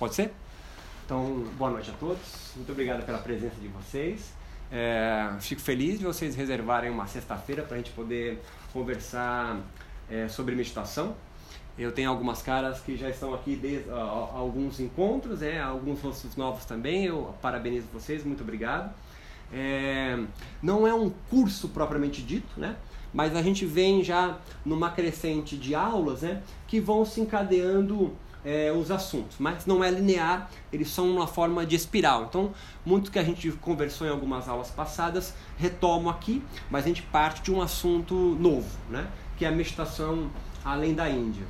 Pode 0.00 0.14
ser? 0.14 0.32
Então, 1.04 1.44
boa 1.58 1.70
noite 1.70 1.90
a 1.90 1.92
todos. 1.92 2.52
Muito 2.56 2.72
obrigado 2.72 3.04
pela 3.04 3.18
presença 3.18 3.56
de 3.60 3.68
vocês. 3.68 4.32
É, 4.72 5.30
fico 5.40 5.60
feliz 5.60 5.98
de 5.98 6.06
vocês 6.06 6.34
reservarem 6.34 6.90
uma 6.90 7.06
sexta-feira 7.06 7.62
para 7.62 7.74
a 7.74 7.76
gente 7.76 7.90
poder 7.90 8.40
conversar 8.72 9.60
é, 10.10 10.26
sobre 10.26 10.54
meditação. 10.54 11.14
Eu 11.78 11.92
tenho 11.92 12.08
algumas 12.08 12.40
caras 12.40 12.80
que 12.80 12.96
já 12.96 13.10
estão 13.10 13.34
aqui 13.34 13.54
desde 13.54 13.90
uh, 13.90 13.94
alguns 13.94 14.80
encontros, 14.80 15.42
é, 15.42 15.60
alguns 15.60 16.00
rostos 16.00 16.34
novos 16.34 16.64
também. 16.64 17.04
Eu 17.04 17.34
parabenizo 17.42 17.86
vocês, 17.92 18.24
muito 18.24 18.42
obrigado. 18.42 18.94
É, 19.52 20.18
não 20.62 20.86
é 20.86 20.94
um 20.94 21.10
curso 21.28 21.68
propriamente 21.68 22.22
dito, 22.22 22.58
né? 22.58 22.74
mas 23.12 23.36
a 23.36 23.42
gente 23.42 23.66
vem 23.66 24.02
já 24.02 24.38
numa 24.64 24.92
crescente 24.92 25.58
de 25.58 25.74
aulas 25.74 26.22
né? 26.22 26.42
que 26.66 26.80
vão 26.80 27.04
se 27.04 27.20
encadeando 27.20 28.16
é, 28.44 28.72
os 28.72 28.90
assuntos, 28.90 29.36
mas 29.38 29.66
não 29.66 29.84
é 29.84 29.90
linear, 29.90 30.50
eles 30.72 30.90
são 30.90 31.10
uma 31.10 31.26
forma 31.26 31.66
de 31.66 31.76
espiral. 31.76 32.24
Então, 32.28 32.52
muito 32.84 33.10
que 33.10 33.18
a 33.18 33.24
gente 33.24 33.50
conversou 33.52 34.06
em 34.06 34.10
algumas 34.10 34.48
aulas 34.48 34.70
passadas, 34.70 35.34
retomo 35.58 36.08
aqui, 36.08 36.42
mas 36.70 36.84
a 36.84 36.88
gente 36.88 37.02
parte 37.02 37.42
de 37.42 37.52
um 37.52 37.60
assunto 37.60 38.14
novo, 38.14 38.68
né? 38.88 39.08
que 39.36 39.44
é 39.44 39.48
a 39.48 39.52
meditação 39.52 40.30
além 40.64 40.94
da 40.94 41.08
Índia. 41.08 41.46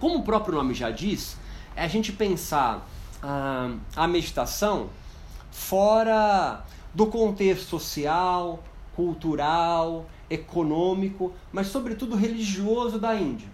Como 0.00 0.18
o 0.18 0.22
próprio 0.22 0.54
nome 0.54 0.74
já 0.74 0.90
diz, 0.90 1.36
é 1.74 1.84
a 1.84 1.88
gente 1.88 2.12
pensar 2.12 2.88
ah, 3.22 3.72
a 3.96 4.06
meditação 4.06 4.90
fora 5.50 6.64
do 6.94 7.06
contexto 7.06 7.66
social, 7.66 8.62
cultural, 8.94 10.06
econômico, 10.28 11.32
mas 11.52 11.68
sobretudo 11.68 12.16
religioso 12.16 12.98
da 12.98 13.14
Índia. 13.14 13.48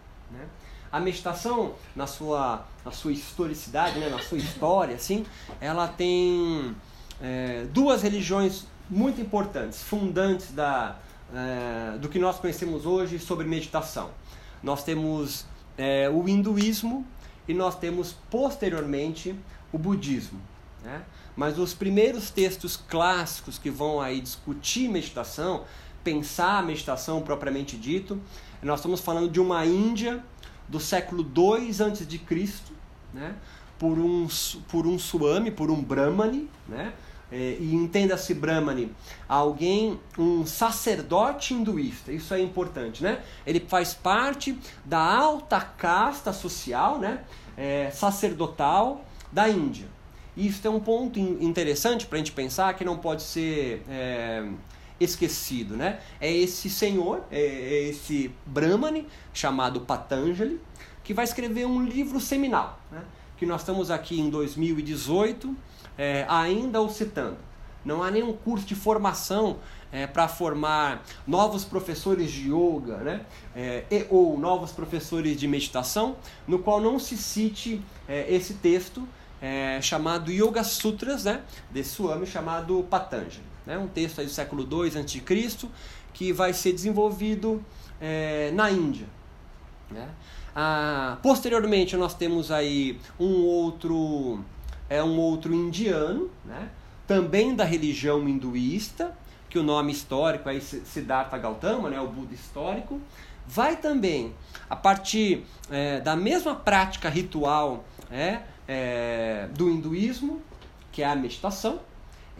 A 0.94 1.00
meditação, 1.00 1.74
na 1.96 2.06
sua, 2.06 2.64
na 2.84 2.92
sua 2.92 3.10
historicidade, 3.10 3.98
né, 3.98 4.08
na 4.08 4.20
sua 4.20 4.38
história, 4.38 4.94
assim, 4.94 5.26
ela 5.60 5.88
tem 5.88 6.72
é, 7.20 7.66
duas 7.72 8.00
religiões 8.00 8.64
muito 8.88 9.20
importantes, 9.20 9.82
fundantes 9.82 10.52
da, 10.52 10.96
é, 11.34 11.98
do 11.98 12.08
que 12.08 12.20
nós 12.20 12.38
conhecemos 12.38 12.86
hoje 12.86 13.18
sobre 13.18 13.44
meditação. 13.44 14.12
Nós 14.62 14.84
temos 14.84 15.44
é, 15.76 16.08
o 16.08 16.28
hinduísmo 16.28 17.04
e 17.48 17.52
nós 17.52 17.76
temos 17.76 18.14
posteriormente 18.30 19.34
o 19.72 19.78
budismo. 19.78 20.40
Né? 20.84 21.02
Mas 21.34 21.58
os 21.58 21.74
primeiros 21.74 22.30
textos 22.30 22.76
clássicos 22.76 23.58
que 23.58 23.68
vão 23.68 24.00
aí 24.00 24.20
discutir 24.20 24.88
meditação, 24.88 25.64
pensar 26.04 26.58
a 26.58 26.62
meditação 26.62 27.20
propriamente 27.20 27.76
dito, 27.76 28.20
nós 28.62 28.78
estamos 28.78 29.00
falando 29.00 29.28
de 29.28 29.40
uma 29.40 29.66
Índia 29.66 30.22
do 30.68 30.80
século 30.80 31.22
II 31.22 31.70
a.C., 31.70 32.48
né? 33.12 33.34
por, 33.78 33.98
um, 33.98 34.26
por 34.68 34.86
um 34.86 34.98
Swami, 34.98 35.50
por 35.50 35.70
um 35.70 35.82
Brahmani, 35.82 36.48
né? 36.68 36.92
É, 37.32 37.56
e 37.58 37.74
entenda-se 37.74 38.32
Brahmani, 38.32 38.92
alguém, 39.28 39.98
um 40.16 40.46
sacerdote 40.46 41.52
hinduísta, 41.52 42.12
isso 42.12 42.32
é 42.32 42.40
importante, 42.40 43.02
né? 43.02 43.22
Ele 43.46 43.60
faz 43.60 43.92
parte 43.92 44.56
da 44.84 45.00
alta 45.00 45.60
casta 45.60 46.32
social, 46.32 46.98
né? 46.98 47.24
É, 47.56 47.90
sacerdotal 47.90 49.04
da 49.32 49.48
Índia. 49.48 49.86
Isso 50.36 50.66
é 50.66 50.70
um 50.70 50.80
ponto 50.80 51.18
interessante 51.18 52.06
para 52.06 52.16
a 52.16 52.18
gente 52.18 52.32
pensar 52.32 52.74
que 52.74 52.84
não 52.84 52.98
pode 52.98 53.22
ser 53.22 53.82
é, 53.88 54.48
esquecido, 55.00 55.76
né? 55.76 56.00
É 56.20 56.32
esse 56.32 56.70
senhor, 56.70 57.24
é, 57.30 57.40
é 57.40 57.88
esse 57.88 58.30
Brahmani, 58.46 59.06
chamado 59.32 59.80
Patanjali, 59.80 60.60
que 61.02 61.12
vai 61.12 61.24
escrever 61.24 61.66
um 61.66 61.84
livro 61.84 62.20
seminal, 62.20 62.80
né? 62.90 63.02
que 63.36 63.44
nós 63.44 63.60
estamos 63.60 63.90
aqui 63.90 64.20
em 64.20 64.30
2018 64.30 65.54
é, 65.98 66.24
ainda 66.28 66.80
o 66.80 66.88
citando. 66.88 67.36
Não 67.84 68.02
há 68.02 68.10
nenhum 68.10 68.32
curso 68.32 68.64
de 68.64 68.74
formação 68.74 69.58
é, 69.92 70.06
para 70.06 70.26
formar 70.26 71.04
novos 71.26 71.64
professores 71.64 72.30
de 72.30 72.48
yoga 72.50 72.96
né? 72.98 73.26
É, 73.54 73.84
e, 73.90 74.06
ou 74.08 74.38
novos 74.38 74.72
professores 74.72 75.38
de 75.38 75.46
meditação, 75.46 76.16
no 76.48 76.58
qual 76.58 76.80
não 76.80 76.98
se 76.98 77.16
cite 77.16 77.82
é, 78.08 78.32
esse 78.32 78.54
texto 78.54 79.06
é, 79.42 79.78
chamado 79.82 80.32
Yoga 80.32 80.64
Sutras, 80.64 81.24
né, 81.24 81.42
desse 81.70 81.90
Swami 81.90 82.26
chamado 82.26 82.82
Patanjali. 82.88 83.53
Né, 83.66 83.78
um 83.78 83.88
texto 83.88 84.20
aí 84.20 84.26
do 84.26 84.32
século 84.32 84.62
II 84.62 84.88
a.C., 84.88 85.68
que 86.12 86.32
vai 86.32 86.52
ser 86.52 86.72
desenvolvido 86.72 87.64
é, 88.00 88.50
na 88.52 88.70
Índia. 88.70 89.06
Né? 89.90 90.08
Ah, 90.54 91.18
posteriormente 91.22 91.96
nós 91.96 92.14
temos 92.14 92.50
aí 92.50 93.00
um 93.18 93.42
outro 93.42 94.44
é 94.88 95.02
um 95.02 95.18
outro 95.18 95.52
indiano, 95.52 96.30
né? 96.44 96.68
também 97.06 97.54
da 97.54 97.64
religião 97.64 98.28
hinduísta, 98.28 99.16
que 99.48 99.58
o 99.58 99.62
nome 99.62 99.92
histórico 99.92 100.48
é 100.48 100.60
Siddhartha 100.60 101.36
Gautama, 101.38 101.90
né? 101.90 102.00
o 102.00 102.06
Buda 102.06 102.34
histórico, 102.34 103.00
vai 103.46 103.76
também 103.76 104.34
a 104.68 104.76
partir 104.76 105.44
é, 105.70 106.00
da 106.00 106.16
mesma 106.16 106.54
prática 106.54 107.08
ritual 107.08 107.84
é, 108.10 108.40
é, 108.68 109.48
do 109.54 109.68
hinduísmo, 109.68 110.40
que 110.92 111.02
é 111.02 111.06
a 111.06 111.16
meditação, 111.16 111.80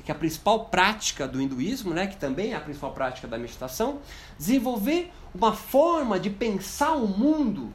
que 0.02 0.10
é 0.10 0.14
a 0.14 0.18
principal 0.18 0.66
prática 0.66 1.26
do 1.26 1.40
hinduísmo, 1.40 1.94
né, 1.94 2.06
que 2.06 2.16
também 2.16 2.52
é 2.52 2.56
a 2.56 2.60
principal 2.60 2.92
prática 2.92 3.28
da 3.28 3.38
meditação, 3.38 4.00
desenvolver 4.38 5.12
uma 5.34 5.52
forma 5.52 6.18
de 6.18 6.30
pensar 6.30 6.92
o 6.92 7.06
mundo 7.06 7.72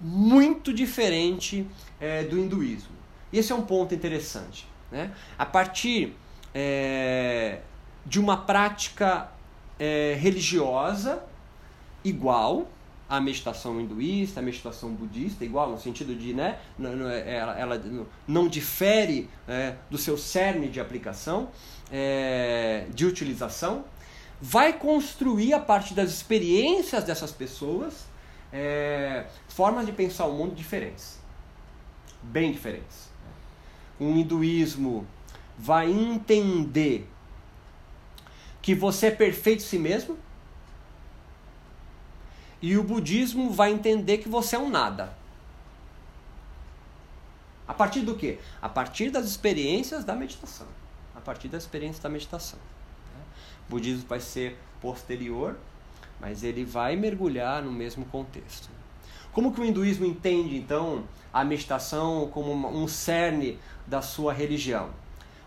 muito 0.00 0.72
diferente 0.72 1.66
é, 2.00 2.22
do 2.24 2.38
hinduísmo. 2.38 2.96
E 3.32 3.38
esse 3.38 3.52
é 3.52 3.54
um 3.54 3.62
ponto 3.62 3.94
interessante. 3.94 4.66
Né? 4.90 5.12
A 5.38 5.44
partir 5.44 6.14
é, 6.54 7.60
de 8.06 8.18
uma 8.20 8.36
prática 8.36 9.28
é, 9.78 10.16
religiosa 10.18 11.22
igual, 12.04 12.68
a 13.08 13.20
meditação 13.20 13.80
hinduísta, 13.80 14.40
a 14.40 14.42
meditação 14.42 14.90
budista, 14.90 15.44
igual 15.44 15.70
no 15.70 15.78
sentido 15.78 16.14
de, 16.14 16.34
né, 16.34 16.58
ela, 17.26 17.58
ela 17.58 17.82
não 18.26 18.46
difere 18.46 19.30
é, 19.48 19.76
do 19.88 19.96
seu 19.96 20.18
cerne 20.18 20.68
de 20.68 20.78
aplicação, 20.78 21.48
é, 21.90 22.86
de 22.92 23.06
utilização, 23.06 23.84
vai 24.40 24.72
construir 24.72 25.54
a 25.54 25.58
partir 25.58 25.94
das 25.94 26.10
experiências 26.10 27.02
dessas 27.02 27.32
pessoas 27.32 28.06
é, 28.52 29.26
formas 29.48 29.86
de 29.86 29.92
pensar 29.92 30.26
o 30.26 30.34
mundo 30.34 30.54
diferentes, 30.54 31.18
bem 32.22 32.52
diferentes. 32.52 33.08
Um 33.98 34.16
hinduísmo 34.18 35.06
vai 35.58 35.90
entender 35.90 37.08
que 38.60 38.74
você 38.74 39.06
é 39.06 39.10
perfeito 39.10 39.62
em 39.62 39.66
si 39.66 39.78
mesmo 39.78 40.16
e 42.60 42.76
o 42.76 42.82
budismo 42.82 43.50
vai 43.50 43.72
entender 43.72 44.18
que 44.18 44.28
você 44.28 44.56
é 44.56 44.58
um 44.58 44.68
nada. 44.68 45.16
A 47.66 47.74
partir 47.74 48.00
do 48.00 48.14
quê? 48.14 48.38
A 48.60 48.68
partir 48.68 49.10
das 49.10 49.26
experiências 49.26 50.04
da 50.04 50.14
meditação. 50.14 50.66
A 51.14 51.20
partir 51.20 51.48
das 51.48 51.64
experiências 51.64 52.02
da 52.02 52.08
meditação. 52.08 52.58
Né? 53.14 53.22
O 53.68 53.70
budismo 53.70 54.08
vai 54.08 54.20
ser 54.20 54.58
posterior, 54.80 55.56
mas 56.20 56.42
ele 56.42 56.64
vai 56.64 56.96
mergulhar 56.96 57.62
no 57.62 57.70
mesmo 57.70 58.04
contexto. 58.06 58.68
Como 59.32 59.52
que 59.52 59.60
o 59.60 59.64
hinduísmo 59.64 60.06
entende, 60.06 60.56
então, 60.56 61.04
a 61.32 61.44
meditação 61.44 62.28
como 62.32 62.52
um 62.68 62.88
cerne 62.88 63.58
da 63.86 64.02
sua 64.02 64.32
religião? 64.32 64.90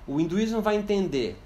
O 0.07 0.19
hinduísmo 0.19 0.61
vai 0.61 0.75
entender 0.75 1.37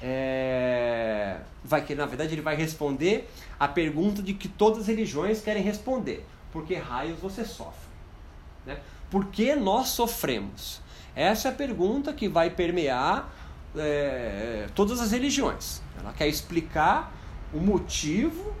é, 0.00 1.38
vai 1.64 1.84
que 1.84 1.94
na 1.94 2.06
verdade 2.06 2.34
ele 2.34 2.42
vai 2.42 2.54
responder 2.54 3.28
a 3.58 3.66
pergunta 3.66 4.22
de 4.22 4.34
que 4.34 4.48
todas 4.48 4.80
as 4.80 4.86
religiões 4.86 5.40
querem 5.40 5.62
responder: 5.62 6.24
por 6.52 6.64
que 6.64 6.74
raios 6.74 7.18
você 7.18 7.44
sofre? 7.44 7.88
Né? 8.64 8.78
Por 9.10 9.26
que 9.26 9.54
nós 9.54 9.88
sofremos? 9.88 10.80
Essa 11.14 11.48
é 11.48 11.50
a 11.50 11.54
pergunta 11.54 12.12
que 12.12 12.28
vai 12.28 12.50
permear 12.50 13.32
é, 13.76 14.68
todas 14.74 15.00
as 15.00 15.10
religiões. 15.10 15.82
Ela 15.98 16.12
quer 16.12 16.28
explicar 16.28 17.12
o 17.52 17.58
motivo 17.58 18.54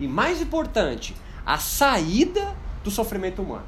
e, 0.00 0.08
mais 0.08 0.40
importante, 0.40 1.14
a 1.44 1.58
saída 1.58 2.56
do 2.82 2.90
sofrimento 2.90 3.42
humano. 3.42 3.66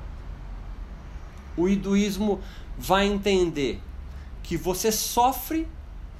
O 1.56 1.68
hinduísmo 1.68 2.40
vai 2.78 3.06
entender 3.06 3.80
que 4.42 4.56
você 4.56 4.90
sofre 4.90 5.66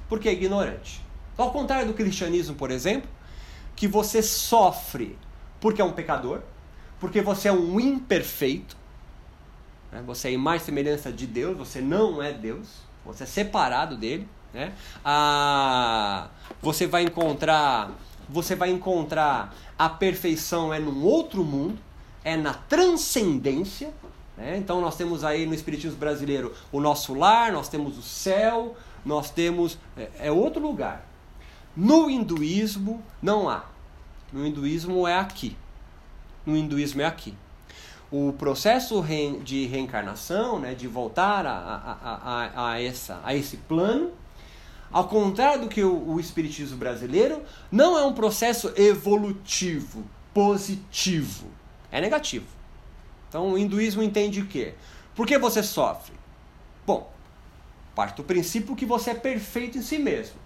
porque 0.09 0.27
é 0.27 0.33
ignorante. 0.33 1.01
Ao 1.37 1.51
contrário 1.51 1.87
do 1.87 1.93
cristianismo, 1.93 2.55
por 2.55 2.71
exemplo, 2.71 3.09
que 3.75 3.87
você 3.87 4.21
sofre 4.21 5.17
porque 5.61 5.81
é 5.81 5.85
um 5.85 5.93
pecador, 5.93 6.41
porque 6.99 7.21
você 7.21 7.47
é 7.47 7.53
um 7.53 7.79
imperfeito, 7.79 8.75
né? 9.91 10.03
você 10.05 10.33
é 10.33 10.37
mais 10.37 10.63
semelhança 10.63 11.11
de 11.11 11.25
Deus, 11.25 11.57
você 11.57 11.79
não 11.79 12.21
é 12.21 12.33
Deus, 12.33 12.67
você 13.05 13.23
é 13.23 13.27
separado 13.27 13.95
dele. 13.95 14.27
Né? 14.53 14.73
Ah, 15.05 16.29
você 16.61 16.87
vai 16.87 17.03
encontrar, 17.03 17.91
você 18.27 18.55
vai 18.55 18.71
encontrar 18.71 19.55
a 19.77 19.87
perfeição 19.87 20.73
é 20.73 20.79
num 20.79 21.03
outro 21.03 21.43
mundo, 21.43 21.79
é 22.23 22.35
na 22.35 22.53
transcendência, 22.53 23.93
Né? 24.35 24.57
Então 24.57 24.81
nós 24.81 24.95
temos 24.95 25.23
aí 25.23 25.45
no 25.45 25.53
Espiritismo 25.53 25.97
brasileiro 25.97 26.53
o 26.71 26.79
nosso 26.79 27.13
lar, 27.13 27.51
nós 27.51 27.67
temos 27.69 27.97
o 27.97 28.01
céu, 28.01 28.75
nós 29.05 29.29
temos. 29.29 29.77
É, 29.97 30.09
é 30.19 30.31
outro 30.31 30.61
lugar. 30.61 31.07
No 31.75 32.09
hinduísmo 32.09 33.03
não 33.21 33.49
há. 33.49 33.65
No 34.31 34.45
hinduísmo 34.45 35.07
é 35.07 35.17
aqui. 35.17 35.55
No 36.45 36.55
hinduísmo 36.55 37.01
é 37.01 37.05
aqui. 37.05 37.33
O 38.11 38.33
processo 38.33 39.03
de 39.43 39.67
reencarnação, 39.67 40.59
né, 40.59 40.73
de 40.73 40.87
voltar 40.87 41.45
a, 41.45 41.51
a, 41.51 42.15
a, 42.15 42.71
a, 42.71 42.81
essa, 42.81 43.21
a 43.23 43.35
esse 43.35 43.57
plano, 43.57 44.11
ao 44.91 45.07
contrário 45.07 45.61
do 45.61 45.67
que 45.67 45.83
o, 45.83 46.13
o 46.13 46.19
Espiritismo 46.19 46.77
brasileiro, 46.77 47.43
não 47.71 47.97
é 47.97 48.03
um 48.03 48.13
processo 48.13 48.73
evolutivo, 48.75 50.03
positivo. 50.33 51.47
É 51.91 52.01
negativo. 52.01 52.47
Então 53.27 53.51
o 53.51 53.57
hinduísmo 53.57 54.01
entende 54.01 54.41
o 54.41 54.47
quê? 54.47 54.73
Por 55.15 55.27
que 55.27 55.37
você 55.37 55.61
sofre? 55.61 56.18
Parte 57.99 58.15
do 58.15 58.23
princípio 58.23 58.77
que 58.77 58.85
você 58.85 59.09
é 59.09 59.13
perfeito 59.13 59.77
em 59.77 59.81
si 59.81 59.97
mesmo. 59.97 60.37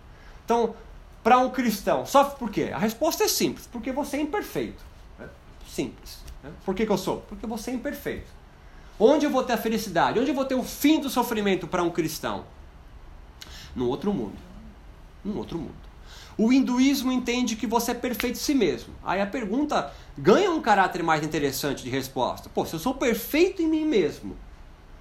Então, 0.44 0.74
para 1.24 1.38
um 1.38 1.52
cristão, 1.52 2.04
sofre 2.04 2.40
por 2.40 2.50
quê? 2.50 2.72
A 2.74 2.80
resposta 2.80 3.26
é 3.26 3.28
simples, 3.28 3.70
porque 3.72 3.92
você 3.92 4.18
é 4.18 4.22
imperfeito. 4.22 4.84
É 5.20 5.26
simples. 5.70 6.18
Né? 6.44 6.50
Por 6.66 6.74
que, 6.74 6.84
que 6.84 6.92
eu 6.92 6.98
sou? 6.98 7.18
Porque 7.30 7.46
você 7.46 7.70
é 7.70 7.76
imperfeito. 7.76 8.26
Onde 9.00 9.28
eu 9.28 9.30
vou 9.30 9.44
ter 9.44 9.54
a 9.54 9.58
felicidade? 9.58 10.20
Onde 10.20 10.32
eu 10.32 10.34
vou 10.34 10.46
ter 10.46 10.56
o 10.56 10.64
fim 10.64 11.00
do 11.00 11.12
sofrimento 11.12 11.68
para 11.68 11.84
um 11.84 11.92
cristão? 11.92 12.44
Num 13.76 13.88
outro 13.88 14.12
mundo. 14.12 14.40
Num 15.24 15.38
outro 15.38 15.60
mundo. 15.60 15.76
O 16.36 16.52
hinduísmo 16.52 17.12
entende 17.12 17.56
que 17.56 17.68
você 17.68 17.92
é 17.92 17.94
perfeito 17.94 18.38
em 18.38 18.42
si 18.42 18.56
mesmo. 18.56 18.96
Aí 19.04 19.22
a 19.22 19.28
pergunta 19.28 19.94
ganha 20.18 20.50
um 20.50 20.60
caráter 20.60 21.04
mais 21.04 21.24
interessante 21.24 21.84
de 21.84 21.90
resposta. 21.92 22.50
Pô, 22.50 22.66
se 22.66 22.74
eu 22.74 22.80
sou 22.80 22.96
perfeito 22.96 23.62
em 23.62 23.68
mim 23.68 23.86
mesmo, 23.86 24.36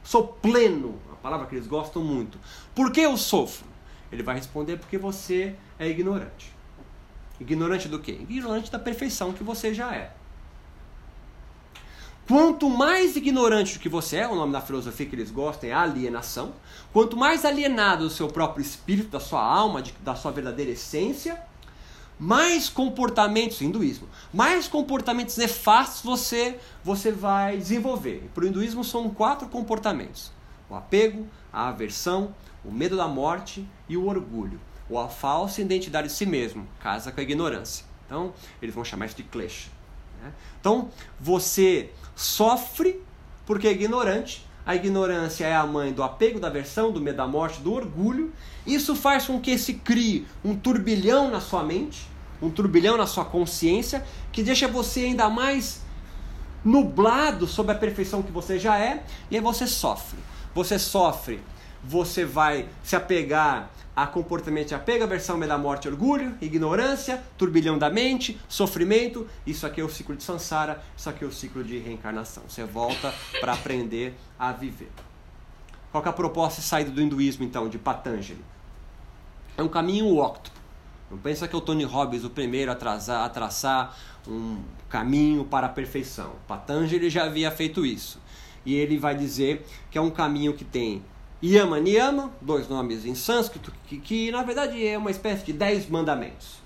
sou 0.04 0.26
pleno, 0.26 1.00
palavra 1.22 1.46
que 1.46 1.54
eles 1.54 1.66
gostam 1.66 2.02
muito, 2.02 2.38
por 2.74 2.90
que 2.90 3.00
eu 3.00 3.16
sofro? 3.16 3.66
Ele 4.10 4.22
vai 4.22 4.34
responder 4.34 4.76
porque 4.76 4.98
você 4.98 5.54
é 5.78 5.88
ignorante. 5.88 6.52
Ignorante 7.40 7.88
do 7.88 7.98
quê? 7.98 8.18
Ignorante 8.28 8.70
da 8.70 8.78
perfeição 8.78 9.32
que 9.32 9.42
você 9.42 9.72
já 9.72 9.94
é. 9.94 10.12
Quanto 12.26 12.70
mais 12.70 13.16
ignorante 13.16 13.74
do 13.74 13.80
que 13.80 13.88
você 13.88 14.18
é, 14.18 14.28
o 14.28 14.34
nome 14.34 14.52
da 14.52 14.60
filosofia 14.60 15.06
que 15.06 15.14
eles 15.14 15.30
gostam 15.30 15.68
é 15.68 15.72
alienação. 15.72 16.52
Quanto 16.92 17.16
mais 17.16 17.44
alienado 17.44 18.04
do 18.04 18.10
seu 18.10 18.28
próprio 18.28 18.62
espírito, 18.62 19.08
da 19.08 19.20
sua 19.20 19.44
alma, 19.44 19.82
de, 19.82 19.92
da 20.00 20.14
sua 20.14 20.30
verdadeira 20.30 20.70
essência, 20.70 21.42
mais 22.18 22.68
comportamentos, 22.68 23.60
hinduísmo, 23.60 24.08
mais 24.32 24.68
comportamentos 24.68 25.36
nefastos 25.36 26.02
você, 26.02 26.60
você 26.84 27.10
vai 27.10 27.56
desenvolver. 27.56 28.30
Para 28.32 28.44
o 28.44 28.46
hinduísmo 28.46 28.84
são 28.84 29.10
quatro 29.10 29.48
comportamentos: 29.48 30.30
o 30.72 30.76
apego, 30.76 31.26
a 31.52 31.68
aversão, 31.68 32.34
o 32.64 32.72
medo 32.72 32.96
da 32.96 33.06
morte 33.06 33.68
e 33.88 33.96
o 33.96 34.06
orgulho. 34.06 34.58
Ou 34.88 34.98
a 34.98 35.08
falsa 35.08 35.60
identidade 35.60 36.08
de 36.08 36.14
si 36.14 36.26
mesmo, 36.26 36.66
casa 36.80 37.12
com 37.12 37.20
a 37.20 37.22
ignorância. 37.22 37.84
Então, 38.06 38.32
eles 38.60 38.74
vão 38.74 38.84
chamar 38.84 39.06
isso 39.06 39.16
de 39.16 39.22
klesha. 39.22 39.68
Né? 40.22 40.32
Então, 40.60 40.90
você 41.20 41.90
sofre 42.16 43.00
porque 43.46 43.68
é 43.68 43.72
ignorante. 43.72 44.46
A 44.64 44.76
ignorância 44.76 45.44
é 45.44 45.54
a 45.54 45.66
mãe 45.66 45.92
do 45.92 46.02
apego, 46.02 46.38
da 46.38 46.48
aversão, 46.48 46.92
do 46.92 47.00
medo 47.00 47.16
da 47.16 47.26
morte, 47.26 47.60
do 47.60 47.72
orgulho. 47.72 48.32
Isso 48.66 48.94
faz 48.94 49.26
com 49.26 49.40
que 49.40 49.58
se 49.58 49.74
crie 49.74 50.26
um 50.44 50.54
turbilhão 50.56 51.30
na 51.30 51.40
sua 51.40 51.62
mente, 51.62 52.06
um 52.40 52.48
turbilhão 52.48 52.96
na 52.96 53.06
sua 53.06 53.24
consciência, 53.24 54.04
que 54.30 54.42
deixa 54.42 54.68
você 54.68 55.00
ainda 55.00 55.28
mais 55.28 55.82
nublado 56.64 57.46
sobre 57.46 57.72
a 57.72 57.74
perfeição 57.74 58.22
que 58.22 58.30
você 58.30 58.58
já 58.58 58.78
é, 58.78 59.04
e 59.30 59.36
aí 59.36 59.42
você 59.42 59.66
sofre. 59.66 60.18
Você 60.54 60.78
sofre, 60.78 61.40
você 61.82 62.24
vai 62.24 62.68
se 62.82 62.94
apegar 62.94 63.70
a 63.94 64.06
comportamento 64.06 64.68
de 64.68 64.74
apego, 64.74 65.04
aversão, 65.04 65.36
medo 65.36 65.50
da 65.50 65.58
morte, 65.58 65.86
orgulho, 65.86 66.34
ignorância, 66.40 67.22
turbilhão 67.36 67.78
da 67.78 67.90
mente, 67.90 68.40
sofrimento. 68.48 69.28
Isso 69.46 69.66
aqui 69.66 69.80
é 69.80 69.84
o 69.84 69.88
ciclo 69.88 70.16
de 70.16 70.22
Sansara, 70.22 70.82
isso 70.96 71.08
aqui 71.10 71.24
é 71.24 71.26
o 71.26 71.32
ciclo 71.32 71.62
de 71.62 71.78
reencarnação. 71.78 72.44
Você 72.48 72.64
volta 72.64 73.12
para 73.40 73.52
aprender 73.52 74.14
a 74.38 74.52
viver. 74.52 74.90
Qual 75.90 76.02
é 76.04 76.08
a 76.08 76.12
proposta 76.12 76.60
e 76.60 76.62
saída 76.62 76.90
do 76.90 77.02
hinduísmo, 77.02 77.44
então, 77.44 77.68
de 77.68 77.78
Patanjali? 77.78 78.42
É 79.58 79.62
um 79.62 79.68
caminho 79.68 80.16
óctuplo. 80.16 80.60
Não 81.10 81.18
pensa 81.18 81.46
que 81.46 81.54
é 81.54 81.58
o 81.58 81.60
Tony 81.60 81.84
Robbins 81.84 82.24
o 82.24 82.30
primeiro 82.30 82.72
a, 82.72 83.24
a 83.24 83.28
traçar 83.28 83.94
um 84.26 84.62
caminho 84.88 85.44
para 85.44 85.66
a 85.66 85.70
perfeição. 85.70 86.32
Patanjali 86.48 87.10
já 87.10 87.24
havia 87.24 87.50
feito 87.50 87.84
isso. 87.84 88.18
E 88.64 88.74
ele 88.74 88.98
vai 88.98 89.14
dizer 89.14 89.66
que 89.90 89.98
é 89.98 90.00
um 90.00 90.10
caminho 90.10 90.54
que 90.54 90.64
tem 90.64 91.02
Yama 91.42 91.80
Niyama, 91.80 92.30
dois 92.40 92.68
nomes 92.68 93.04
em 93.04 93.16
sânscrito, 93.16 93.72
que, 93.86 93.98
que 93.98 94.30
na 94.30 94.44
verdade 94.44 94.86
é 94.86 94.96
uma 94.96 95.10
espécie 95.10 95.44
de 95.44 95.52
dez 95.52 95.88
mandamentos. 95.88 96.62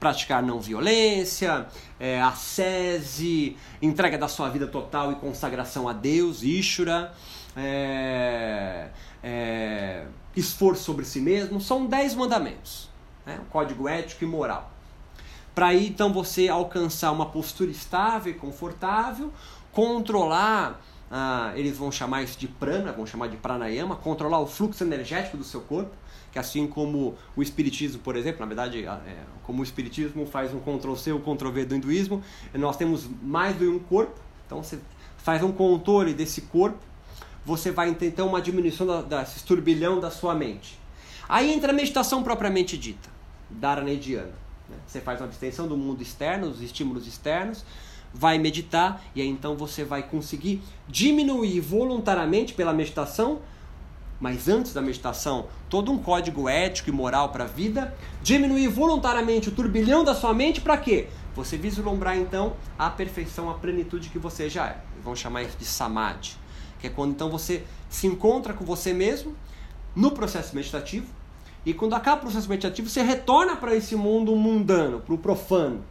Praticar 0.00 0.42
não 0.42 0.60
violência, 0.60 1.66
é, 2.00 2.20
ascese, 2.22 3.56
entrega 3.82 4.16
da 4.16 4.26
sua 4.26 4.48
vida 4.48 4.66
total 4.66 5.12
e 5.12 5.16
consagração 5.16 5.88
a 5.88 5.92
Deus, 5.92 6.42
Ishura, 6.42 7.12
é, 7.54 8.88
é, 9.22 10.06
esforço 10.34 10.82
sobre 10.82 11.04
si 11.04 11.20
mesmo, 11.20 11.60
são 11.60 11.86
dez 11.86 12.14
mandamentos. 12.14 12.88
Né? 13.26 13.38
Código 13.50 13.88
ético 13.88 14.24
e 14.24 14.26
moral. 14.26 14.70
Para 15.54 15.68
aí 15.68 15.86
então 15.86 16.12
você 16.12 16.48
alcançar 16.48 17.12
uma 17.12 17.26
postura 17.26 17.70
estável 17.70 18.32
e 18.32 18.36
confortável, 18.36 19.32
controlar 19.70 20.80
ah, 21.16 21.52
eles 21.54 21.78
vão 21.78 21.92
chamar 21.92 22.24
isso 22.24 22.36
de 22.36 22.48
prana, 22.48 22.90
vão 22.90 23.06
chamar 23.06 23.28
de 23.28 23.36
pranayama, 23.36 23.94
controlar 23.94 24.40
o 24.40 24.48
fluxo 24.48 24.82
energético 24.82 25.36
do 25.36 25.44
seu 25.44 25.60
corpo, 25.60 25.92
que 26.32 26.40
assim 26.40 26.66
como 26.66 27.14
o 27.36 27.42
espiritismo, 27.42 28.00
por 28.02 28.16
exemplo, 28.16 28.40
na 28.40 28.46
verdade, 28.46 28.84
ah, 28.84 29.00
é, 29.06 29.18
como 29.44 29.60
o 29.60 29.62
espiritismo 29.62 30.26
faz 30.26 30.52
um 30.52 30.58
Ctrl-C 30.58 31.12
ou 31.12 31.20
Ctrl-V 31.20 31.66
do 31.66 31.76
hinduísmo, 31.76 32.20
nós 32.54 32.76
temos 32.76 33.08
mais 33.22 33.56
que 33.56 33.64
um 33.64 33.78
corpo, 33.78 34.18
então 34.44 34.60
você 34.60 34.80
faz 35.18 35.40
um 35.44 35.52
controle 35.52 36.12
desse 36.12 36.40
corpo, 36.40 36.80
você 37.46 37.70
vai 37.70 37.94
ter 37.94 38.06
então 38.06 38.26
uma 38.26 38.42
diminuição 38.42 38.84
desse 39.04 39.44
turbilhão 39.44 40.00
da 40.00 40.10
sua 40.10 40.34
mente. 40.34 40.80
Aí 41.28 41.54
entra 41.54 41.70
a 41.70 41.72
meditação 41.72 42.24
propriamente 42.24 42.76
dita, 42.76 43.08
Dharanediana. 43.48 44.34
Né? 44.68 44.76
Você 44.84 45.00
faz 45.00 45.20
uma 45.20 45.26
abstenção 45.26 45.68
do 45.68 45.76
mundo 45.76 46.02
externo, 46.02 46.50
dos 46.50 46.60
estímulos 46.60 47.06
externos, 47.06 47.64
vai 48.14 48.38
meditar 48.38 49.02
e 49.14 49.20
aí 49.20 49.28
então 49.28 49.56
você 49.56 49.84
vai 49.84 50.04
conseguir 50.04 50.62
diminuir 50.88 51.58
voluntariamente 51.60 52.54
pela 52.54 52.72
meditação, 52.72 53.40
mas 54.20 54.48
antes 54.48 54.72
da 54.72 54.80
meditação, 54.80 55.46
todo 55.68 55.90
um 55.90 55.98
código 55.98 56.48
ético 56.48 56.88
e 56.88 56.92
moral 56.92 57.30
para 57.30 57.44
a 57.44 57.46
vida, 57.48 57.92
diminuir 58.22 58.68
voluntariamente 58.68 59.48
o 59.48 59.52
turbilhão 59.52 60.04
da 60.04 60.14
sua 60.14 60.32
mente 60.32 60.60
para 60.60 60.78
quê? 60.78 61.08
Você 61.34 61.56
vislumbrar 61.56 62.16
então 62.16 62.54
a 62.78 62.88
perfeição, 62.88 63.50
a 63.50 63.54
plenitude 63.54 64.08
que 64.08 64.18
você 64.18 64.48
já 64.48 64.68
é. 64.68 64.80
Vamos 65.02 65.18
chamar 65.18 65.42
isso 65.42 65.58
de 65.58 65.64
samadhi, 65.64 66.36
que 66.78 66.86
é 66.86 66.90
quando 66.90 67.10
então 67.10 67.28
você 67.28 67.64
se 67.90 68.06
encontra 68.06 68.54
com 68.54 68.64
você 68.64 68.94
mesmo 68.94 69.34
no 69.96 70.12
processo 70.12 70.54
meditativo. 70.54 71.06
E 71.66 71.74
quando 71.74 71.94
acaba 71.94 72.18
o 72.18 72.20
processo 72.20 72.48
meditativo, 72.48 72.88
você 72.88 73.02
retorna 73.02 73.56
para 73.56 73.74
esse 73.74 73.96
mundo 73.96 74.36
mundano, 74.36 75.00
para 75.00 75.14
o 75.14 75.18
profano 75.18 75.82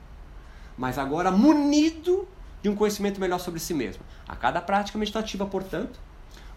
mas 0.78 0.98
agora 0.98 1.32
munido 1.32 2.28
de 2.62 2.70
um 2.70 2.76
conhecimento 2.76 3.20
melhor 3.20 3.40
sobre 3.40 3.60
si 3.60 3.74
mesmo. 3.74 4.04
A 4.28 4.36
cada 4.36 4.62
prática 4.62 4.98
meditativa, 4.98 5.46
portanto, 5.46 6.00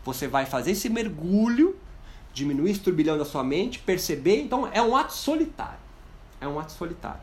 você 0.05 0.29
vai 0.29 0.47
fazer 0.47 0.71
esse 0.71 0.89
mergulho, 0.89 1.77
diminuir 2.33 2.71
esse 2.71 2.81
turbilhão 2.81 3.19
da 3.19 3.25
sua 3.25 3.43
mente, 3.43 3.81
perceber. 3.81 4.41
Então, 4.41 4.69
é 4.73 4.81
um 4.81 4.97
ato 4.97 5.13
solitário. 5.13 5.79
É 6.41 6.47
um 6.47 6.61
ato 6.61 6.73
solitário. 6.73 7.21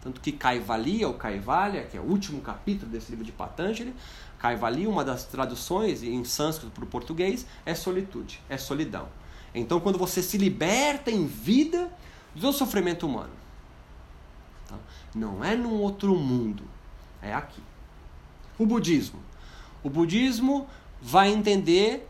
Tanto 0.00 0.20
que 0.20 0.32
Kaivalya, 0.32 1.08
ou 1.08 1.14
Kaivalya, 1.14 1.82
que 1.82 1.96
é 1.96 2.00
o 2.00 2.04
último 2.04 2.40
capítulo 2.40 2.90
desse 2.90 3.10
livro 3.10 3.24
de 3.24 3.32
Patanjali, 3.32 3.94
Kaivalya, 4.38 4.88
uma 4.88 5.04
das 5.04 5.24
traduções 5.24 6.02
em 6.02 6.24
sânscrito 6.24 6.72
para 6.72 6.84
o 6.84 6.86
português, 6.86 7.46
é 7.66 7.74
solitude, 7.74 8.40
é 8.48 8.56
solidão. 8.56 9.08
Então, 9.54 9.80
quando 9.80 9.98
você 9.98 10.22
se 10.22 10.38
liberta 10.38 11.10
em 11.10 11.26
vida 11.26 11.90
do 12.34 12.52
sofrimento 12.52 13.06
humano, 13.06 13.32
não 15.14 15.44
é 15.44 15.56
num 15.56 15.80
outro 15.80 16.14
mundo, 16.14 16.62
é 17.22 17.32
aqui. 17.32 17.62
O 18.58 18.66
budismo. 18.66 19.20
O 19.82 19.90
budismo 19.90 20.68
vai 21.00 21.30
entender, 21.30 22.08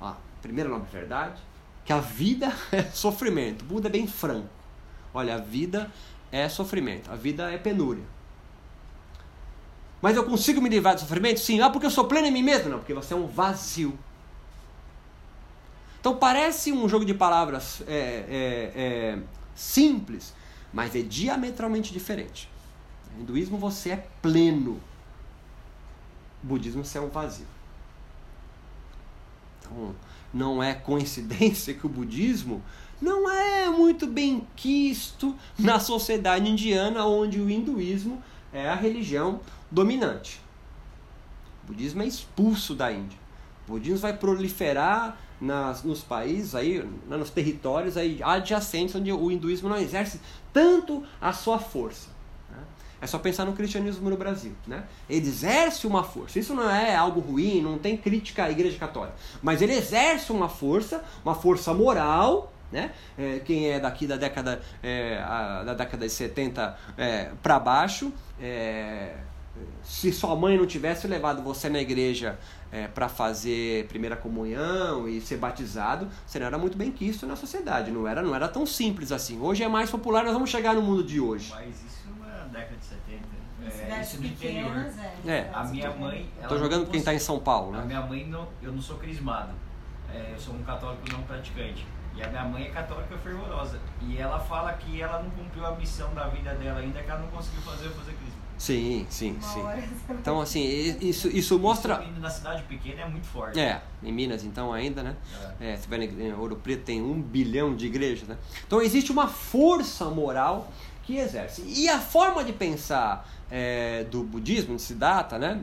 a 0.00 0.14
primeira 0.42 0.68
nome 0.68 0.86
verdade, 0.92 1.40
que 1.84 1.92
a 1.92 2.00
vida 2.00 2.54
é 2.70 2.82
sofrimento. 2.84 3.62
O 3.62 3.66
Buda 3.66 3.88
é 3.88 3.90
bem 3.90 4.06
franco. 4.06 4.48
Olha, 5.12 5.36
a 5.36 5.38
vida 5.38 5.90
é 6.30 6.48
sofrimento, 6.48 7.10
a 7.10 7.16
vida 7.16 7.50
é 7.50 7.58
penúria. 7.58 8.04
Mas 10.00 10.16
eu 10.16 10.24
consigo 10.24 10.60
me 10.60 10.68
livrar 10.68 10.94
do 10.94 11.00
sofrimento? 11.00 11.40
Sim. 11.40 11.60
Ah, 11.60 11.70
porque 11.70 11.86
eu 11.86 11.90
sou 11.90 12.04
pleno 12.04 12.26
em 12.26 12.30
mim 12.30 12.42
mesmo? 12.42 12.70
Não, 12.70 12.78
porque 12.78 12.94
você 12.94 13.14
é 13.14 13.16
um 13.16 13.26
vazio. 13.26 13.98
Então 15.98 16.16
parece 16.16 16.72
um 16.72 16.88
jogo 16.88 17.04
de 17.04 17.14
palavras 17.14 17.82
é, 17.86 17.92
é, 17.94 18.72
é, 18.76 19.18
simples, 19.54 20.32
mas 20.72 20.94
é 20.94 21.02
diametralmente 21.02 21.92
diferente. 21.92 22.48
No 23.14 23.22
hinduísmo 23.22 23.58
você 23.58 23.90
é 23.90 24.08
pleno. 24.22 24.80
No 26.42 26.48
budismo 26.48 26.84
você 26.84 26.98
é 26.98 27.00
um 27.00 27.08
vazio. 27.08 27.46
Então, 29.60 29.94
não 30.32 30.62
é 30.62 30.74
coincidência 30.74 31.74
que 31.74 31.86
o 31.86 31.88
budismo 31.88 32.62
não 33.00 33.30
é 33.30 33.70
muito 33.70 34.06
bem 34.06 34.46
quisto 34.56 35.36
na 35.58 35.78
sociedade 35.78 36.48
indiana, 36.48 37.06
onde 37.06 37.40
o 37.40 37.48
hinduísmo 37.48 38.22
é 38.52 38.68
a 38.68 38.74
religião 38.74 39.40
dominante. 39.70 40.40
O 41.64 41.68
budismo 41.68 42.02
é 42.02 42.06
expulso 42.06 42.74
da 42.74 42.90
Índia. 42.90 43.18
O 43.66 43.72
budismo 43.72 43.98
vai 43.98 44.16
proliferar 44.16 45.18
nas, 45.40 45.82
nos 45.82 46.02
países 46.02 46.54
aí, 46.54 46.82
né, 47.06 47.16
nos 47.16 47.30
territórios 47.30 47.96
aí 47.96 48.20
adjacentes 48.22 48.94
onde 48.94 49.12
o 49.12 49.30
hinduísmo 49.30 49.68
não 49.68 49.76
exerce 49.76 50.20
tanto 50.52 51.04
a 51.20 51.32
sua 51.32 51.58
força. 51.58 52.08
Né? 52.50 52.58
É 53.00 53.06
só 53.06 53.18
pensar 53.18 53.44
no 53.44 53.52
cristianismo 53.52 54.08
no 54.10 54.16
Brasil. 54.16 54.52
Né? 54.66 54.84
Ele 55.08 55.26
exerce 55.26 55.86
uma 55.86 56.02
força. 56.02 56.38
Isso 56.38 56.54
não 56.54 56.68
é 56.68 56.94
algo 56.94 57.20
ruim, 57.20 57.62
não 57.62 57.78
tem 57.78 57.96
crítica 57.96 58.44
à 58.44 58.50
Igreja 58.50 58.78
Católica. 58.78 59.16
Mas 59.42 59.62
ele 59.62 59.74
exerce 59.74 60.32
uma 60.32 60.48
força, 60.48 61.04
uma 61.24 61.34
força 61.34 61.72
moral. 61.72 62.52
Né? 62.70 62.92
É, 63.16 63.38
quem 63.38 63.70
é 63.70 63.80
daqui 63.80 64.06
da 64.06 64.16
década, 64.16 64.60
é, 64.82 65.22
a, 65.24 65.62
da 65.64 65.74
década 65.74 66.06
de 66.06 66.12
70 66.12 66.78
é, 66.98 67.30
para 67.42 67.58
baixo, 67.58 68.12
é, 68.38 69.14
se 69.82 70.12
sua 70.12 70.34
mãe 70.36 70.56
não 70.56 70.66
tivesse 70.66 71.06
levado 71.06 71.42
você 71.42 71.68
na 71.68 71.80
igreja 71.80 72.38
é, 72.70 72.86
para 72.86 73.08
fazer 73.08 73.86
primeira 73.88 74.16
comunhão 74.16 75.08
e 75.08 75.20
ser 75.20 75.36
batizado, 75.36 76.08
você 76.26 76.38
não 76.38 76.46
era 76.46 76.58
muito 76.58 76.76
bem 76.76 76.90
quisto 76.90 77.26
na 77.26 77.36
sociedade, 77.36 77.90
não 77.90 78.06
era, 78.06 78.22
não 78.22 78.34
era 78.34 78.48
tão 78.48 78.66
simples 78.66 79.12
assim. 79.12 79.40
Hoje 79.40 79.62
é 79.62 79.68
mais 79.68 79.90
popular, 79.90 80.24
nós 80.24 80.32
vamos 80.32 80.50
chegar 80.50 80.74
no 80.74 80.82
mundo 80.82 81.02
de 81.02 81.20
hoje. 81.20 81.50
Mas 81.54 81.76
isso 81.84 82.08
na 82.20 82.44
década 82.44 82.76
de 82.76 82.84
70. 82.84 83.38
É, 83.68 84.00
isso 84.00 84.20
no 84.20 84.26
interior. 84.26 84.76
É, 85.26 85.30
é, 85.30 85.50
a 85.52 85.64
minha 85.64 85.90
mãe. 85.90 86.30
Estou 86.40 86.58
jogando 86.58 86.88
quem 86.88 86.98
está 86.98 87.12
em 87.12 87.18
São 87.18 87.38
Paulo, 87.38 87.72
né? 87.72 87.80
A 87.80 87.84
minha 87.84 88.02
mãe, 88.02 88.26
não, 88.26 88.48
eu 88.62 88.72
não 88.72 88.80
sou 88.80 88.96
crismado. 88.96 89.52
É, 90.12 90.32
eu 90.32 90.38
sou 90.38 90.54
um 90.54 90.62
católico 90.62 91.02
não 91.12 91.22
praticante. 91.22 91.86
E 92.14 92.22
a 92.22 92.28
minha 92.28 92.44
mãe 92.44 92.66
é 92.66 92.70
católica 92.70 93.16
fervorosa. 93.18 93.78
E 94.00 94.18
ela 94.18 94.38
fala 94.38 94.72
que 94.72 95.00
ela 95.00 95.22
não 95.22 95.30
cumpriu 95.30 95.66
a 95.66 95.76
missão 95.76 96.12
da 96.14 96.28
vida 96.28 96.54
dela 96.54 96.80
ainda, 96.80 97.02
que 97.02 97.10
ela 97.10 97.20
não 97.20 97.28
conseguiu 97.28 97.60
fazer 97.62 97.88
fazer 97.90 98.12
crisma. 98.14 98.37
Sim, 98.58 99.06
sim, 99.08 99.38
sim. 99.40 99.62
Então, 100.10 100.40
assim, 100.40 100.64
isso, 101.00 101.28
isso 101.28 101.58
mostra. 101.58 102.02
Isso 102.02 102.20
na 102.20 102.28
cidade 102.28 102.64
pequena 102.64 103.02
é 103.02 103.08
muito 103.08 103.26
forte. 103.26 103.58
É, 103.58 103.80
em 104.02 104.12
Minas, 104.12 104.42
então, 104.44 104.72
ainda, 104.72 105.02
né? 105.02 105.16
É. 105.60 105.72
É, 105.72 105.76
se 105.76 105.88
vai 105.88 106.00
em 106.00 106.32
Ouro 106.34 106.56
Preto, 106.56 106.82
tem 106.82 107.00
um 107.00 107.22
bilhão 107.22 107.74
de 107.74 107.86
igrejas, 107.86 108.26
né? 108.26 108.36
Então, 108.66 108.82
existe 108.82 109.12
uma 109.12 109.28
força 109.28 110.06
moral 110.06 110.72
que 111.04 111.16
exerce. 111.16 111.62
E 111.64 111.88
a 111.88 112.00
forma 112.00 112.42
de 112.42 112.52
pensar 112.52 113.26
é, 113.48 114.04
do 114.04 114.24
budismo, 114.24 114.74
de 114.74 114.82
Siddhartha, 114.82 115.38
né? 115.38 115.62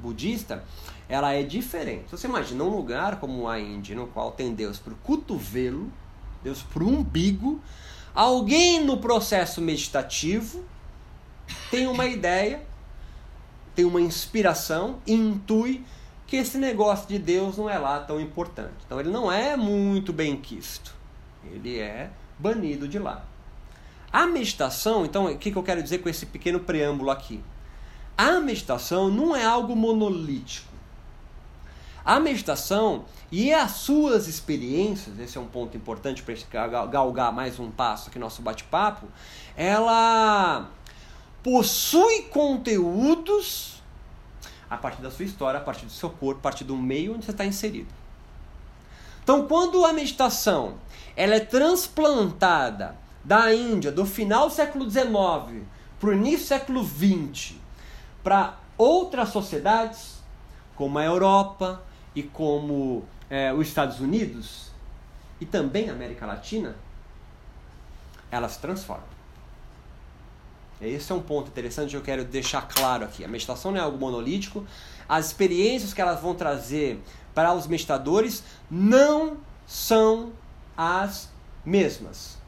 Budista, 0.00 0.64
ela 1.08 1.32
é 1.32 1.44
diferente. 1.44 2.04
Então, 2.06 2.18
você 2.18 2.26
imagina 2.26 2.64
um 2.64 2.74
lugar 2.74 3.20
como 3.20 3.48
a 3.48 3.60
Índia, 3.60 3.94
no 3.94 4.08
qual 4.08 4.32
tem 4.32 4.52
Deus 4.52 4.80
para 4.80 4.92
o 4.92 4.96
cotovelo, 4.96 5.90
Deus 6.42 6.60
para 6.60 6.82
o 6.82 6.88
umbigo, 6.88 7.60
alguém 8.12 8.84
no 8.84 8.96
processo 8.96 9.60
meditativo 9.60 10.71
tem 11.70 11.86
uma 11.86 12.06
ideia, 12.06 12.62
tem 13.74 13.84
uma 13.84 14.00
inspiração, 14.00 15.00
intui 15.06 15.84
que 16.26 16.36
esse 16.36 16.56
negócio 16.56 17.08
de 17.08 17.18
Deus 17.18 17.58
não 17.58 17.68
é 17.68 17.78
lá 17.78 18.00
tão 18.00 18.20
importante. 18.20 18.74
Então 18.86 18.98
ele 18.98 19.10
não 19.10 19.30
é 19.30 19.56
muito 19.56 20.12
bem 20.12 20.36
quisto. 20.36 20.94
Ele 21.44 21.78
é 21.78 22.10
banido 22.38 22.88
de 22.88 22.98
lá. 22.98 23.24
A 24.12 24.26
meditação, 24.26 25.04
então, 25.06 25.26
o 25.26 25.38
que, 25.38 25.54
eu 25.54 25.62
quero 25.62 25.82
dizer 25.82 25.98
com 25.98 26.08
esse 26.08 26.26
pequeno 26.26 26.60
preâmbulo 26.60 27.10
aqui? 27.10 27.42
A 28.16 28.40
meditação 28.40 29.10
não 29.10 29.34
é 29.34 29.44
algo 29.44 29.74
monolítico. 29.74 30.70
A 32.04 32.20
meditação 32.20 33.04
e 33.30 33.54
as 33.54 33.70
suas 33.72 34.26
experiências, 34.28 35.18
esse 35.18 35.38
é 35.38 35.40
um 35.40 35.46
ponto 35.46 35.76
importante 35.76 36.22
para 36.22 36.66
galgar 36.86 37.32
mais 37.32 37.58
um 37.58 37.70
passo 37.70 38.10
aqui 38.10 38.18
no 38.18 38.26
nosso 38.26 38.42
bate-papo, 38.42 39.06
ela 39.56 40.68
possui 41.42 42.22
conteúdos 42.24 43.82
a 44.70 44.76
partir 44.76 45.02
da 45.02 45.10
sua 45.10 45.24
história, 45.24 45.60
a 45.60 45.62
partir 45.62 45.84
do 45.84 45.92
seu 45.92 46.08
corpo, 46.08 46.40
a 46.40 46.42
partir 46.42 46.64
do 46.64 46.76
meio 46.76 47.14
onde 47.14 47.26
você 47.26 47.30
está 47.30 47.44
inserido. 47.44 47.88
Então, 49.22 49.46
quando 49.46 49.84
a 49.84 49.92
meditação 49.92 50.78
ela 51.14 51.34
é 51.34 51.40
transplantada 51.40 52.96
da 53.24 53.54
Índia, 53.54 53.92
do 53.92 54.04
final 54.06 54.48
do 54.48 54.54
século 54.54 54.90
XIX 54.90 55.64
para 56.00 56.08
o 56.08 56.12
início 56.12 56.38
do 56.38 56.48
século 56.48 56.84
XX, 56.84 57.54
para 58.24 58.58
outras 58.76 59.28
sociedades, 59.28 60.22
como 60.74 60.98
a 60.98 61.04
Europa 61.04 61.82
e 62.14 62.22
como 62.22 63.04
é, 63.30 63.52
os 63.52 63.68
Estados 63.68 64.00
Unidos, 64.00 64.70
e 65.40 65.46
também 65.46 65.90
a 65.90 65.92
América 65.92 66.26
Latina, 66.26 66.74
elas 68.30 68.52
se 68.52 68.60
transformam. 68.60 69.11
Esse 70.82 71.12
é 71.12 71.14
um 71.14 71.22
ponto 71.22 71.48
interessante 71.48 71.90
que 71.90 71.96
eu 71.96 72.02
quero 72.02 72.24
deixar 72.24 72.62
claro 72.68 73.04
aqui. 73.04 73.24
A 73.24 73.28
meditação 73.28 73.70
não 73.70 73.78
é 73.78 73.82
algo 73.82 73.98
monolítico. 73.98 74.66
As 75.08 75.26
experiências 75.26 75.94
que 75.94 76.00
elas 76.00 76.20
vão 76.20 76.34
trazer 76.34 77.00
para 77.34 77.54
os 77.54 77.66
meditadores 77.66 78.42
não 78.70 79.36
são 79.66 80.32
as 80.76 81.30
mesmas. 81.64 82.42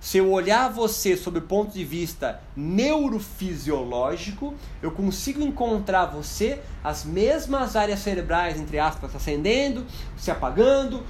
Se 0.00 0.18
eu 0.18 0.30
olhar 0.30 0.70
você 0.70 1.16
sob 1.16 1.38
o 1.38 1.42
ponto 1.42 1.72
de 1.72 1.84
vista 1.84 2.40
neurofisiológico, 2.56 4.54
eu 4.80 4.92
consigo 4.92 5.42
encontrar 5.42 6.06
você 6.06 6.60
as 6.84 7.04
mesmas 7.04 7.74
áreas 7.74 7.98
cerebrais, 7.98 8.60
entre 8.60 8.78
aspas, 8.78 9.14
acendendo, 9.14 9.84
se 10.16 10.30
apagando, 10.30 11.04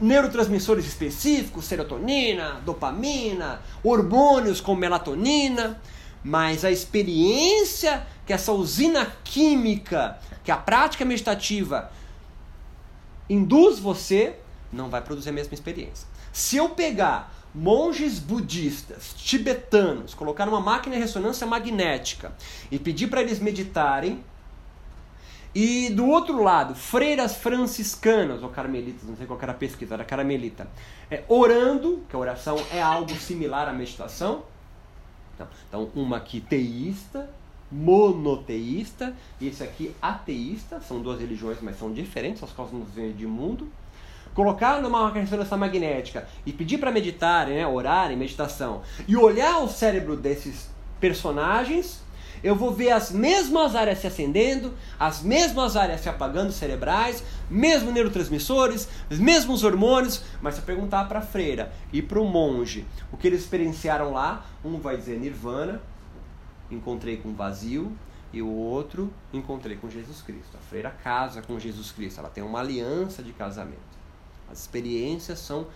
neurotransmissores 0.00 0.86
específicos, 0.86 1.64
serotonina, 1.64 2.60
dopamina, 2.64 3.60
hormônios 3.82 4.60
como 4.60 4.80
melatonina, 4.80 5.80
mas 6.22 6.64
a 6.64 6.70
experiência 6.70 8.06
que 8.26 8.32
essa 8.32 8.52
usina 8.52 9.06
química, 9.22 10.18
que 10.44 10.50
a 10.50 10.56
prática 10.56 11.04
meditativa 11.04 11.90
induz 13.28 13.78
você, 13.78 14.36
não 14.72 14.88
vai 14.88 15.00
produzir 15.00 15.30
a 15.30 15.32
mesma 15.32 15.54
experiência. 15.54 16.06
Se 16.32 16.56
eu 16.56 16.70
pegar 16.70 17.32
monges 17.54 18.18
budistas, 18.18 19.14
tibetanos, 19.16 20.12
colocar 20.12 20.46
uma 20.48 20.60
máquina 20.60 20.96
de 20.96 21.00
ressonância 21.00 21.46
magnética 21.46 22.32
e 22.70 22.78
pedir 22.78 23.06
para 23.06 23.22
eles 23.22 23.38
meditarem, 23.38 24.22
e 25.58 25.88
do 25.88 26.06
outro 26.06 26.42
lado, 26.42 26.74
freiras 26.74 27.36
franciscanas, 27.36 28.42
ou 28.42 28.50
carmelitas, 28.50 29.08
não 29.08 29.16
sei 29.16 29.26
qual 29.26 29.38
era 29.40 29.52
a 29.52 29.54
pesquisa, 29.54 29.94
era 29.94 30.04
carmelita, 30.04 30.68
é, 31.10 31.24
orando, 31.28 32.02
que 32.10 32.14
a 32.14 32.18
oração 32.18 32.62
é 32.70 32.82
algo 32.82 33.14
similar 33.14 33.66
à 33.66 33.72
meditação. 33.72 34.42
Então, 35.34 35.48
então, 35.66 35.90
uma 35.94 36.18
aqui 36.18 36.42
teísta, 36.42 37.30
monoteísta, 37.72 39.16
e 39.40 39.48
esse 39.48 39.62
aqui 39.62 39.96
ateísta, 40.02 40.78
são 40.82 41.00
duas 41.00 41.18
religiões, 41.18 41.56
mas 41.62 41.78
são 41.78 41.90
diferentes, 41.90 42.42
as 42.42 42.52
causas 42.52 42.78
de 43.16 43.26
mundo. 43.26 43.66
Colocar 44.34 44.82
numa 44.82 45.10
ressonância 45.10 45.56
magnética 45.56 46.28
e 46.44 46.52
pedir 46.52 46.76
para 46.76 46.92
meditar, 46.92 47.46
né, 47.46 47.66
orar 47.66 48.12
em 48.12 48.16
meditação, 48.16 48.82
e 49.08 49.16
olhar 49.16 49.60
o 49.60 49.68
cérebro 49.68 50.18
desses 50.18 50.68
personagens 51.00 52.04
eu 52.42 52.54
vou 52.54 52.72
ver 52.72 52.90
as 52.90 53.10
mesmas 53.10 53.74
áreas 53.74 53.98
se 53.98 54.06
acendendo, 54.06 54.74
as 54.98 55.22
mesmas 55.22 55.76
áreas 55.76 56.00
se 56.00 56.08
apagando 56.08 56.52
cerebrais, 56.52 57.22
mesmos 57.50 57.92
neurotransmissores, 57.92 58.88
os 59.10 59.18
mesmos 59.18 59.64
hormônios, 59.64 60.22
mas 60.40 60.54
se 60.54 60.60
eu 60.60 60.64
perguntar 60.64 61.06
para 61.06 61.20
a 61.20 61.22
freira 61.22 61.72
e 61.92 62.02
para 62.02 62.20
o 62.20 62.24
monge 62.26 62.86
o 63.12 63.16
que 63.16 63.26
eles 63.26 63.42
experienciaram 63.42 64.12
lá, 64.12 64.46
um 64.64 64.78
vai 64.78 64.96
dizer 64.96 65.18
nirvana, 65.18 65.80
encontrei 66.70 67.16
com 67.16 67.32
vazio, 67.34 67.96
e 68.32 68.42
o 68.42 68.48
outro 68.48 69.12
encontrei 69.32 69.76
com 69.76 69.88
Jesus 69.88 70.20
Cristo. 70.20 70.56
A 70.56 70.60
freira 70.60 70.90
casa 70.90 71.40
com 71.40 71.58
Jesus 71.58 71.90
Cristo, 71.90 72.20
ela 72.20 72.28
tem 72.28 72.44
uma 72.44 72.60
aliança 72.60 73.22
de 73.22 73.32
casamento. 73.32 73.80
As 74.50 74.60
experiências 74.60 75.38
são 75.38 75.66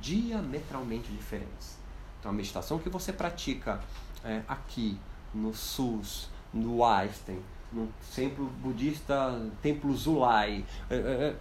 diametralmente 0.00 1.10
diferentes. 1.10 1.78
Então 2.20 2.30
a 2.30 2.34
meditação 2.34 2.78
que 2.78 2.88
você 2.88 3.12
pratica 3.12 3.80
é, 4.24 4.42
aqui 4.48 4.98
no 5.34 5.54
SUS, 5.54 6.28
no 6.52 6.84
Einstein, 6.84 7.42
no 7.72 7.88
templo 8.14 8.46
budista, 8.62 9.40
templo 9.62 9.94
Zulai. 9.94 10.64
É, 10.88 10.94
é, 10.94 11.36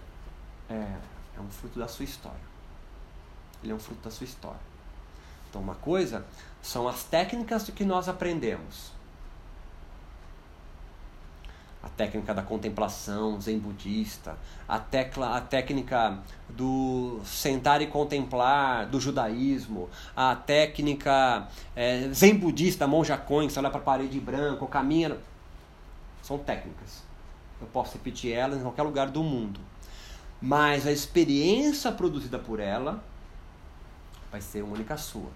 é, 0.73 0.97
é 1.37 1.41
um 1.41 1.49
fruto 1.49 1.79
da 1.79 1.87
sua 1.87 2.05
história. 2.05 2.53
Ele 3.61 3.71
é 3.71 3.75
um 3.75 3.79
fruto 3.79 4.01
da 4.01 4.11
sua 4.11 4.25
história. 4.25 4.73
Então, 5.49 5.61
uma 5.61 5.75
coisa 5.75 6.25
são 6.61 6.87
as 6.87 7.03
técnicas 7.03 7.69
que 7.69 7.85
nós 7.85 8.09
aprendemos 8.09 8.92
a 11.83 11.89
técnica 11.89 12.33
da 12.33 12.41
contemplação 12.41 13.39
zen 13.41 13.59
budista, 13.59 14.37
a, 14.67 14.79
tecla, 14.79 15.35
a 15.35 15.41
técnica 15.41 16.17
do 16.47 17.19
sentar 17.25 17.81
e 17.81 17.87
contemplar 17.87 18.85
do 18.85 19.01
judaísmo, 19.01 19.89
a 20.15 20.33
técnica 20.33 21.47
é, 21.75 22.07
zen 22.13 22.35
budista, 22.35 22.87
monja 22.87 23.17
coin, 23.17 23.49
que 23.49 23.59
olha 23.59 23.69
para 23.69 23.81
a 23.81 23.83
parede 23.83 24.17
branca, 24.19 24.65
caminha. 24.67 25.17
São 26.21 26.37
técnicas. 26.37 27.03
Eu 27.59 27.67
posso 27.67 27.93
repetir 27.93 28.31
elas 28.31 28.59
em 28.59 28.61
qualquer 28.61 28.83
lugar 28.83 29.09
do 29.09 29.21
mundo. 29.21 29.59
mas 30.41 30.85
a 30.85 30.91
experiência 30.91 31.89
produzida 31.89 32.37
por 32.37 32.59
ela 32.59 33.01
vai 34.29 34.41
ser 34.41 34.61
única 34.61 34.97
sua. 34.97 35.29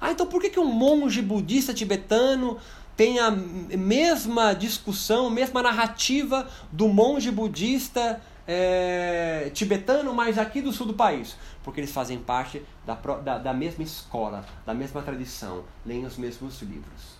Ah, 0.00 0.10
então 0.10 0.26
por 0.26 0.40
que, 0.40 0.48
que 0.48 0.60
um 0.60 0.72
monge 0.72 1.20
budista 1.20 1.74
tibetano 1.74 2.58
tem 2.96 3.18
a 3.18 3.30
mesma 3.30 4.54
discussão, 4.54 5.28
mesma 5.28 5.62
narrativa 5.62 6.48
do 6.72 6.88
monge 6.88 7.30
budista 7.30 8.20
é, 8.46 9.50
tibetano, 9.52 10.14
mas 10.14 10.38
aqui 10.38 10.62
do 10.62 10.72
sul 10.72 10.86
do 10.86 10.94
país? 10.94 11.36
Porque 11.62 11.80
eles 11.80 11.92
fazem 11.92 12.18
parte 12.18 12.62
da, 12.86 12.94
da, 12.94 13.38
da 13.38 13.52
mesma 13.52 13.84
escola, 13.84 14.44
da 14.64 14.72
mesma 14.72 15.02
tradição, 15.02 15.64
leem 15.84 16.06
os 16.06 16.16
mesmos 16.16 16.62
livros. 16.62 17.16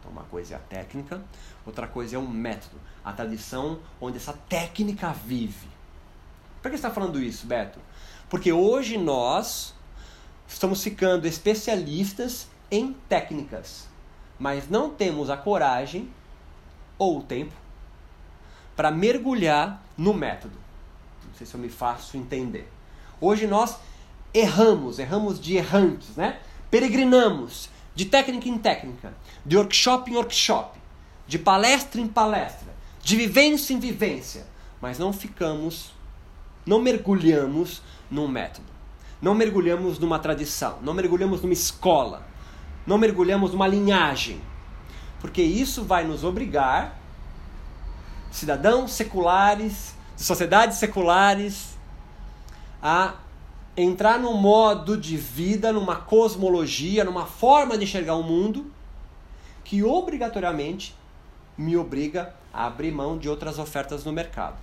Então, 0.00 0.12
uma 0.12 0.22
coisa 0.24 0.54
é 0.54 0.56
a 0.56 0.60
técnica, 0.60 1.20
outra 1.66 1.86
coisa 1.86 2.16
é 2.16 2.18
o 2.18 2.26
método, 2.26 2.80
a 3.04 3.12
tradição 3.12 3.80
onde 4.00 4.16
essa 4.16 4.32
técnica 4.48 5.12
vive. 5.12 5.68
Por 6.62 6.70
que 6.70 6.76
você 6.78 6.86
está 6.86 6.90
falando 6.90 7.20
isso, 7.20 7.46
Beto? 7.46 7.78
Porque 8.30 8.52
hoje 8.52 8.96
nós 8.96 9.74
estamos 10.48 10.82
ficando 10.82 11.26
especialistas 11.26 12.48
em 12.70 12.92
técnicas, 13.08 13.88
mas 14.38 14.68
não 14.68 14.90
temos 14.90 15.30
a 15.30 15.36
coragem 15.36 16.10
ou 16.98 17.18
o 17.18 17.22
tempo 17.22 17.52
para 18.74 18.90
mergulhar 18.90 19.82
no 19.96 20.12
método. 20.12 20.56
Não 21.26 21.34
sei 21.34 21.46
se 21.46 21.54
eu 21.54 21.60
me 21.60 21.68
faço 21.68 22.16
entender. 22.16 22.70
Hoje 23.20 23.46
nós 23.46 23.78
erramos, 24.32 24.98
erramos 24.98 25.40
de 25.40 25.56
errantes, 25.56 26.16
né? 26.16 26.40
Peregrinamos 26.70 27.70
de 27.94 28.04
técnica 28.04 28.48
em 28.48 28.58
técnica, 28.58 29.14
de 29.44 29.56
workshop 29.56 30.10
em 30.10 30.16
workshop, 30.16 30.78
de 31.26 31.38
palestra 31.38 32.00
em 32.00 32.06
palestra, 32.06 32.74
de 33.02 33.16
vivência 33.16 33.72
em 33.72 33.78
vivência, 33.78 34.46
mas 34.80 34.98
não 34.98 35.12
ficamos, 35.12 35.92
não 36.66 36.80
mergulhamos 36.80 37.80
num 38.10 38.28
método. 38.28 38.66
Não 39.20 39.34
mergulhamos 39.34 39.98
numa 39.98 40.18
tradição, 40.18 40.78
não 40.82 40.92
mergulhamos 40.92 41.40
numa 41.40 41.54
escola, 41.54 42.26
não 42.86 42.98
mergulhamos 42.98 43.52
numa 43.52 43.66
linhagem. 43.66 44.40
Porque 45.20 45.42
isso 45.42 45.84
vai 45.84 46.04
nos 46.04 46.22
obrigar, 46.22 46.98
cidadãos 48.30 48.92
seculares, 48.92 49.94
de 50.16 50.22
sociedades 50.22 50.78
seculares, 50.78 51.76
a 52.82 53.14
entrar 53.76 54.18
num 54.18 54.34
modo 54.34 54.96
de 54.96 55.16
vida, 55.16 55.72
numa 55.72 55.96
cosmologia, 55.96 57.04
numa 57.04 57.26
forma 57.26 57.76
de 57.76 57.84
enxergar 57.84 58.14
o 58.14 58.22
mundo 58.22 58.70
que 59.64 59.82
obrigatoriamente 59.82 60.94
me 61.58 61.76
obriga 61.76 62.34
a 62.52 62.66
abrir 62.66 62.92
mão 62.92 63.18
de 63.18 63.28
outras 63.28 63.58
ofertas 63.58 64.04
no 64.04 64.12
mercado. 64.12 64.56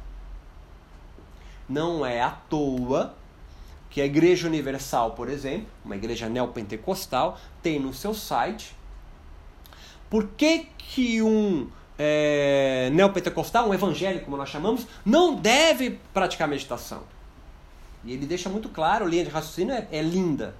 Não 1.67 2.05
é 2.05 2.21
à 2.21 2.31
toa 2.31 3.13
que 3.93 4.01
a 4.01 4.05
Igreja 4.05 4.47
Universal, 4.47 5.11
por 5.11 5.29
exemplo, 5.29 5.67
uma 5.85 5.95
igreja 5.95 6.27
neopentecostal, 6.27 7.37
tem 7.61 7.79
no 7.79 7.93
seu 7.93 8.11
site. 8.11 8.75
Por 10.09 10.29
que, 10.29 10.65
que 10.79 11.21
um 11.21 11.69
é, 11.97 12.89
neopentecostal, 12.91 13.69
um 13.69 13.73
evangélico, 13.73 14.25
como 14.25 14.35
nós 14.35 14.49
chamamos, 14.49 14.87
não 15.05 15.35
deve 15.35 15.99
praticar 16.11 16.47
meditação? 16.47 17.03
E 18.03 18.13
ele 18.13 18.25
deixa 18.25 18.49
muito 18.49 18.67
claro, 18.67 19.05
a 19.05 19.07
linha 19.07 19.25
de 19.25 19.29
raciocínio 19.29 19.75
é, 19.75 19.87
é 19.91 20.01
linda. 20.01 20.55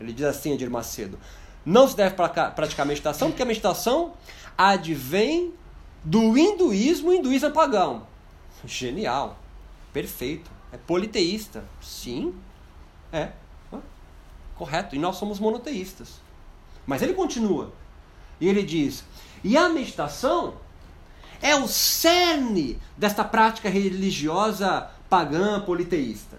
Ele 0.00 0.14
diz 0.14 0.24
assim, 0.24 0.54
Edir 0.54 0.70
Macedo: 0.70 1.18
não 1.66 1.86
se 1.86 1.94
deve 1.94 2.14
praticar 2.14 2.86
meditação, 2.86 3.28
porque 3.28 3.42
a 3.42 3.46
meditação 3.46 4.14
advém 4.56 5.52
do 6.02 6.36
hinduísmo, 6.38 7.10
o 7.10 7.12
hinduísmo 7.12 7.48
é 7.48 7.52
pagão. 7.52 8.06
Genial, 8.64 9.38
perfeito. 9.92 10.50
É 10.72 10.78
politeísta, 10.78 11.62
sim, 11.82 12.32
é. 13.12 13.30
Correto. 14.56 14.94
E 14.94 14.98
nós 14.98 15.16
somos 15.16 15.38
monoteístas. 15.38 16.20
Mas 16.86 17.02
ele 17.02 17.14
continua. 17.14 17.72
E 18.40 18.48
ele 18.48 18.62
diz: 18.62 19.04
e 19.42 19.56
a 19.56 19.68
meditação 19.68 20.54
é 21.40 21.54
o 21.56 21.66
cerne 21.66 22.78
desta 22.96 23.24
prática 23.24 23.68
religiosa 23.68 24.90
pagã 25.08 25.60
politeísta. 25.60 26.38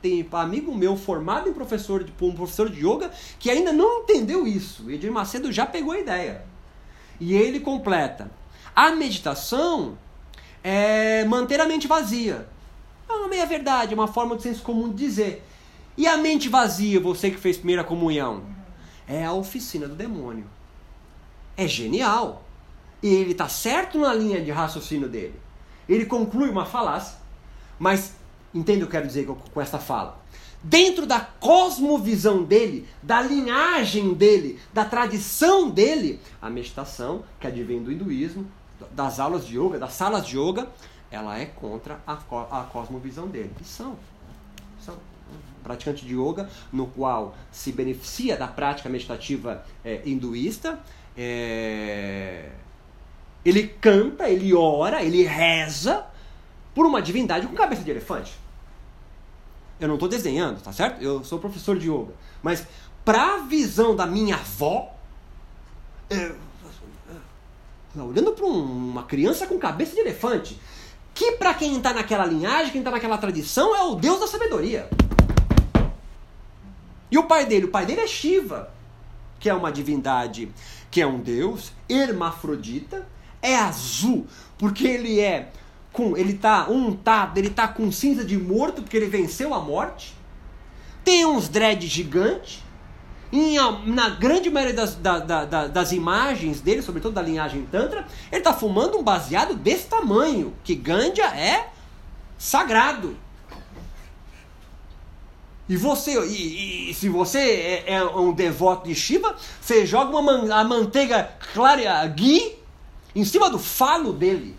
Tem 0.00 0.26
amigo 0.32 0.72
meu 0.72 0.96
formado 0.96 1.48
em 1.48 1.52
professor 1.52 2.04
de, 2.04 2.12
um 2.20 2.32
professor 2.32 2.70
de 2.70 2.86
yoga 2.86 3.10
que 3.40 3.50
ainda 3.50 3.72
não 3.72 4.02
entendeu 4.02 4.46
isso. 4.46 4.88
Edir 4.90 5.10
Macedo 5.10 5.50
já 5.50 5.66
pegou 5.66 5.92
a 5.92 5.98
ideia. 5.98 6.44
E 7.18 7.34
ele 7.34 7.58
completa: 7.58 8.30
a 8.74 8.90
meditação 8.90 9.98
é 10.62 11.24
manter 11.24 11.60
a 11.60 11.66
mente 11.66 11.88
vazia. 11.88 12.48
É 13.08 13.12
uma 13.12 13.28
meia 13.28 13.46
verdade, 13.46 13.94
uma 13.94 14.08
forma 14.08 14.36
de 14.36 14.42
senso 14.42 14.62
comum 14.62 14.88
de 14.88 14.96
dizer. 14.96 15.44
E 15.96 16.06
a 16.06 16.16
mente 16.16 16.48
vazia, 16.48 17.00
você 17.00 17.30
que 17.30 17.38
fez 17.38 17.56
primeira 17.56 17.82
comunhão? 17.82 18.42
É 19.08 19.24
a 19.24 19.32
oficina 19.32 19.86
do 19.88 19.94
demônio. 19.94 20.46
É 21.56 21.66
genial. 21.66 22.44
E 23.02 23.08
ele 23.08 23.32
está 23.32 23.48
certo 23.48 23.98
na 23.98 24.12
linha 24.12 24.42
de 24.42 24.50
raciocínio 24.50 25.08
dele. 25.08 25.40
Ele 25.88 26.04
conclui 26.04 26.50
uma 26.50 26.66
falácia, 26.66 27.16
mas 27.78 28.14
entende 28.52 28.78
o 28.78 28.86
que 28.86 28.96
eu 28.96 29.00
quero 29.00 29.06
dizer 29.06 29.26
com 29.26 29.60
essa 29.60 29.78
fala? 29.78 30.20
Dentro 30.62 31.06
da 31.06 31.20
cosmovisão 31.20 32.42
dele, 32.42 32.88
da 33.02 33.22
linhagem 33.22 34.12
dele, 34.14 34.58
da 34.74 34.84
tradição 34.84 35.70
dele, 35.70 36.20
a 36.42 36.50
meditação, 36.50 37.22
que 37.38 37.46
advém 37.46 37.82
do 37.82 37.92
hinduísmo, 37.92 38.46
das 38.90 39.20
aulas 39.20 39.46
de 39.46 39.58
yoga, 39.58 39.78
das 39.78 39.92
salas 39.92 40.26
de 40.26 40.36
yoga, 40.36 40.68
ela 41.10 41.38
é 41.38 41.46
contra 41.46 42.00
a, 42.06 42.14
a 42.14 42.64
cosmovisão 42.64 43.28
dele. 43.28 43.52
E 43.60 43.64
são. 43.64 43.96
São. 44.80 44.96
Praticante 45.62 46.06
de 46.06 46.14
yoga, 46.14 46.48
no 46.72 46.86
qual 46.86 47.34
se 47.50 47.72
beneficia 47.72 48.36
da 48.36 48.46
prática 48.46 48.88
meditativa 48.88 49.64
é, 49.84 50.00
hinduísta. 50.04 50.78
É... 51.16 52.50
Ele 53.44 53.66
canta, 53.68 54.28
ele 54.28 54.54
ora, 54.54 55.02
ele 55.02 55.24
reza 55.24 56.06
por 56.74 56.86
uma 56.86 57.02
divindade 57.02 57.46
com 57.46 57.54
cabeça 57.54 57.82
de 57.82 57.90
elefante. 57.90 58.34
Eu 59.80 59.88
não 59.88 59.94
estou 59.94 60.08
desenhando, 60.08 60.62
tá 60.62 60.72
certo? 60.72 61.02
Eu 61.02 61.24
sou 61.24 61.38
professor 61.38 61.78
de 61.78 61.90
yoga. 61.90 62.14
Mas, 62.42 62.66
para 63.04 63.34
a 63.34 63.38
visão 63.38 63.94
da 63.96 64.06
minha 64.06 64.36
avó, 64.36 64.94
é, 66.08 66.32
olhando 67.96 68.32
para 68.32 68.46
um, 68.46 68.62
uma 68.62 69.04
criança 69.04 69.46
com 69.46 69.58
cabeça 69.58 69.94
de 69.94 70.00
elefante, 70.00 70.60
que 71.16 71.32
para 71.32 71.54
quem 71.54 71.78
está 71.78 71.94
naquela 71.94 72.26
linhagem, 72.26 72.70
quem 72.70 72.82
está 72.82 72.90
naquela 72.90 73.16
tradição, 73.16 73.74
é 73.74 73.82
o 73.82 73.94
Deus 73.94 74.20
da 74.20 74.26
sabedoria. 74.26 74.86
E 77.10 77.16
o 77.16 77.24
pai 77.24 77.46
dele? 77.46 77.64
O 77.64 77.70
pai 77.70 77.86
dele 77.86 78.02
é 78.02 78.06
Shiva, 78.06 78.70
que 79.40 79.48
é 79.48 79.54
uma 79.54 79.72
divindade, 79.72 80.52
que 80.90 81.00
é 81.00 81.06
um 81.06 81.18
deus 81.18 81.72
hermafrodita, 81.88 83.08
é 83.40 83.56
azul, 83.56 84.26
porque 84.58 84.86
ele 84.86 85.18
é 85.18 85.50
com, 85.90 86.14
ele 86.18 86.34
tá 86.34 86.68
untado, 86.68 87.38
ele 87.38 87.48
tá 87.48 87.66
com 87.66 87.90
cinza 87.90 88.22
de 88.22 88.36
morto, 88.36 88.82
porque 88.82 88.98
ele 88.98 89.06
venceu 89.06 89.54
a 89.54 89.60
morte. 89.60 90.14
Tem 91.02 91.24
uns 91.24 91.48
dreads 91.48 91.88
gigantes, 91.88 92.62
em, 93.32 93.56
na 93.86 94.10
grande 94.10 94.50
maioria 94.50 94.74
das, 94.74 94.94
da, 94.94 95.18
da, 95.18 95.66
das 95.66 95.92
imagens 95.92 96.60
dele, 96.60 96.82
sobretudo 96.82 97.14
da 97.14 97.22
linhagem 97.22 97.66
Tantra, 97.66 98.06
ele 98.30 98.40
está 98.40 98.52
fumando 98.52 98.98
um 98.98 99.02
baseado 99.02 99.54
desse 99.54 99.86
tamanho, 99.86 100.54
que 100.62 100.74
Gandha 100.74 101.24
é 101.24 101.70
sagrado. 102.38 103.16
E 105.68 105.76
você, 105.76 106.12
e, 106.26 106.90
e, 106.90 106.94
se 106.94 107.08
você 107.08 107.38
é, 107.40 107.94
é, 107.94 108.04
um 108.04 108.32
devoto 108.32 108.86
de 108.86 108.94
Shiva, 108.94 109.36
você 109.60 109.84
joga 109.84 110.10
uma 110.10 110.22
man, 110.22 110.54
a 110.54 110.62
manteiga 110.62 111.28
clara, 111.52 112.06
ghee, 112.06 112.56
em 113.14 113.24
cima 113.24 113.50
do 113.50 113.58
falo 113.58 114.12
dele. 114.12 114.56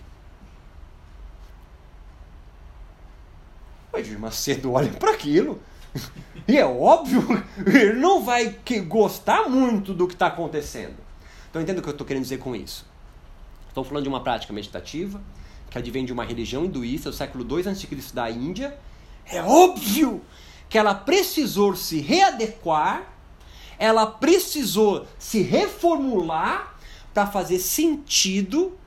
Mas 3.94 4.10
Macedo 4.20 4.74
olha 4.74 4.92
para 4.92 5.12
aquilo. 5.12 5.62
E 6.48 6.58
é 6.58 6.66
óbvio, 6.66 7.22
ele 7.66 7.94
não 7.94 8.24
vai 8.24 8.58
gostar 8.88 9.50
muito 9.50 9.94
do 9.94 10.08
que 10.08 10.14
está 10.14 10.28
acontecendo. 10.28 10.96
Então 11.50 11.62
entenda 11.62 11.80
o 11.80 11.84
que 11.84 11.90
eu 11.90 11.92
estou 11.92 12.08
querendo 12.08 12.24
dizer 12.24 12.38
com 12.38 12.56
isso. 12.56 12.86
Estou 13.68 13.84
falando 13.84 14.04
de 14.04 14.10
uma 14.10 14.22
prática 14.22 14.54
meditativa 14.54 15.22
que 15.70 15.78
advém 15.78 16.06
de 16.06 16.14
uma 16.14 16.24
religião 16.24 16.66
hinduísta 16.66 17.10
do 17.10 17.16
século 17.16 17.46
II 17.46 17.70
a.C. 17.70 17.88
da 18.14 18.30
Índia. 18.30 18.78
É 19.26 19.42
óbvio 19.42 20.22
que 20.70 20.78
ela 20.78 20.96
precisou 20.96 21.76
se 21.76 22.00
readequar, 22.00 23.04
ela 23.78 24.06
precisou 24.08 25.06
se 25.20 25.42
reformular 25.42 26.78
para 27.14 27.28
fazer 27.28 27.60
sentido 27.60 28.78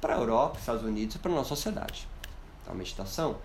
para 0.00 0.14
a 0.14 0.18
Europa, 0.18 0.58
Estados 0.58 0.82
Unidos 0.82 1.16
e 1.16 1.18
para 1.18 1.30
a 1.30 1.34
nossa 1.34 1.50
sociedade. 1.50 2.08
Então, 2.62 2.74
a 2.74 2.76
meditação 2.76 3.36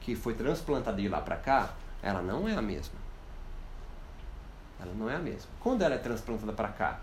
que 0.00 0.14
foi 0.14 0.34
transplantada 0.34 1.00
de 1.00 1.08
lá 1.08 1.20
para 1.20 1.36
cá, 1.36 1.74
ela 2.02 2.22
não 2.22 2.48
é 2.48 2.54
a 2.54 2.62
mesma. 2.62 2.94
Ela 4.80 4.92
não 4.94 5.10
é 5.10 5.16
a 5.16 5.18
mesma. 5.18 5.50
Quando 5.60 5.82
ela 5.82 5.94
é 5.94 5.98
transplantada 5.98 6.52
para 6.52 6.68
cá, 6.68 7.00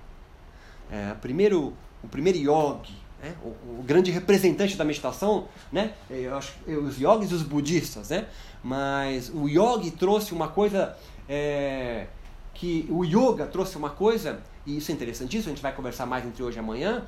é, 0.89 1.13
primeiro, 1.15 1.73
o 2.03 2.07
primeiro 2.07 2.37
yogi 2.37 3.05
né? 3.21 3.35
o, 3.43 3.79
o, 3.79 3.83
grande 3.83 4.11
representante 4.11 4.75
da 4.75 4.83
meditação, 4.83 5.47
né? 5.71 5.93
Eu 6.09 6.37
acho, 6.37 6.53
os 6.67 6.99
yogis 6.99 7.31
e 7.31 7.33
os 7.33 7.43
budistas, 7.43 8.09
né? 8.09 8.27
Mas 8.63 9.29
o 9.29 9.47
yogi 9.47 9.91
trouxe 9.91 10.33
uma 10.33 10.47
coisa 10.47 10.95
é, 11.27 12.07
que 12.53 12.87
o 12.89 13.03
yoga 13.03 13.45
trouxe 13.45 13.77
uma 13.77 13.89
coisa 13.89 14.41
e 14.65 14.77
isso 14.77 14.91
é 14.91 14.93
interessantíssimo. 14.93 15.51
A 15.51 15.55
gente 15.55 15.61
vai 15.61 15.73
conversar 15.73 16.05
mais 16.05 16.25
entre 16.25 16.43
hoje 16.43 16.57
e 16.57 16.59
amanhã, 16.59 17.03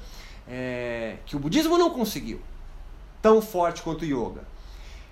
é, 0.47 1.17
que 1.25 1.35
o 1.35 1.39
budismo 1.39 1.77
não 1.77 1.89
conseguiu 1.89 2.41
tão 3.21 3.41
forte 3.41 3.81
quanto 3.81 4.03
o 4.03 4.05
yoga, 4.05 4.43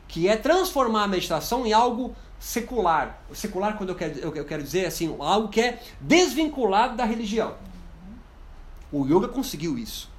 que 0.08 0.28
é 0.28 0.38
transformar 0.38 1.04
a 1.04 1.08
meditação 1.08 1.66
em 1.66 1.74
algo 1.74 2.16
secular. 2.40 3.22
Secular, 3.34 3.78
quando 3.78 3.90
eu 3.90 3.96
quero, 3.96 4.20
eu 4.20 4.46
quero 4.46 4.64
dizer 4.64 4.86
assim, 4.86 5.16
algo 5.20 5.50
que 5.50 5.62
é 5.62 5.82
desvinculado 6.00 6.96
da 6.96 7.06
religião. 7.06 7.56
O 8.92 9.06
yoga 9.06 9.28
conseguiu 9.28 9.78
isso. 9.78 10.10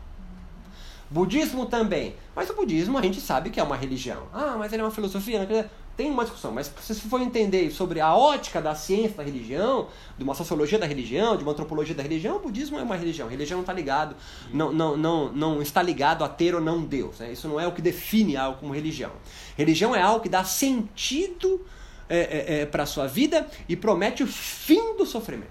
Budismo 1.09 1.67
também. 1.67 2.17
Mas 2.35 2.51
o 2.51 2.55
budismo 2.55 2.99
a 2.99 3.03
gente 3.03 3.21
sabe 3.21 3.51
que 3.51 3.61
é 3.61 3.63
uma 3.63 3.77
religião. 3.77 4.25
Ah, 4.33 4.57
mas 4.59 4.73
ele 4.73 4.83
é 4.83 4.85
uma 4.85 4.91
filosofia. 4.91 5.71
Tem 5.97 6.11
uma 6.11 6.25
discussão, 6.25 6.53
mas 6.53 6.67
se 6.67 6.95
você 6.95 7.09
for 7.09 7.23
entender 7.23 7.71
sobre 7.71 8.03
a 8.03 8.15
ótica 8.15 8.61
da 8.61 8.75
ciência 8.75 9.17
da 9.17 9.23
religião, 9.23 9.89
de 10.19 10.25
uma 10.25 10.35
sociologia 10.35 10.79
da 10.79 10.85
religião, 10.85 11.39
de 11.39 11.43
uma 11.43 11.53
antropologia 11.53 11.95
da 11.95 12.03
religião, 12.03 12.37
o 12.37 12.41
budismo 12.41 12.79
é 12.79 12.83
uma 12.83 12.97
religião. 12.97 13.29
A 13.29 13.31
religião 13.31 13.57
não 13.57 13.63
está 13.63 13.73
ligado, 13.73 14.15
não, 14.53 14.71
não, 14.73 14.95
não, 14.95 15.33
não 15.33 15.63
está 15.63 15.81
ligado 15.83 16.23
a 16.23 16.29
ter 16.29 16.55
ou 16.55 16.61
não 16.61 16.83
Deus. 16.83 17.21
Né? 17.21 17.33
Isso 17.33 17.49
não 17.49 17.59
é 17.59 17.67
o 17.67 17.73
que 17.73 17.81
define 17.81 18.37
algo 18.37 18.59
como 18.59 18.75
religião. 18.75 19.13
Religião 19.57 19.97
é 19.97 20.03
algo 20.03 20.21
que 20.21 20.29
dá 20.29 20.45
sentido 20.45 21.65
é, 22.09 22.19
é, 22.19 22.61
é, 22.61 22.66
para 22.66 22.85
a 22.85 22.87
sua 22.87 23.07
vida 23.07 23.49
e 23.69 23.77
promete 23.77 24.23
o 24.23 24.27
fim 24.27 24.97
do 24.97 25.07
sofrimento. 25.07 25.51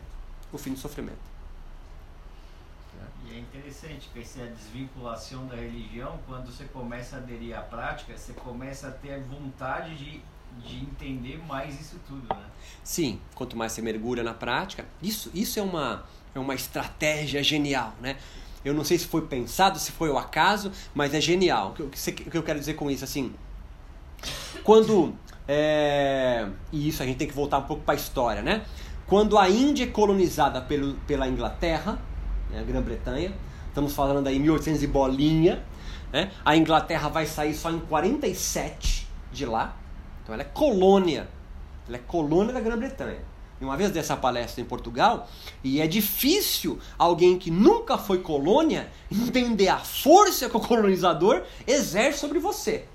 O 0.52 0.58
fim 0.58 0.74
do 0.74 0.80
sofrimento. 0.80 1.36
E 3.28 3.36
é 3.36 3.40
interessante 3.40 4.10
que 4.14 4.20
essa 4.20 4.46
desvinculação 4.46 5.48
da 5.48 5.56
religião, 5.56 6.20
quando 6.28 6.46
você 6.46 6.66
começa 6.66 7.18
a 7.18 7.20
aderir 7.20 7.58
à 7.58 7.62
prática, 7.62 8.18
você 8.18 8.34
começa 8.34 8.88
a 8.88 8.92
ter 8.92 9.20
vontade 9.22 9.96
de 9.96 10.22
de 10.64 10.78
entender 10.78 11.38
mais 11.48 11.80
isso 11.80 12.00
tudo, 12.08 12.28
né? 12.34 12.46
Sim, 12.84 13.20
quanto 13.34 13.58
mais 13.58 13.72
você 13.72 13.82
mergulha 13.82 14.24
na 14.24 14.34
prática, 14.34 14.86
isso, 15.02 15.30
isso 15.34 15.60
é, 15.60 15.62
uma, 15.62 16.06
é 16.34 16.40
uma 16.40 16.56
estratégia 16.56 17.44
genial, 17.44 17.94
né? 18.02 18.18
Eu 18.64 18.74
não 18.74 18.84
sei 18.84 18.98
se 18.98 19.06
foi 19.06 19.22
pensado, 19.28 19.78
se 19.78 19.92
foi 19.92 20.10
o 20.10 20.18
acaso, 20.18 20.72
mas 20.94 21.14
é 21.14 21.22
genial. 21.22 21.72
O 21.78 21.90
que, 21.90 22.24
o 22.24 22.32
que 22.32 22.38
eu 22.38 22.44
quero 22.44 22.60
dizer 22.60 22.74
com 22.74 22.90
isso, 22.90 23.04
assim, 23.04 23.34
quando 24.64 25.14
é, 25.48 26.48
e 26.72 26.88
isso 26.88 27.04
a 27.04 27.06
gente 27.06 27.18
tem 27.18 27.28
que 27.28 27.34
voltar 27.34 27.60
um 27.60 27.64
pouco 27.64 27.84
para 27.84 27.94
a 27.94 27.98
história, 27.98 28.42
né? 28.42 28.64
Quando 29.08 29.38
a 29.38 29.48
Índia 29.50 29.84
é 29.84 29.88
colonizada 29.88 30.62
pelo, 30.62 30.96
pela 31.08 31.28
Inglaterra, 31.28 32.00
né, 32.50 32.60
a 32.60 32.64
Grã-Bretanha, 32.64 33.34
estamos 33.68 33.94
falando 33.94 34.28
aí 34.28 34.40
1800 34.40 34.82
e 34.82 34.88
bolinha, 34.88 35.64
né? 36.12 36.32
A 36.44 36.56
Inglaterra 36.56 37.10
vai 37.10 37.26
sair 37.26 37.54
só 37.54 37.70
em 37.70 37.80
47 37.80 39.08
de 39.32 39.46
lá, 39.46 39.78
então 40.24 40.34
ela 40.34 40.42
é 40.42 40.46
colônia. 40.46 41.28
Ela 41.88 41.98
é 41.98 42.00
colônia 42.00 42.52
da 42.52 42.60
Grã-Bretanha. 42.60 43.20
E 43.62 43.64
uma 43.64 43.78
vez 43.78 43.92
dessa 43.92 44.18
palestra 44.18 44.62
em 44.62 44.66
Portugal, 44.66 45.30
e 45.64 45.80
é 45.80 45.88
difícil 45.88 46.80
alguém 46.98 47.38
que 47.38 47.52
nunca 47.52 47.98
foi 47.98 48.18
colônia 48.18 48.90
entender 49.10 49.70
a 49.70 49.78
força 49.78 50.50
que 50.50 50.58
o 50.58 50.60
colonizador 50.60 51.44
exerce 51.66 52.20
sobre 52.20 52.40
você. 52.40 52.86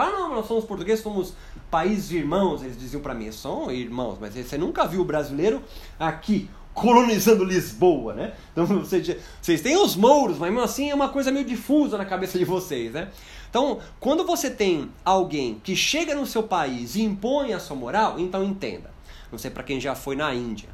Fala, 0.00 0.18
não, 0.18 0.34
nós 0.36 0.46
somos 0.46 0.64
portugueses, 0.64 1.02
somos 1.02 1.34
países 1.70 2.10
irmãos, 2.10 2.62
eles 2.62 2.78
diziam 2.78 3.02
para 3.02 3.12
mim, 3.12 3.30
são 3.30 3.70
irmãos, 3.70 4.16
mas 4.18 4.32
você 4.32 4.56
nunca 4.56 4.86
viu 4.86 5.02
o 5.02 5.04
brasileiro 5.04 5.62
aqui 5.98 6.48
colonizando 6.72 7.44
Lisboa, 7.44 8.14
né? 8.14 8.32
Então 8.50 8.64
vocês, 8.80 9.14
vocês 9.42 9.60
têm 9.60 9.76
os 9.76 9.96
mouros, 9.96 10.38
mas 10.38 10.50
mesmo 10.50 10.64
assim 10.64 10.88
é 10.88 10.94
uma 10.94 11.10
coisa 11.10 11.30
meio 11.30 11.44
difusa 11.44 11.98
na 11.98 12.06
cabeça 12.06 12.38
de 12.38 12.46
vocês, 12.46 12.94
né? 12.94 13.10
Então, 13.50 13.78
quando 13.98 14.24
você 14.24 14.48
tem 14.48 14.90
alguém 15.04 15.60
que 15.62 15.76
chega 15.76 16.14
no 16.14 16.24
seu 16.24 16.44
país 16.44 16.94
e 16.94 17.02
impõe 17.02 17.52
a 17.52 17.60
sua 17.60 17.76
moral, 17.76 18.18
então 18.18 18.42
entenda. 18.42 18.90
Não 19.30 19.38
sei 19.38 19.50
para 19.50 19.62
quem 19.62 19.78
já 19.78 19.94
foi 19.94 20.16
na 20.16 20.34
Índia, 20.34 20.70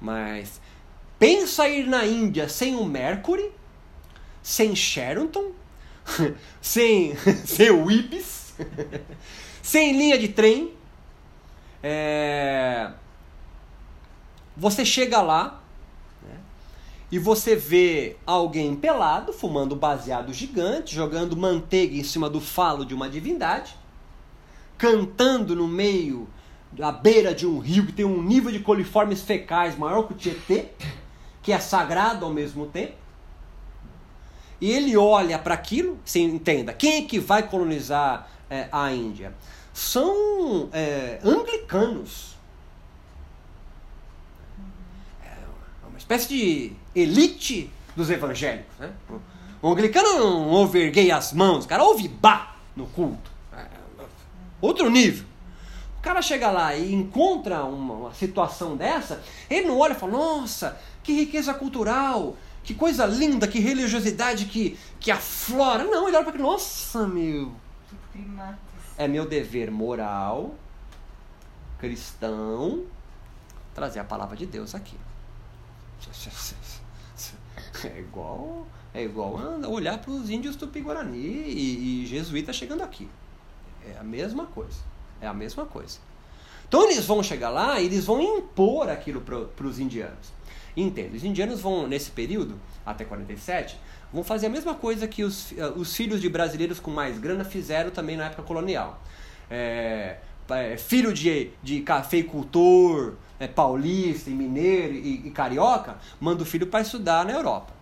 mas 0.00 0.60
pensa 1.18 1.68
ir 1.68 1.88
na 1.88 2.06
Índia 2.06 2.48
sem 2.48 2.76
o 2.76 2.84
Mercury, 2.84 3.50
sem 4.40 4.76
Sheraton, 4.76 5.50
sem, 6.62 7.16
sem 7.44 7.70
o 7.70 7.90
Ibis, 7.90 8.37
sem 9.62 9.96
linha 9.96 10.18
de 10.18 10.28
trem. 10.28 10.72
É... 11.82 12.90
Você 14.56 14.84
chega 14.84 15.22
lá, 15.22 15.62
e 17.10 17.18
você 17.18 17.56
vê 17.56 18.16
alguém 18.26 18.76
pelado, 18.76 19.32
fumando 19.32 19.74
baseado 19.74 20.32
gigante, 20.32 20.94
jogando 20.94 21.36
manteiga 21.36 21.96
em 21.96 22.04
cima 22.04 22.28
do 22.28 22.40
falo 22.40 22.84
de 22.84 22.94
uma 22.94 23.08
divindade, 23.08 23.74
cantando 24.76 25.56
no 25.56 25.66
meio 25.66 26.28
da 26.70 26.92
beira 26.92 27.34
de 27.34 27.46
um 27.46 27.58
rio 27.58 27.86
que 27.86 27.92
tem 27.92 28.04
um 28.04 28.22
nível 28.22 28.52
de 28.52 28.60
coliformes 28.60 29.22
fecais 29.22 29.76
maior 29.76 30.02
que 30.02 30.12
o 30.12 30.16
Tietê, 30.16 30.66
que 31.42 31.50
é 31.50 31.58
sagrado 31.58 32.26
ao 32.26 32.32
mesmo 32.32 32.66
tempo. 32.66 32.92
E 34.60 34.70
ele 34.70 34.94
olha 34.96 35.38
para 35.38 35.54
aquilo, 35.54 35.98
você 36.04 36.18
entenda, 36.18 36.74
quem 36.74 37.04
é 37.04 37.06
que 37.06 37.18
vai 37.18 37.48
colonizar 37.48 38.28
é, 38.50 38.68
a 38.70 38.92
Índia? 38.92 39.32
São 39.72 40.68
é, 40.72 41.20
anglicanos 41.24 42.28
espécie 46.08 46.28
de 46.28 46.72
elite 46.94 47.70
dos 47.94 48.08
evangélicos. 48.08 48.78
Né? 48.78 48.90
O 49.60 49.70
anglicano 49.70 50.18
não 50.18 50.48
ouve 50.48 50.78
erguei 50.78 51.10
as 51.10 51.34
mãos, 51.34 51.66
o 51.66 51.68
cara 51.68 51.84
ouve 51.84 52.08
bah 52.08 52.56
no 52.74 52.86
culto. 52.86 53.30
É, 53.52 53.66
outro 54.60 54.88
nível. 54.88 55.26
O 55.98 56.00
cara 56.00 56.22
chega 56.22 56.50
lá 56.50 56.74
e 56.74 56.94
encontra 56.94 57.64
uma, 57.64 57.94
uma 57.94 58.14
situação 58.14 58.74
dessa, 58.74 59.20
ele 59.50 59.66
não 59.66 59.78
olha 59.78 59.92
e 59.92 59.96
fala, 59.96 60.12
nossa, 60.12 60.80
que 61.02 61.12
riqueza 61.12 61.52
cultural, 61.52 62.36
que 62.64 62.72
coisa 62.72 63.04
linda, 63.04 63.46
que 63.46 63.58
religiosidade 63.58 64.46
que, 64.46 64.78
que 64.98 65.10
aflora. 65.10 65.84
Não, 65.84 66.08
ele 66.08 66.16
olha 66.16 66.24
para 66.24 66.30
aquilo, 66.30 66.48
nossa, 66.48 67.06
meu. 67.06 67.52
É 68.96 69.06
meu 69.06 69.26
dever 69.26 69.70
moral, 69.70 70.54
cristão, 71.78 72.84
trazer 73.74 74.00
a 74.00 74.04
palavra 74.04 74.36
de 74.36 74.46
Deus 74.46 74.74
aqui. 74.74 74.96
É 77.84 77.98
igual, 77.98 78.66
é 78.94 79.02
igual 79.02 79.34
olhar 79.68 79.98
para 79.98 80.12
os 80.12 80.30
índios 80.30 80.54
tupi-guarani 80.54 81.18
e, 81.18 82.02
e 82.02 82.06
jesuítas 82.06 82.54
chegando 82.54 82.82
aqui. 82.82 83.08
É 83.84 83.98
a 83.98 84.02
mesma 84.04 84.46
coisa. 84.46 84.80
É 85.20 85.26
a 85.26 85.34
mesma 85.34 85.66
coisa. 85.66 85.98
Então 86.68 86.84
eles 86.84 87.04
vão 87.04 87.22
chegar 87.22 87.50
lá 87.50 87.80
e 87.80 87.86
eles 87.86 88.04
vão 88.04 88.20
impor 88.20 88.88
aquilo 88.88 89.20
para 89.20 89.66
os 89.66 89.78
indianos. 89.78 90.32
Entendo. 90.76 91.14
Os 91.14 91.24
indianos 91.24 91.60
vão, 91.60 91.88
nesse 91.88 92.10
período, 92.10 92.56
até 92.86 93.04
47, 93.04 93.78
vão 94.12 94.24
fazer 94.24 94.46
a 94.46 94.50
mesma 94.50 94.74
coisa 94.74 95.06
que 95.06 95.22
os, 95.22 95.52
eh, 95.52 95.72
os 95.76 95.94
filhos 95.94 96.20
de 96.20 96.28
brasileiros 96.28 96.80
com 96.80 96.90
mais 96.90 97.18
grana 97.18 97.44
fizeram 97.44 97.90
também 97.90 98.16
na 98.16 98.26
época 98.26 98.42
colonial. 98.42 99.02
É, 99.50 100.18
é, 100.50 100.76
filho 100.76 101.12
de, 101.12 101.50
de 101.62 101.80
cafeicultor, 101.80 103.14
é, 103.38 103.46
paulista, 103.46 104.30
e 104.30 104.34
mineiro 104.34 104.94
e, 104.94 105.28
e 105.28 105.30
carioca, 105.30 105.98
manda 106.20 106.42
o 106.42 106.46
filho 106.46 106.66
para 106.66 106.80
estudar 106.80 107.24
na 107.24 107.32
Europa. 107.32 107.72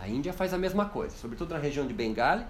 A 0.00 0.08
Índia 0.08 0.32
faz 0.32 0.52
a 0.52 0.58
mesma 0.58 0.86
coisa, 0.86 1.16
sobretudo 1.16 1.54
na 1.54 1.60
região 1.60 1.86
de 1.86 1.92
Bengali, 1.92 2.44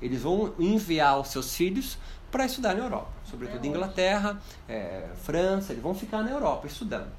eles 0.00 0.22
vão 0.22 0.54
enviar 0.58 1.18
os 1.18 1.28
seus 1.28 1.54
filhos 1.54 1.98
para 2.30 2.44
estudar 2.44 2.74
na 2.74 2.84
Europa, 2.84 3.10
sobretudo 3.24 3.64
é 3.64 3.68
Inglaterra, 3.68 4.40
é, 4.68 5.08
França, 5.22 5.72
eles 5.72 5.82
vão 5.82 5.94
ficar 5.94 6.22
na 6.22 6.30
Europa 6.30 6.66
estudando. 6.66 7.10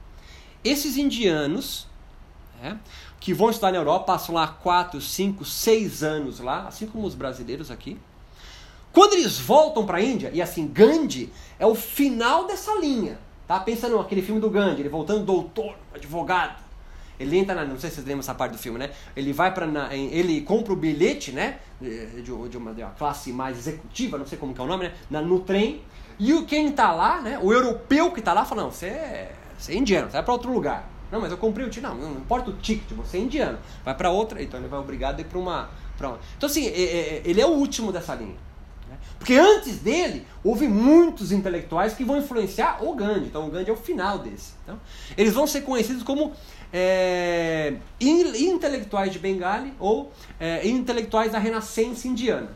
Esses 0.63 0.97
indianos 0.97 1.87
é, 2.61 2.75
que 3.19 3.33
vão 3.33 3.49
estudar 3.49 3.71
na 3.71 3.77
Europa 3.77 4.05
passam 4.05 4.35
lá 4.35 4.47
4, 4.47 5.01
5, 5.01 5.43
6 5.43 6.03
anos 6.03 6.39
lá, 6.39 6.67
assim 6.67 6.87
como 6.87 7.05
os 7.05 7.15
brasileiros 7.15 7.69
aqui. 7.69 7.97
Quando 8.91 9.13
eles 9.13 9.37
voltam 9.37 9.85
para 9.85 9.97
a 9.97 10.01
Índia, 10.01 10.31
e 10.33 10.41
assim, 10.41 10.67
Gandhi 10.67 11.31
é 11.59 11.65
o 11.65 11.75
final 11.75 12.47
dessa 12.47 12.73
linha. 12.75 13.19
Tá? 13.47 13.59
Pensa 13.59 13.89
naquele 13.89 14.21
filme 14.21 14.39
do 14.39 14.49
Gandhi, 14.49 14.81
ele 14.81 14.89
voltando 14.89 15.25
doutor, 15.25 15.75
advogado. 15.93 16.63
Ele 17.19 17.37
entra 17.37 17.53
na, 17.53 17.65
não 17.65 17.77
sei 17.77 17.89
se 17.89 17.97
vocês 17.97 18.07
lembram 18.07 18.21
essa 18.21 18.33
parte 18.33 18.53
do 18.53 18.57
filme, 18.57 18.79
né? 18.79 18.91
Ele 19.13 19.33
vai 19.33 19.53
para 19.53 19.67
ele 19.93 20.39
compra 20.41 20.71
o 20.71 20.75
bilhete, 20.75 21.33
né? 21.33 21.59
De, 21.81 22.21
de, 22.21 22.31
uma, 22.31 22.47
de, 22.47 22.57
uma, 22.57 22.91
classe 22.91 23.33
mais 23.33 23.57
executiva, 23.57 24.17
não 24.17 24.25
sei 24.25 24.37
como 24.37 24.55
é 24.57 24.61
o 24.61 24.65
nome, 24.65 24.85
né? 24.85 24.93
Na, 25.09 25.21
no 25.21 25.41
trem. 25.41 25.81
E 26.17 26.33
o 26.33 26.45
quem 26.45 26.71
tá 26.71 26.93
lá, 26.93 27.19
né? 27.21 27.37
O 27.41 27.51
europeu 27.51 28.11
que 28.11 28.21
tá 28.21 28.31
lá 28.31 28.45
fala: 28.45 28.63
"Não, 28.63 28.71
você 28.71 28.85
é, 28.85 29.35
você 29.57 29.73
é 29.73 29.75
indiano, 29.75 30.09
vai 30.09 30.23
para 30.23 30.33
outro 30.33 30.53
lugar". 30.53 30.87
Não, 31.11 31.19
mas 31.19 31.31
eu 31.31 31.37
comprei 31.37 31.65
o 31.65 31.69
ticket. 31.69 31.89
Não, 31.89 31.95
não 31.95 32.11
importa 32.17 32.51
o 32.51 32.53
ticket, 32.53 32.91
você 32.91 33.17
é 33.17 33.21
indiano. 33.21 33.57
Vai 33.83 33.95
para 33.95 34.11
outra, 34.11 34.41
então 34.41 34.59
ele 34.59 34.69
vai 34.69 34.79
obrigado 34.79 35.17
a 35.17 35.21
ir 35.21 35.25
para 35.25 35.39
uma, 35.39 35.69
uma. 35.99 36.19
Então 36.37 36.47
assim, 36.47 36.67
é, 36.67 36.81
é, 36.81 37.21
ele 37.25 37.41
é 37.41 37.45
o 37.45 37.51
último 37.51 37.91
dessa 37.91 38.13
linha. 38.15 38.37
Né? 38.89 38.97
Porque 39.17 39.35
antes 39.35 39.79
dele, 39.79 40.25
houve 40.43 40.67
muitos 40.67 41.31
intelectuais 41.31 41.93
que 41.93 42.03
vão 42.03 42.17
influenciar 42.17 42.83
o 42.83 42.93
Gandhi. 42.95 43.27
Então, 43.27 43.47
o 43.47 43.51
Gandhi 43.51 43.69
é 43.69 43.73
o 43.73 43.77
final 43.77 44.19
desse. 44.19 44.53
Então, 44.63 44.79
eles 45.17 45.33
vão 45.33 45.45
ser 45.45 45.61
conhecidos 45.61 46.03
como 46.03 46.33
é, 46.73 47.75
intelectuais 47.99 49.11
de 49.11 49.19
Bengali 49.19 49.73
ou 49.79 50.11
é, 50.39 50.67
intelectuais 50.67 51.31
da 51.31 51.39
renascença 51.39 52.07
indiana. 52.07 52.49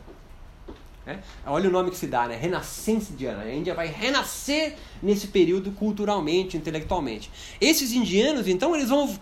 É? 1.06 1.18
Olha 1.46 1.68
o 1.68 1.72
nome 1.72 1.90
que 1.90 1.96
se 1.96 2.06
dá, 2.06 2.26
né? 2.26 2.36
Renascença 2.36 3.12
indiana. 3.12 3.42
A 3.42 3.54
Índia 3.54 3.74
vai 3.74 3.88
renascer 3.88 4.76
nesse 5.02 5.26
período 5.26 5.70
culturalmente, 5.72 6.56
intelectualmente. 6.56 7.30
Esses 7.60 7.92
indianos, 7.92 8.48
então, 8.48 8.74
eles 8.74 8.88
vão 8.88 9.14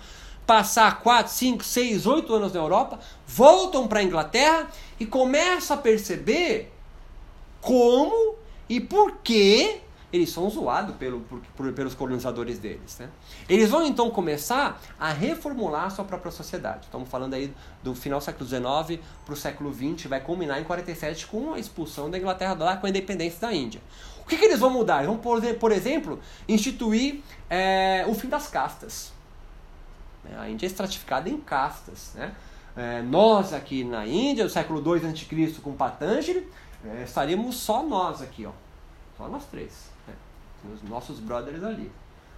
passar 0.47 1.01
4, 1.01 1.33
5, 1.33 1.65
6, 1.65 2.07
8 2.07 2.35
anos 2.35 2.53
na 2.53 2.61
Europa, 2.61 3.01
voltam 3.27 3.89
para 3.89 4.01
a 4.01 4.03
Inglaterra 4.03 4.69
e 4.99 5.07
começam 5.07 5.77
a 5.77 5.81
perceber 5.81 6.73
como 7.61 8.37
e 8.69 8.81
por 8.81 9.19
que 9.19 9.81
eles 10.13 10.31
são 10.31 10.49
zoados 10.51 10.95
pelo, 10.97 11.21
por, 11.21 11.41
por, 11.57 11.73
pelos 11.73 11.95
colonizadores 11.95 12.59
deles. 12.59 12.99
Né? 12.99 13.09
Eles 13.49 13.71
vão 13.71 13.85
então 13.87 14.11
começar 14.11 14.81
a 15.01 15.11
reformular 15.11 15.87
a 15.87 15.91
sua 15.91 16.05
própria 16.05 16.31
sociedade. 16.31 16.85
Estamos 16.85 17.09
falando 17.09 17.33
aí 17.33 17.53
do 17.83 17.95
final 17.95 18.19
do 18.19 18.25
século 18.25 18.47
XIX 18.47 19.01
para 19.25 19.33
o 19.33 19.37
século 19.37 19.73
XX, 19.73 20.09
vai 20.09 20.21
culminar 20.21 20.61
em 20.61 20.65
47 20.65 21.27
com 21.27 21.55
a 21.55 21.59
expulsão 21.59 22.11
da 22.11 22.19
Inglaterra 22.19 22.55
lá 22.59 22.77
com 22.77 22.87
a 22.87 22.91
independência 22.91 23.41
da 23.41 23.55
Índia. 23.55 23.81
O 24.21 24.27
que, 24.27 24.37
que 24.37 24.45
eles 24.45 24.61
vão 24.61 24.71
mudar? 24.71 25.03
Eles 25.03 25.07
vão, 25.07 25.19
por, 25.19 25.73
exemplo, 25.73 26.21
instituir 26.47 27.23
é, 27.49 28.05
o 28.07 28.15
fim 28.15 28.29
das 28.29 28.49
castas. 28.49 29.13
A 30.39 30.49
Índia 30.49 30.67
é 30.67 30.69
estratificada 30.69 31.29
em 31.29 31.39
castas. 31.39 32.13
Né? 32.15 32.35
É, 32.77 33.03
nós 33.03 33.53
aqui 33.53 33.83
na 33.83 34.07
Índia, 34.07 34.45
no 34.45 34.51
século 34.51 34.81
II 34.81 35.07
a.C., 35.07 35.61
com 35.63 35.73
Patanjali, 35.73 36.49
é, 36.85 37.03
estaríamos 37.03 37.57
só 37.57 37.83
nós 37.83 38.21
aqui, 38.21 38.45
ó. 38.45 38.53
Só 39.17 39.29
nós 39.29 39.45
três 39.47 39.92
os 40.73 40.89
nossos 40.89 41.19
brothers 41.19 41.63
ali. 41.63 41.91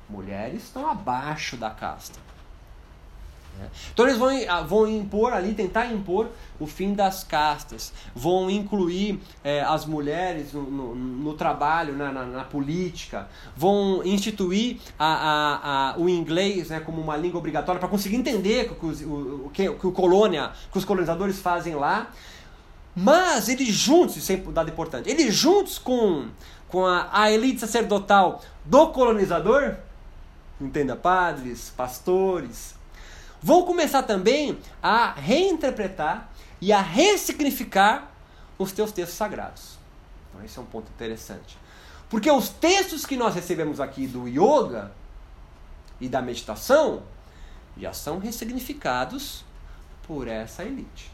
Mulheres 0.09 0.65
estão 0.65 0.89
abaixo 0.89 1.57
da 1.57 1.71
casta. 1.71 2.19
Né? 3.59 3.69
Então 3.93 4.07
eles 4.07 4.19
vão, 4.19 4.31
ah, 4.49 4.63
vão 4.63 4.87
impor 4.87 5.33
ali, 5.33 5.55
tentar 5.55 5.87
impor 5.87 6.29
o 6.59 6.67
fim 6.67 6.95
das 6.95 7.25
castas, 7.25 7.93
vão 8.15 8.51
incluir 8.51 9.21
é, 9.43 9.61
as 9.61 9.87
mulheres 9.87 10.53
no, 10.53 10.63
no, 10.63 10.95
no 10.95 11.35
trabalho, 11.35 11.97
na, 11.97 12.13
na, 12.13 12.25
na, 12.25 12.45
política, 12.45 13.29
vão 13.57 14.03
instituir 14.05 14.79
a, 14.99 15.07
a, 15.07 15.91
a, 15.93 15.99
o 15.99 16.09
inglês 16.09 16.71
né, 16.71 16.81
como 16.81 17.01
uma 17.01 17.17
língua 17.17 17.39
obrigatória 17.39 17.79
para 17.79 17.89
conseguir 17.89 18.17
entender 18.17 18.71
o, 18.83 18.87
o, 18.87 19.47
o, 19.47 19.51
que, 19.51 19.69
o 19.69 19.79
que 19.79 19.87
o 19.87 19.93
colônia, 19.93 20.53
que 20.71 20.79
os 20.79 20.85
colonizadores 20.85 21.39
fazem 21.39 21.75
lá. 21.75 22.11
Mas 22.97 23.49
eles 23.49 23.75
juntos, 23.75 24.17
isso 24.17 24.31
é 24.31 24.37
um 24.37 24.53
dado 24.53 24.71
importante, 24.71 25.11
eles 25.11 25.35
juntos 25.35 25.79
com 25.79 26.29
com 26.69 26.87
a, 26.87 27.09
a 27.13 27.31
elite 27.31 27.61
sacerdotal 27.61 28.43
do 28.65 28.89
colonizador, 28.89 29.77
entenda, 30.61 30.97
padres, 30.97 31.73
pastores, 31.77 32.75
vão 33.43 33.63
começar 33.63 34.03
também 34.03 34.59
a 34.83 35.13
reinterpretar 35.13 36.31
e 36.61 36.73
a 36.73 36.81
ressignificar 36.81 38.11
os 38.59 38.73
teus 38.73 38.91
textos 38.91 39.17
sagrados. 39.17 39.79
Então, 40.31 40.45
esse 40.45 40.59
é 40.59 40.63
um 40.63 40.67
ponto 40.67 40.89
interessante. 40.91 41.59
Porque 42.09 42.31
os 42.31 42.49
textos 42.49 43.05
que 43.05 43.17
nós 43.17 43.35
recebemos 43.35 43.81
aqui 43.81 44.07
do 44.07 44.27
yoga 44.29 44.93
e 46.01 46.09
da 46.09 46.23
meditação 46.23 47.03
já 47.77 47.93
são 47.93 48.19
ressignificados 48.19 49.45
por 50.07 50.29
essa 50.29 50.65
elite. 50.65 51.11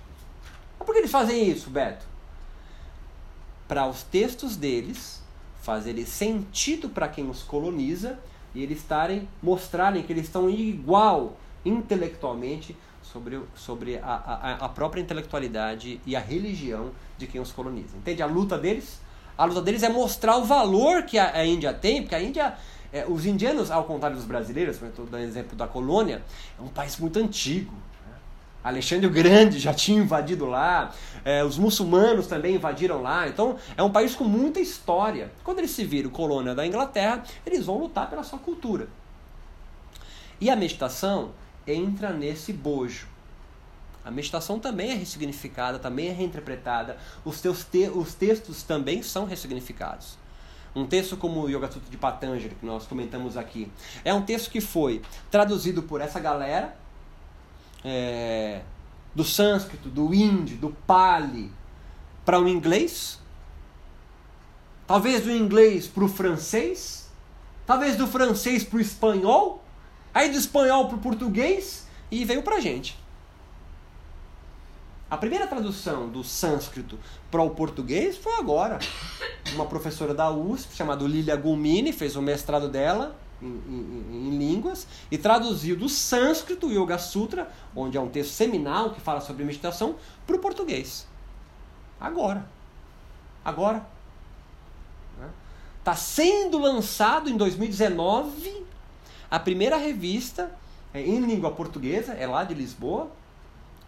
Mas 0.78 0.86
por 0.86 0.92
que 0.92 0.98
eles 0.98 1.10
fazem 1.10 1.48
isso, 1.48 1.70
Beto? 1.70 2.04
Para 3.66 3.86
os 3.86 4.02
textos 4.02 4.56
deles 4.56 5.22
fazerem 5.70 6.04
sentido 6.04 6.88
para 6.88 7.06
quem 7.06 7.30
os 7.30 7.44
coloniza 7.44 8.18
e 8.52 8.60
eles 8.60 8.78
estarem 8.78 9.28
mostrarem 9.40 10.02
que 10.02 10.12
eles 10.12 10.24
estão 10.24 10.50
igual 10.50 11.36
intelectualmente 11.64 12.76
sobre, 13.00 13.40
sobre 13.54 13.96
a, 13.98 14.02
a, 14.02 14.52
a 14.64 14.68
própria 14.68 15.00
intelectualidade 15.00 16.00
e 16.04 16.16
a 16.16 16.20
religião 16.20 16.90
de 17.16 17.28
quem 17.28 17.40
os 17.40 17.52
coloniza. 17.52 17.96
Entende? 17.96 18.20
A 18.20 18.26
luta 18.26 18.58
deles, 18.58 19.00
a 19.38 19.44
luta 19.44 19.62
deles 19.62 19.84
é 19.84 19.88
mostrar 19.88 20.38
o 20.38 20.44
valor 20.44 21.04
que 21.04 21.16
a, 21.16 21.36
a 21.36 21.46
Índia 21.46 21.72
tem, 21.72 22.02
porque 22.02 22.16
a 22.16 22.20
Índia 22.20 22.56
é, 22.92 23.06
os 23.06 23.24
indianos, 23.24 23.70
ao 23.70 23.84
contrário 23.84 24.16
dos 24.16 24.26
brasileiros, 24.26 24.82
estou 24.82 25.06
dando 25.06 25.22
exemplo 25.22 25.56
da 25.56 25.68
colônia, 25.68 26.20
é 26.58 26.62
um 26.62 26.66
país 26.66 26.98
muito 26.98 27.16
antigo. 27.20 27.72
Alexandre 28.62 29.06
o 29.06 29.10
Grande 29.10 29.58
já 29.58 29.72
tinha 29.72 30.02
invadido 30.02 30.44
lá, 30.44 30.92
é, 31.24 31.42
os 31.42 31.56
muçulmanos 31.56 32.26
também 32.26 32.56
invadiram 32.56 33.00
lá, 33.00 33.26
então 33.26 33.56
é 33.76 33.82
um 33.82 33.90
país 33.90 34.14
com 34.14 34.24
muita 34.24 34.60
história. 34.60 35.32
Quando 35.42 35.60
eles 35.60 35.70
se 35.70 35.84
viram 35.84 36.10
colônia 36.10 36.54
da 36.54 36.66
Inglaterra, 36.66 37.22
eles 37.46 37.64
vão 37.64 37.78
lutar 37.78 38.10
pela 38.10 38.22
sua 38.22 38.38
cultura. 38.38 38.88
E 40.40 40.50
a 40.50 40.56
meditação 40.56 41.32
entra 41.66 42.12
nesse 42.12 42.52
bojo. 42.52 43.08
A 44.04 44.10
meditação 44.10 44.58
também 44.58 44.90
é 44.90 44.94
ressignificada, 44.94 45.78
também 45.78 46.08
é 46.08 46.12
reinterpretada, 46.12 46.96
os, 47.24 47.40
teus 47.40 47.64
te 47.64 47.88
os 47.88 48.14
textos 48.14 48.62
também 48.62 49.02
são 49.02 49.24
ressignificados. 49.24 50.18
Um 50.74 50.86
texto 50.86 51.16
como 51.16 51.42
o 51.42 51.48
Yoga 51.48 51.70
Sutra 51.70 51.90
de 51.90 51.96
Patanjali, 51.96 52.54
que 52.54 52.64
nós 52.64 52.86
comentamos 52.86 53.36
aqui, 53.36 53.70
é 54.04 54.14
um 54.14 54.22
texto 54.22 54.50
que 54.50 54.60
foi 54.60 55.02
traduzido 55.30 55.82
por 55.82 56.00
essa 56.00 56.20
galera 56.20 56.74
é, 57.84 58.62
do 59.14 59.24
sânscrito, 59.24 59.88
do 59.88 60.14
hindi, 60.14 60.54
do 60.54 60.70
pali 60.86 61.50
para 62.24 62.38
o 62.38 62.48
inglês, 62.48 63.18
talvez 64.86 65.22
do 65.22 65.30
inglês 65.30 65.86
para 65.86 66.04
o 66.04 66.08
francês, 66.08 67.10
talvez 67.66 67.96
do 67.96 68.06
francês 68.06 68.62
para 68.64 68.78
o 68.78 68.80
espanhol, 68.80 69.64
aí 70.12 70.30
do 70.30 70.36
espanhol 70.36 70.88
para 70.88 70.96
o 70.96 71.00
português? 71.00 71.88
E 72.10 72.24
veio 72.24 72.42
para 72.42 72.56
a 72.56 72.60
gente. 72.60 72.98
A 75.08 75.16
primeira 75.16 75.46
tradução 75.46 76.08
do 76.08 76.22
sânscrito 76.22 76.98
para 77.30 77.42
o 77.42 77.50
português 77.50 78.16
foi 78.16 78.34
agora. 78.34 78.78
Uma 79.54 79.66
professora 79.66 80.12
da 80.12 80.30
USP, 80.30 80.74
chamada 80.74 81.04
Lilia 81.04 81.36
Gulmini, 81.36 81.92
fez 81.92 82.16
o 82.16 82.22
mestrado 82.22 82.68
dela 82.68 83.16
em, 83.42 83.46
em, 83.46 84.28
em, 84.28 84.38
línguas 84.38 84.86
e 85.10 85.18
traduziu 85.18 85.76
do 85.76 85.88
sânscrito 85.88 86.66
o 86.66 86.70
Yoga 86.70 86.98
Sutra, 86.98 87.50
onde 87.74 87.96
é 87.96 88.00
um 88.00 88.08
texto 88.08 88.32
seminal 88.32 88.90
que 88.90 89.00
fala 89.00 89.20
sobre 89.20 89.44
meditação, 89.44 89.96
para 90.26 90.36
o 90.36 90.38
português. 90.38 91.06
Agora. 92.00 92.46
Agora. 93.44 93.86
Está 95.78 95.96
sendo 95.96 96.58
lançado 96.58 97.30
em 97.30 97.36
2019 97.36 98.66
a 99.30 99.38
primeira 99.38 99.76
revista 99.76 100.50
é, 100.92 101.00
em 101.00 101.20
língua 101.20 101.52
portuguesa, 101.52 102.12
é 102.12 102.26
lá 102.26 102.44
de 102.44 102.52
Lisboa, 102.52 103.10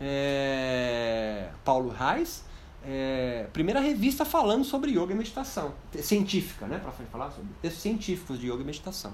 é, 0.00 1.50
Paulo 1.64 1.90
Reis, 1.90 2.44
é, 2.84 3.46
primeira 3.52 3.80
revista 3.80 4.24
falando 4.24 4.64
sobre 4.64 4.92
yoga 4.92 5.12
e 5.12 5.16
meditação, 5.16 5.74
científica, 6.00 6.66
né, 6.66 6.78
para 6.78 6.92
falar 6.92 7.30
sobre 7.30 7.50
textos 7.60 7.82
científicos 7.82 8.38
de 8.38 8.50
yoga 8.50 8.62
e 8.62 8.64
meditação. 8.64 9.12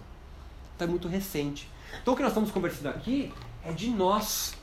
É 0.81 0.87
muito 0.87 1.09
recente. 1.09 1.69
Então 2.03 2.15
o 2.15 2.17
que 2.17 2.23
nós 2.23 2.33
estamos 2.33 2.51
conversando 2.51 2.89
aqui 2.89 3.33
é 3.65 3.73
de 3.73 3.89
nós. 3.91 4.55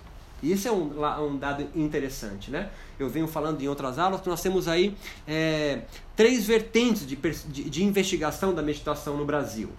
E 0.42 0.52
esse 0.52 0.68
é 0.68 0.72
um, 0.72 0.92
um 1.26 1.38
dado 1.38 1.68
interessante, 1.76 2.52
né? 2.52 2.70
Eu 3.00 3.10
venho 3.10 3.28
falando 3.28 3.62
em 3.62 3.68
outras 3.68 3.98
aulas 3.98 4.22
que 4.22 4.30
nós 4.30 4.42
temos 4.42 4.68
aí 4.68 4.96
é, 5.28 5.82
três 6.16 6.46
vertentes 6.46 7.06
de, 7.08 7.16
de, 7.16 7.70
de 7.70 7.84
investigação 7.84 8.54
da 8.54 8.62
meditação 8.62 9.18
no 9.18 9.26
Brasil, 9.26 9.70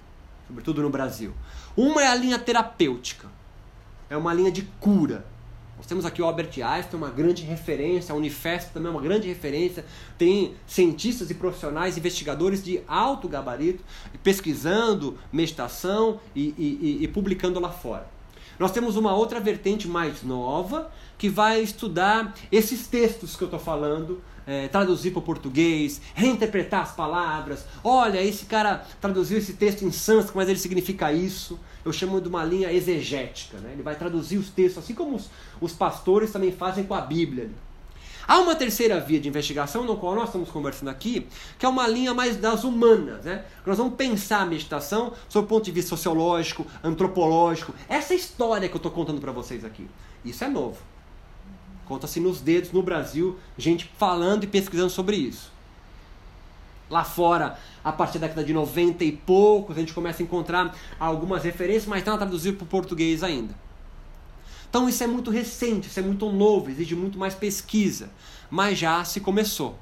sobretudo 0.46 0.82
no 0.82 0.90
Brasil. 0.90 1.32
Uma 1.76 2.02
é 2.02 2.08
a 2.08 2.14
linha 2.14 2.38
terapêutica, 2.38 3.28
é 4.08 4.16
uma 4.16 4.32
linha 4.32 4.50
de 4.50 4.62
cura, 4.80 5.24
nós 5.76 5.86
temos 5.86 6.06
aqui 6.06 6.22
o 6.22 6.24
Albert 6.24 6.50
Einstein, 6.62 6.98
uma 6.98 7.10
grande 7.10 7.42
referência, 7.42 8.12
a 8.12 8.16
Unifesp 8.16 8.72
também 8.72 8.88
é 8.88 8.90
uma 8.90 9.02
grande 9.02 9.28
referência, 9.28 9.84
tem 10.16 10.54
cientistas 10.66 11.30
e 11.30 11.34
profissionais, 11.34 11.98
investigadores 11.98 12.64
de 12.64 12.80
alto 12.88 13.28
gabarito, 13.28 13.84
pesquisando 14.22 15.18
meditação 15.30 16.18
e, 16.34 16.54
e, 16.56 16.98
e 17.02 17.08
publicando 17.08 17.60
lá 17.60 17.70
fora. 17.70 18.08
Nós 18.58 18.72
temos 18.72 18.96
uma 18.96 19.14
outra 19.14 19.38
vertente 19.38 19.86
mais 19.86 20.22
nova, 20.22 20.90
que 21.18 21.28
vai 21.28 21.60
estudar 21.60 22.34
esses 22.50 22.86
textos 22.86 23.36
que 23.36 23.42
eu 23.42 23.46
estou 23.46 23.60
falando, 23.60 24.22
é, 24.46 24.68
traduzir 24.68 25.10
para 25.10 25.18
o 25.18 25.22
português, 25.22 26.00
reinterpretar 26.14 26.82
as 26.82 26.92
palavras. 26.92 27.64
Olha, 27.82 28.22
esse 28.22 28.46
cara 28.46 28.86
traduziu 29.00 29.38
esse 29.38 29.54
texto 29.54 29.84
em 29.84 29.90
sânscrito, 29.90 30.36
mas 30.36 30.48
ele 30.48 30.58
significa 30.58 31.12
isso. 31.12 31.58
Eu 31.84 31.92
chamo 31.92 32.20
de 32.20 32.28
uma 32.28 32.44
linha 32.44 32.72
exegética. 32.72 33.58
Né? 33.58 33.70
Ele 33.72 33.82
vai 33.82 33.96
traduzir 33.96 34.38
os 34.38 34.48
textos, 34.48 34.84
assim 34.84 34.94
como 34.94 35.16
os, 35.16 35.28
os 35.60 35.72
pastores 35.72 36.30
também 36.30 36.52
fazem 36.52 36.84
com 36.84 36.94
a 36.94 37.00
Bíblia. 37.00 37.50
Há 38.28 38.40
uma 38.40 38.56
terceira 38.56 38.98
via 38.98 39.20
de 39.20 39.28
investigação, 39.28 39.84
no 39.84 39.96
qual 39.96 40.16
nós 40.16 40.26
estamos 40.26 40.50
conversando 40.50 40.88
aqui, 40.88 41.28
que 41.56 41.64
é 41.64 41.68
uma 41.68 41.86
linha 41.86 42.12
mais 42.12 42.36
das 42.36 42.64
humanas. 42.64 43.24
Né? 43.24 43.44
Nós 43.64 43.78
vamos 43.78 43.94
pensar 43.94 44.42
a 44.42 44.46
meditação 44.46 45.12
sob 45.28 45.44
o 45.44 45.48
ponto 45.48 45.64
de 45.64 45.70
vista 45.70 45.90
sociológico, 45.90 46.66
antropológico. 46.82 47.72
Essa 47.88 48.14
história 48.14 48.68
que 48.68 48.74
eu 48.74 48.78
estou 48.78 48.90
contando 48.90 49.20
para 49.20 49.30
vocês 49.30 49.64
aqui. 49.64 49.88
Isso 50.24 50.42
é 50.42 50.48
novo. 50.48 50.78
Conta-se 51.86 52.20
nos 52.20 52.40
dedos 52.40 52.72
no 52.72 52.82
Brasil 52.82 53.38
gente 53.56 53.90
falando 53.96 54.44
e 54.44 54.46
pesquisando 54.46 54.90
sobre 54.90 55.16
isso. 55.16 55.52
Lá 56.90 57.04
fora, 57.04 57.58
a 57.82 57.92
partir 57.92 58.18
da 58.18 58.26
década 58.26 58.44
de 58.44 58.52
90 58.52 59.04
e 59.04 59.12
poucos, 59.12 59.76
a 59.76 59.80
gente 59.80 59.92
começa 59.92 60.22
a 60.22 60.24
encontrar 60.24 60.76
algumas 60.98 61.42
referências, 61.42 61.86
mas 61.86 62.04
não 62.04 62.16
traduzido 62.16 62.56
para 62.56 62.64
o 62.64 62.68
português 62.68 63.22
ainda. 63.22 63.54
Então 64.68 64.88
isso 64.88 65.02
é 65.02 65.06
muito 65.06 65.30
recente, 65.30 65.88
isso 65.88 65.98
é 65.98 66.02
muito 66.02 66.30
novo, 66.30 66.70
exige 66.70 66.94
muito 66.94 67.18
mais 67.18 67.34
pesquisa, 67.34 68.10
mas 68.50 68.78
já 68.78 69.04
se 69.04 69.20
começou. 69.20 69.78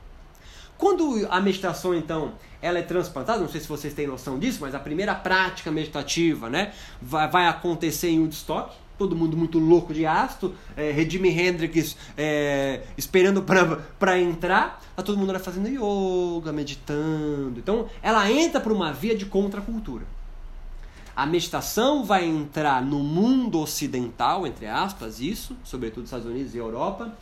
Quando 0.77 1.27
a 1.31 1.41
meditação, 1.41 1.95
então, 1.95 2.35
ela 2.61 2.79
é 2.79 2.83
transplantada, 2.83 3.41
não 3.41 3.49
sei 3.49 3.61
se 3.61 3.69
vocês 3.69 3.95
têm 3.95 4.07
noção 4.07 4.39
disso, 4.39 4.59
mas 4.61 4.75
a 4.75 4.79
primeira 4.79 5.15
prática 5.15 5.71
meditativa 5.71 6.51
né, 6.51 6.73
vai, 7.01 7.29
vai 7.29 7.47
acontecer 7.47 8.09
em 8.09 8.21
Woodstock, 8.21 8.75
todo 8.99 9.17
mundo 9.17 9.37
muito 9.37 9.59
louco 9.59 9.93
de 9.93 10.07
ácido, 10.07 10.55
é, 10.77 10.93
Jimi 11.09 11.29
Hendrix 11.29 11.97
é, 12.17 12.83
esperando 12.97 13.43
para 13.43 14.21
entrar, 14.21 14.81
tá 14.95 15.03
todo 15.03 15.19
mundo 15.19 15.33
lá 15.33 15.39
fazendo 15.39 15.69
yoga, 15.69 16.53
meditando. 16.53 17.59
Então, 17.59 17.89
ela 18.03 18.31
entra 18.31 18.61
por 18.61 18.73
uma 18.73 18.93
via 18.93 19.17
de 19.17 19.27
contracultura. 19.27 20.05
A 21.17 21.27
meditação 21.27 22.05
vai 22.05 22.25
entrar 22.25 22.83
no 22.83 22.99
mundo 22.99 23.61
ocidental, 23.61 24.47
entre 24.47 24.67
aspas, 24.67 25.21
isso, 25.21 25.57
sobretudo 25.63 26.05
Estados 26.05 26.27
Unidos 26.27 26.55
e 26.55 26.59
Europa, 26.59 27.17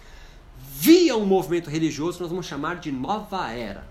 via 0.75 1.17
um 1.17 1.27
movimento 1.27 1.69
religioso 1.69 2.17
que 2.17 2.23
nós 2.23 2.31
vamos 2.31 2.47
chamar 2.47 2.77
de 2.77 2.91
Nova 2.91 3.51
Era. 3.51 3.87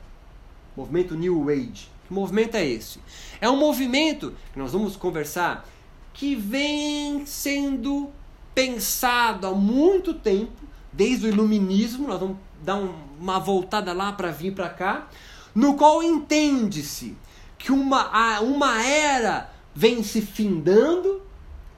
Movimento 0.76 1.16
New 1.16 1.50
Age. 1.50 1.90
Que 2.08 2.14
movimento 2.14 2.56
é 2.56 2.66
esse? 2.66 3.00
É 3.40 3.50
um 3.50 3.58
movimento 3.58 4.34
que 4.54 4.58
nós 4.58 4.74
vamos 4.74 4.96
conversar 4.96 5.68
que 6.14 6.36
vem 6.36 7.26
sendo 7.26 8.10
pensado 8.54 9.48
há 9.48 9.54
muito 9.54 10.14
tempo, 10.14 10.62
desde 10.92 11.26
o 11.26 11.30
iluminismo, 11.30 12.08
nós 12.08 12.20
vamos 12.20 12.38
dar 12.62 12.76
um, 12.76 12.94
uma 13.20 13.40
voltada 13.40 13.94
lá 13.94 14.12
para 14.12 14.32
vir 14.32 14.54
para 14.54 14.70
cá, 14.70 15.08
no 15.56 15.76
qual 15.76 16.04
entende-se 16.04 17.16
que 17.58 17.72
uma, 17.72 18.40
uma 18.42 18.84
era 18.84 19.52
vem 19.74 20.04
se 20.04 20.22
findando, 20.22 21.22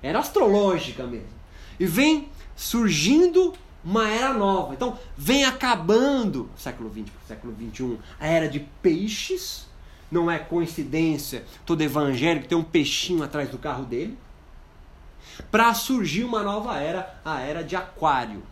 era 0.01 0.19
astrológica 0.19 1.05
mesmo, 1.05 1.27
e 1.79 1.85
vem 1.85 2.29
surgindo 2.55 3.53
uma 3.83 4.09
era 4.09 4.33
nova. 4.33 4.73
Então, 4.73 4.97
vem 5.17 5.43
acabando, 5.43 6.49
século 6.55 6.91
XX 6.91 7.11
século 7.27 7.53
XXI, 7.55 7.97
a 8.19 8.27
era 8.27 8.47
de 8.47 8.59
peixes, 8.81 9.67
não 10.13 10.29
é 10.29 10.37
coincidência 10.39 11.43
todo 11.65 11.81
evangélico 11.81 12.47
tem 12.47 12.57
um 12.57 12.63
peixinho 12.63 13.23
atrás 13.23 13.49
do 13.49 13.57
carro 13.57 13.83
dele, 13.83 14.17
para 15.51 15.73
surgir 15.73 16.23
uma 16.23 16.43
nova 16.43 16.77
era, 16.79 17.19
a 17.25 17.39
era 17.41 17.63
de 17.63 17.75
Aquário. 17.75 18.43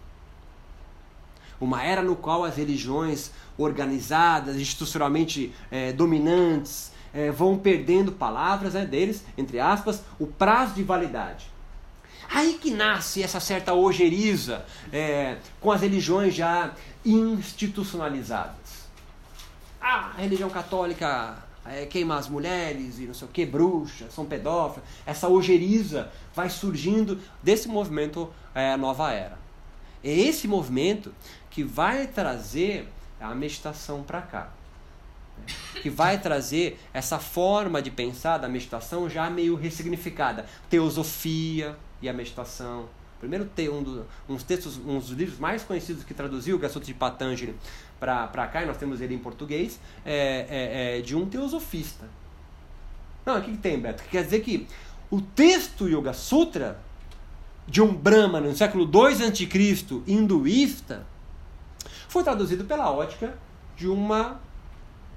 Uma 1.59 1.83
era 1.83 2.01
no 2.01 2.15
qual 2.15 2.43
as 2.43 2.57
religiões 2.57 3.31
organizadas, 3.55 4.55
institucionalmente 4.55 5.53
é, 5.69 5.93
dominantes, 5.93 6.91
é, 7.13 7.29
vão 7.29 7.57
perdendo 7.57 8.11
palavras 8.11 8.73
né, 8.73 8.83
deles, 8.83 9.23
entre 9.37 9.59
aspas, 9.59 10.01
o 10.17 10.25
prazo 10.25 10.73
de 10.73 10.83
validade. 10.83 11.51
Aí 12.33 12.57
que 12.59 12.71
nasce 12.71 13.21
essa 13.21 13.39
certa 13.39 13.73
ojeriza 13.73 14.65
é, 14.91 15.37
com 15.59 15.71
as 15.71 15.81
religiões 15.81 16.33
já 16.33 16.71
institucionalizadas. 17.05 18.55
Ah, 19.81 20.13
a 20.17 20.21
religião 20.21 20.49
católica 20.49 21.37
é, 21.65 21.85
queima 21.85 22.17
as 22.17 22.27
mulheres 22.27 22.99
e 22.99 23.03
não 23.03 23.13
sei 23.13 23.27
o 23.27 23.31
que, 23.31 23.45
bruxas, 23.45 24.13
são 24.13 24.25
pedófilos. 24.25 24.87
Essa 25.05 25.27
ojeriza 25.27 26.11
vai 26.33 26.49
surgindo 26.49 27.19
desse 27.41 27.67
movimento 27.67 28.31
é, 28.53 28.75
Nova 28.75 29.11
Era. 29.11 29.37
É 30.03 30.11
esse 30.11 30.47
movimento 30.47 31.13
que 31.49 31.63
vai 31.63 32.07
trazer 32.07 32.87
a 33.19 33.35
meditação 33.35 34.01
para 34.01 34.21
cá. 34.21 34.49
Que 35.81 35.89
vai 35.89 36.19
trazer 36.19 36.79
essa 36.93 37.19
forma 37.19 37.81
de 37.81 37.91
pensar 37.91 38.37
da 38.37 38.49
meditação 38.49 39.09
já 39.09 39.29
meio 39.29 39.55
ressignificada. 39.55 40.45
Teosofia 40.69 41.75
e 42.01 42.09
a 42.09 42.13
meditação. 42.13 42.89
Primeiro 43.19 43.45
ter 43.45 43.69
um 43.69 43.83
dos 43.83 44.03
uns 44.27 44.41
textos, 44.41 44.77
uns 44.77 45.07
dos 45.07 45.17
livros 45.17 45.37
mais 45.37 45.63
conhecidos 45.63 46.03
que 46.03 46.13
traduziu 46.13 46.55
o 46.55 46.59
Gassuto 46.59 46.87
de 46.87 46.93
Patanjali 46.93 47.55
para 48.01 48.47
cá, 48.47 48.63
e 48.63 48.65
nós 48.65 48.77
temos 48.77 48.99
ele 48.99 49.13
em 49.13 49.19
português, 49.19 49.79
é, 50.03 50.47
é, 50.49 50.97
é 50.97 51.01
de 51.01 51.15
um 51.15 51.27
teosofista. 51.27 52.09
Não, 53.23 53.37
o 53.37 53.41
que, 53.43 53.51
que 53.51 53.57
tem, 53.57 53.79
Beto? 53.79 54.03
Quer 54.09 54.23
dizer 54.23 54.39
que 54.39 54.67
o 55.11 55.21
texto 55.21 55.87
Yoga 55.87 56.11
Sutra 56.11 56.79
de 57.67 57.81
um 57.81 57.93
Brahmana 57.93 58.47
no 58.47 58.55
século 58.55 58.89
II 58.91 59.23
a.C., 59.23 60.01
hinduísta, 60.07 61.05
foi 62.07 62.23
traduzido 62.23 62.65
pela 62.65 62.91
ótica 62.91 63.37
de 63.77 63.87
uma 63.87 64.39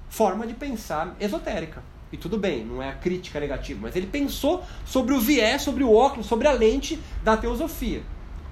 forma 0.09 0.47
de 0.47 0.55
pensar 0.55 1.17
esotérica. 1.19 1.83
E 2.13 2.17
tudo 2.17 2.39
bem, 2.39 2.65
não 2.65 2.83
é 2.83 2.91
a 2.91 2.95
crítica 2.95 3.41
negativa, 3.41 3.81
mas 3.83 3.97
ele 3.97 4.07
pensou 4.07 4.63
sobre 4.87 5.15
o 5.15 5.21
viés, 5.21 5.63
sobre 5.63 5.83
o 5.83 5.93
óculos, 5.93 6.27
sobre 6.27 6.47
a 6.47 6.53
lente 6.53 7.01
da 7.25 7.37
teosofia. 7.37 8.03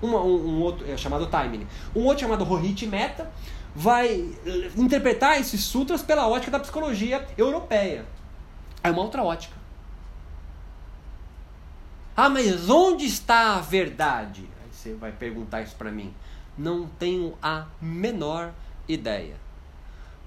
um, 0.03 0.09
um, 0.09 0.61
outro 0.61 0.91
é 0.91 0.97
chamado 0.97 1.27
Timing. 1.27 1.67
Um 1.95 2.05
outro 2.05 2.23
chamado 2.23 2.43
Rohit 2.43 2.87
Meta 2.87 3.31
vai 3.75 4.35
interpretar 4.77 5.41
esses 5.41 5.63
sutras 5.63 6.03
pela 6.03 6.29
ótica 6.29 6.51
da 6.51 6.61
psicologia 6.61 7.27
europeia. 7.37 8.05
É 8.83 8.91
uma 8.91 9.03
outra 9.03 9.23
ótica. 9.23 9.57
Ah, 12.17 12.29
mas 12.29 12.69
onde 12.69 13.07
está 13.07 13.57
a 13.57 13.61
verdade? 13.61 14.43
Aí 14.63 14.69
você 14.71 14.95
vai 14.95 15.13
perguntar 15.13 15.63
isso 15.63 15.75
para 15.77 15.91
mim. 15.91 16.13
Não 16.59 16.87
tenho 16.87 17.37
a 17.43 17.67
menor 17.81 18.53
ideia. 18.87 19.37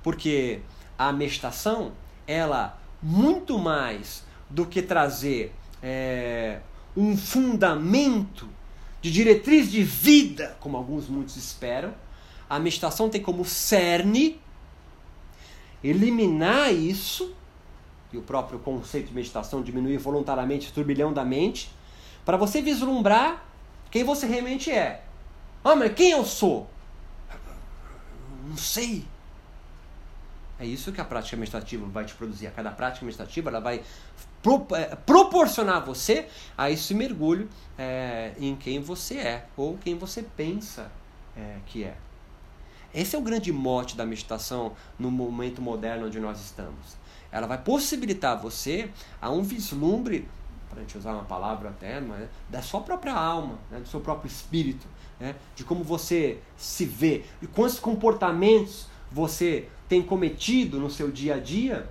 Porque 0.02 0.62
a 0.98 1.12
meditação, 1.12 1.92
ela, 2.26 2.80
muito 3.02 3.60
mais 3.60 4.24
do 4.50 4.66
que 4.66 4.82
trazer 4.82 5.54
é, 5.82 6.60
um 6.98 7.16
fundamento 7.16 8.50
de 9.02 9.12
diretriz 9.12 9.72
de 9.72 9.84
vida, 9.84 10.58
como 10.60 10.78
alguns 10.78 11.08
muitos 11.08 11.38
esperam, 11.38 11.94
a 12.50 12.60
meditação 12.60 13.10
tem 13.10 13.22
como 13.22 13.44
cerne 13.44 14.40
eliminar 15.84 16.74
isso, 16.74 17.36
e 18.12 18.18
o 18.18 18.22
próprio 18.22 18.60
conceito 18.60 19.08
de 19.08 19.14
meditação 19.14 19.62
diminuir 19.62 19.98
voluntariamente 19.98 20.70
o 20.70 20.74
turbilhão 20.74 21.14
da 21.14 21.24
mente, 21.24 21.72
para 22.24 22.38
você 22.38 22.62
vislumbrar 22.62 23.46
quem 23.92 24.04
você 24.04 24.26
realmente 24.26 24.72
é. 24.72 25.04
Ah, 25.64 25.76
mas 25.76 25.94
quem 25.94 26.12
eu 26.12 26.26
sou? 26.26 26.70
Não 28.48 28.58
sei. 28.58 29.06
É 30.60 30.66
isso 30.66 30.92
que 30.92 31.02
a 31.02 31.06
prática 31.06 31.36
meditativa 31.36 31.86
vai 31.88 32.06
te 32.06 32.14
produzir. 32.14 32.48
A 32.48 32.52
cada 32.52 32.72
prática 32.72 33.06
meditativa 33.06 33.50
ela 33.50 33.60
vai 33.60 33.84
pro, 34.42 34.66
é, 34.72 34.96
proporcionar 34.96 35.78
a 35.78 35.80
você 35.80 36.28
a 36.58 36.72
esse 36.72 36.94
mergulho 36.94 37.50
é, 37.78 38.34
em 38.40 38.56
quem 38.56 38.80
você 38.80 39.18
é 39.18 39.46
ou 39.58 39.78
quem 39.78 39.98
você 39.98 40.24
pensa 40.24 40.92
é, 41.36 41.58
que 41.66 41.84
é. 41.84 41.96
Esse 42.96 43.14
é 43.14 43.20
o 43.20 43.22
grande 43.22 43.52
mote 43.52 43.98
da 43.98 44.06
meditação 44.06 44.72
no 44.98 45.12
momento 45.12 45.62
moderno 45.62 46.08
onde 46.08 46.18
nós 46.18 46.40
estamos. 46.40 46.96
Ela 47.30 47.46
vai 47.46 47.58
possibilitar 47.58 48.42
você 48.42 48.90
a 49.22 49.30
um 49.30 49.44
vislumbre, 49.44 50.26
para 50.70 50.80
a 50.80 50.82
gente 50.82 50.98
usar 50.98 51.12
uma 51.12 51.26
palavra 51.26 51.70
até, 51.70 52.00
mas, 52.00 52.30
da 52.50 52.62
sua 52.62 52.80
própria 52.80 53.14
alma, 53.14 53.60
né, 53.70 53.82
do 53.82 53.88
seu 53.90 54.00
próprio 54.00 54.30
espírito, 54.30 54.88
né, 55.20 55.36
de 55.54 55.66
como 55.66 55.84
você 55.84 56.40
se 56.56 56.86
vê, 56.86 57.26
e 57.42 57.48
quantos 57.48 57.80
comportamentos 57.80 58.88
você 59.12 59.68
tem 59.90 60.02
cometido 60.02 60.80
no 60.80 60.90
seu 60.90 61.12
dia 61.12 61.36
a 61.36 61.40
dia 61.40 61.90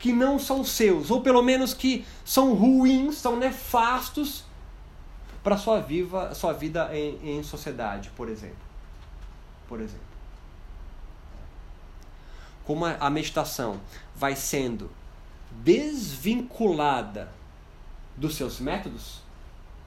que 0.00 0.12
não 0.12 0.36
são 0.36 0.64
seus, 0.64 1.12
ou 1.12 1.20
pelo 1.20 1.42
menos 1.42 1.72
que 1.72 2.04
são 2.24 2.54
ruins, 2.54 3.16
são 3.18 3.36
nefastos 3.36 4.44
para 5.44 5.54
a 5.54 5.58
sua, 5.58 5.78
viva, 5.78 6.34
sua 6.34 6.52
vida 6.52 6.90
em, 6.92 7.38
em 7.38 7.42
sociedade, 7.44 8.10
por 8.16 8.28
exemplo. 8.28 8.56
Por 9.68 9.80
exemplo 9.80 10.09
como 12.70 12.86
a 12.86 13.10
meditação 13.10 13.80
vai 14.14 14.36
sendo 14.36 14.92
desvinculada 15.50 17.28
dos 18.16 18.36
seus 18.36 18.60
métodos, 18.60 19.22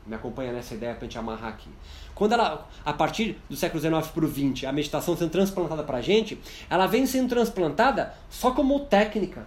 me 0.05 0.13
acompanha 0.13 0.51
nessa 0.51 0.73
ideia 0.73 0.93
para 0.93 1.05
a 1.05 1.07
gente 1.07 1.17
amarrar 1.17 1.53
aqui. 1.53 1.69
Quando 2.13 2.33
ela, 2.33 2.67
a 2.83 2.91
partir 2.91 3.39
do 3.49 3.55
século 3.55 3.79
XIX 3.79 4.05
para 4.11 4.25
o 4.25 4.29
XX, 4.29 4.65
a 4.65 4.73
meditação 4.73 5.15
sendo 5.15 5.29
transplantada 5.29 5.81
para 5.81 5.99
a 5.99 6.01
gente, 6.01 6.37
ela 6.69 6.85
vem 6.85 7.05
sendo 7.05 7.29
transplantada 7.29 8.13
só 8.29 8.51
como 8.51 8.77
técnica. 8.81 9.45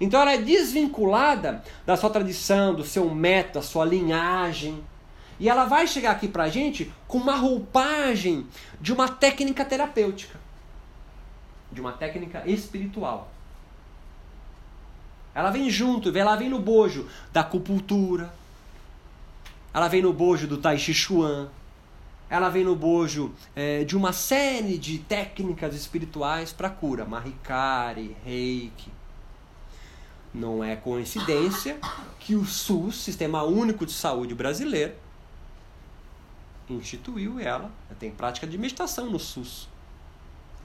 Então 0.00 0.20
ela 0.20 0.32
é 0.32 0.38
desvinculada 0.38 1.62
da 1.86 1.96
sua 1.96 2.10
tradição, 2.10 2.74
do 2.74 2.82
seu 2.82 3.08
método, 3.08 3.54
da 3.54 3.62
sua 3.62 3.84
linhagem. 3.84 4.82
E 5.38 5.48
ela 5.48 5.64
vai 5.64 5.86
chegar 5.86 6.10
aqui 6.10 6.26
para 6.26 6.42
a 6.42 6.48
gente 6.48 6.92
com 7.06 7.18
uma 7.18 7.36
roupagem 7.36 8.48
de 8.80 8.92
uma 8.92 9.08
técnica 9.08 9.64
terapêutica 9.64 10.42
de 11.74 11.80
uma 11.80 11.92
técnica 11.92 12.42
espiritual. 12.46 13.30
Ela 15.34 15.50
vem 15.50 15.68
junto, 15.68 16.16
ela 16.16 16.36
vem 16.36 16.48
no 16.48 16.60
bojo 16.60 17.08
da 17.32 17.40
acupuntura, 17.40 18.32
ela 19.72 19.88
vem 19.88 20.00
no 20.00 20.12
bojo 20.12 20.46
do 20.46 20.58
Tai 20.58 20.78
Chi 20.78 20.94
Chuan, 20.94 21.48
ela 22.30 22.48
vem 22.48 22.64
no 22.64 22.76
bojo 22.76 23.34
é, 23.54 23.82
de 23.84 23.96
uma 23.96 24.12
série 24.12 24.78
de 24.78 24.98
técnicas 24.98 25.74
espirituais 25.74 26.52
para 26.52 26.70
cura, 26.70 27.04
Mahikari, 27.04 28.16
Reiki. 28.24 28.90
Não 30.32 30.64
é 30.64 30.74
coincidência 30.74 31.78
que 32.18 32.34
o 32.34 32.44
SUS, 32.44 32.96
Sistema 32.96 33.42
Único 33.42 33.84
de 33.84 33.92
Saúde 33.92 34.34
Brasileiro, 34.34 34.94
instituiu 36.68 37.38
ela. 37.38 37.70
Tem 37.98 38.10
prática 38.10 38.46
de 38.46 38.58
meditação 38.58 39.10
no 39.10 39.18
SUS. 39.18 39.68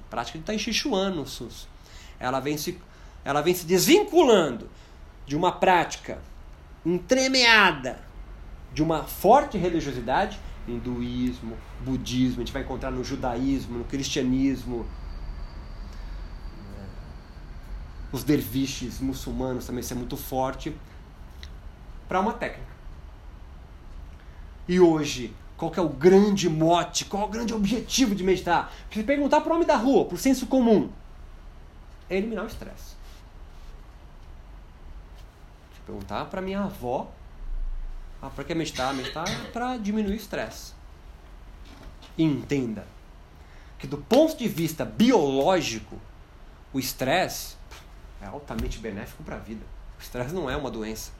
Prática 0.10 0.57
Chi 0.57 0.74
Chuan 0.74 1.12
no 1.12 1.26
SUS. 1.26 1.68
Ela 2.20 2.39
vem 2.39 2.57
se, 2.57 2.80
ela 3.24 3.41
vem 3.41 3.53
se 3.53 3.66
desvinculando 3.66 4.70
de 5.26 5.36
uma 5.36 5.51
prática 5.51 6.20
entremeada 6.86 7.99
de 8.74 8.82
uma 8.82 9.03
forte 9.03 9.57
religiosidade 9.57 10.39
hinduísmo, 10.68 11.57
budismo, 11.84 12.38
a 12.38 12.45
gente 12.45 12.53
vai 12.53 12.62
encontrar 12.62 12.91
no 12.91 13.03
judaísmo, 13.03 13.80
no 13.80 13.86
cristianismo. 13.86 14.86
É, 16.78 16.86
os 18.12 18.24
derviches 18.24 18.99
muçulmanos 18.99 19.66
também 19.66 19.82
isso 19.82 19.93
é 19.93 19.95
muito 19.95 20.16
forte 20.16 20.76
para 22.07 22.20
uma 22.20 22.34
técnica. 22.34 22.70
E 24.68 24.80
hoje, 24.80 25.34
qual 25.60 25.74
é 25.76 25.82
o 25.82 25.89
grande 25.89 26.47
mote, 26.47 27.03
qual 27.03 27.24
é 27.24 27.26
o 27.26 27.30
grande 27.30 27.53
objetivo 27.53 28.16
de 28.16 28.24
meditar? 28.24 28.74
Se 28.93 29.03
perguntar 29.03 29.41
para 29.41 29.51
o 29.51 29.55
homem 29.55 29.68
da 29.68 29.76
rua, 29.76 30.05
para 30.05 30.16
o 30.16 30.18
senso 30.18 30.47
comum, 30.47 30.89
é 32.10 32.16
eliminar 32.16 32.45
o 32.45 32.47
estresse. 32.47 32.95
Se 35.74 35.82
perguntar 35.86 36.24
para 36.26 36.41
minha 36.41 36.62
avó, 36.62 37.12
ah, 38.22 38.30
para 38.30 38.45
que 38.45 38.55
meditar? 38.55 38.93
Meditar 38.93 39.30
é 39.30 39.51
para 39.51 39.76
diminuir 39.76 40.14
o 40.14 40.16
estresse. 40.16 40.72
Entenda 42.18 42.88
que 43.78 43.86
do 43.86 43.97
ponto 43.97 44.38
de 44.38 44.47
vista 44.47 44.86
biológico, 44.86 45.99
o 46.72 46.80
estresse 46.80 47.57
é 48.22 48.28
altamente 48.28 48.80
benéfico 48.80 49.24
para 49.24 49.36
a 49.36 49.39
vida. 49.39 49.66
O 49.97 50.01
estresse 50.01 50.34
não 50.34 50.49
é 50.49 50.55
uma 50.55 50.72
doença. 50.72 51.18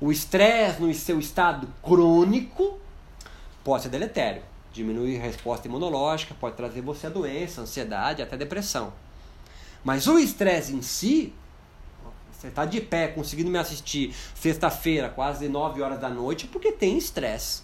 O 0.00 0.10
estresse 0.10 0.80
no 0.80 0.92
seu 0.94 1.18
estado 1.18 1.68
crônico 1.82 2.78
pode 3.62 3.82
ser 3.82 3.88
deletério. 3.90 4.42
Diminuir 4.72 5.18
a 5.18 5.22
resposta 5.22 5.68
imunológica, 5.68 6.34
pode 6.40 6.56
trazer 6.56 6.80
você 6.80 7.08
a 7.08 7.10
doença, 7.10 7.60
ansiedade, 7.60 8.22
até 8.22 8.36
depressão. 8.36 8.92
Mas 9.84 10.06
o 10.06 10.18
estresse 10.18 10.74
em 10.74 10.80
si 10.80 11.34
você 12.32 12.48
está 12.48 12.64
de 12.64 12.80
pé, 12.80 13.08
conseguindo 13.08 13.50
me 13.50 13.58
assistir 13.58 14.14
sexta-feira, 14.34 15.10
quase 15.10 15.46
9 15.46 15.82
horas 15.82 16.00
da 16.00 16.08
noite, 16.08 16.46
porque 16.46 16.72
tem 16.72 16.96
estresse. 16.96 17.62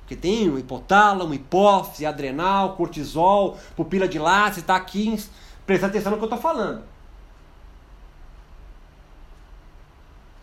Porque 0.00 0.14
tem 0.14 0.48
um 0.48 0.56
hipotálamo, 0.56 1.34
hipófise, 1.34 2.06
adrenal, 2.06 2.76
cortisol, 2.76 3.58
pupila 3.74 4.06
de 4.06 4.20
látice, 4.20 4.60
está 4.60 4.76
aqui 4.76 5.18
prestando 5.66 5.90
atenção 5.90 6.12
no 6.12 6.18
que 6.18 6.22
eu 6.22 6.26
estou 6.26 6.38
falando. 6.38 6.84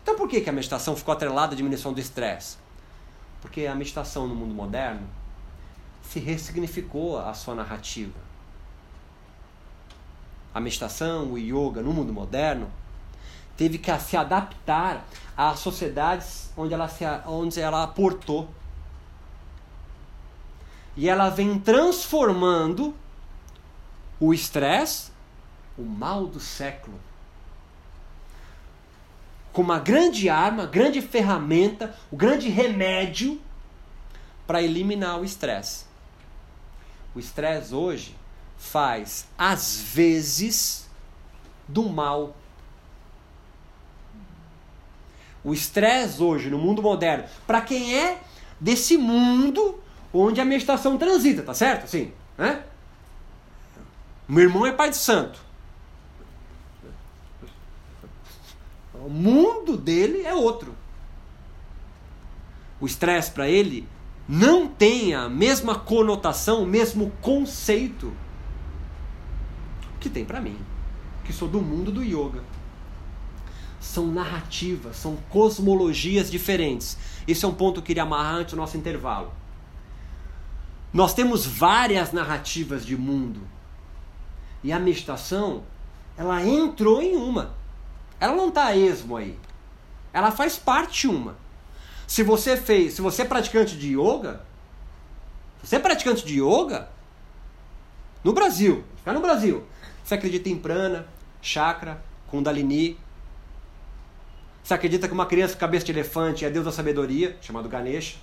Então 0.02 0.16
por 0.16 0.28
que, 0.28 0.40
que 0.40 0.50
a 0.50 0.52
meditação 0.52 0.96
ficou 0.96 1.12
atrelada 1.12 1.54
à 1.54 1.56
diminuição 1.56 1.92
do 1.92 2.00
estresse? 2.00 2.56
Porque 3.40 3.66
a 3.66 3.74
meditação 3.74 4.26
no 4.26 4.34
mundo 4.34 4.54
moderno 4.54 5.08
se 6.02 6.18
ressignificou 6.18 7.18
a 7.18 7.32
sua 7.34 7.54
narrativa. 7.54 8.18
A 10.52 10.60
meditação, 10.60 11.32
o 11.32 11.38
yoga 11.38 11.80
no 11.80 11.92
mundo 11.92 12.12
moderno 12.12 12.70
teve 13.56 13.78
que 13.78 13.96
se 14.00 14.16
adaptar 14.16 15.04
às 15.36 15.60
sociedades 15.60 16.50
onde 16.56 16.74
ela, 16.74 16.88
se, 16.88 17.04
onde 17.26 17.60
ela 17.60 17.82
aportou. 17.84 18.50
E 20.96 21.08
ela 21.08 21.30
vem 21.30 21.58
transformando 21.58 22.94
o 24.20 24.34
estresse, 24.34 25.10
o 25.78 25.82
mal 25.82 26.26
do 26.26 26.38
século, 26.38 26.98
como 29.52 29.70
uma 29.70 29.78
grande 29.78 30.28
arma, 30.28 30.66
grande 30.66 31.00
ferramenta, 31.02 31.94
o 32.10 32.16
grande 32.16 32.48
remédio 32.48 33.40
para 34.46 34.62
eliminar 34.62 35.20
o 35.20 35.24
estresse. 35.24 35.84
O 37.14 37.18
estresse 37.18 37.74
hoje 37.74 38.16
faz, 38.56 39.26
às 39.36 39.76
vezes, 39.76 40.88
do 41.68 41.88
mal 41.88 42.34
o 45.44 45.52
estresse 45.52 46.22
hoje 46.22 46.48
no 46.48 46.58
mundo 46.58 46.82
moderno, 46.82 47.24
para 47.46 47.60
quem 47.60 47.96
é 47.98 48.20
desse 48.60 48.96
mundo 48.96 49.80
onde 50.12 50.40
a 50.40 50.44
meditação 50.44 50.96
transita, 50.96 51.42
tá 51.42 51.54
certo? 51.54 51.88
Sim, 51.88 52.12
né? 52.38 52.62
Meu 54.28 54.44
irmão 54.44 54.64
é 54.64 54.72
pai 54.72 54.90
de 54.90 54.96
santo. 54.96 55.40
O 59.04 59.10
mundo 59.10 59.76
dele 59.76 60.22
é 60.22 60.34
outro. 60.34 60.74
O 62.80 62.86
estresse 62.86 63.30
para 63.30 63.48
ele 63.48 63.88
não 64.28 64.68
tem 64.68 65.14
a 65.14 65.28
mesma 65.28 65.74
conotação, 65.78 66.62
o 66.62 66.66
mesmo 66.66 67.12
conceito 67.20 68.12
que 70.00 70.08
tem 70.08 70.24
para 70.24 70.40
mim, 70.40 70.58
que 71.24 71.32
sou 71.32 71.48
do 71.48 71.60
mundo 71.60 71.92
do 71.92 72.02
yoga 72.02 72.42
são 73.80 74.06
narrativas, 74.06 74.96
são 74.96 75.16
cosmologias 75.28 76.30
diferentes. 76.30 76.96
Esse 77.26 77.44
é 77.44 77.48
um 77.48 77.54
ponto 77.54 77.74
que 77.74 77.80
eu 77.80 77.86
queria 77.86 78.04
amarrar 78.04 78.36
antes 78.36 78.54
do 78.54 78.56
nosso 78.56 78.76
intervalo. 78.76 79.32
Nós 80.92 81.12
temos 81.14 81.44
várias 81.44 82.12
narrativas 82.12 82.86
de 82.86 82.96
mundo. 82.96 83.40
E 84.62 84.72
a 84.72 84.78
meditação, 84.78 85.64
ela 86.16 86.44
entrou 86.44 87.02
em 87.02 87.16
uma. 87.16 87.54
Ela 88.22 88.36
não 88.36 88.50
está 88.50 88.72
esmo 88.76 89.16
aí. 89.16 89.36
Ela 90.12 90.30
faz 90.30 90.56
parte 90.56 91.08
uma. 91.08 91.36
Se 92.06 92.22
você 92.22 92.56
fez, 92.56 92.92
se 92.92 93.02
você 93.02 93.22
é 93.22 93.24
praticante 93.24 93.76
de 93.76 93.98
yoga, 93.98 94.44
se 95.60 95.70
você 95.70 95.76
é 95.76 95.78
praticante 95.80 96.24
de 96.24 96.40
yoga, 96.40 96.88
no 98.22 98.32
Brasil, 98.32 98.84
ficar 98.98 99.12
no 99.12 99.20
Brasil, 99.20 99.64
você 100.04 100.14
acredita 100.14 100.48
em 100.48 100.56
prana, 100.56 101.04
chakra, 101.40 102.00
kundalini, 102.28 102.96
você 104.62 104.74
acredita 104.74 105.08
que 105.08 105.14
uma 105.14 105.26
criança 105.26 105.54
com 105.54 105.58
cabeça 105.58 105.86
de 105.86 105.90
elefante 105.90 106.44
é 106.44 106.50
Deus 106.50 106.64
da 106.64 106.70
sabedoria, 106.70 107.36
chamado 107.40 107.68
Ganesha? 107.68 108.18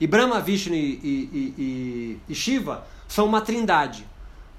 E 0.00 0.06
Brahma, 0.06 0.40
Vishnu 0.40 0.74
e, 0.74 0.78
e, 0.78 1.54
e, 1.58 2.20
e 2.26 2.34
Shiva 2.34 2.86
são 3.06 3.26
uma 3.26 3.42
trindade. 3.42 4.06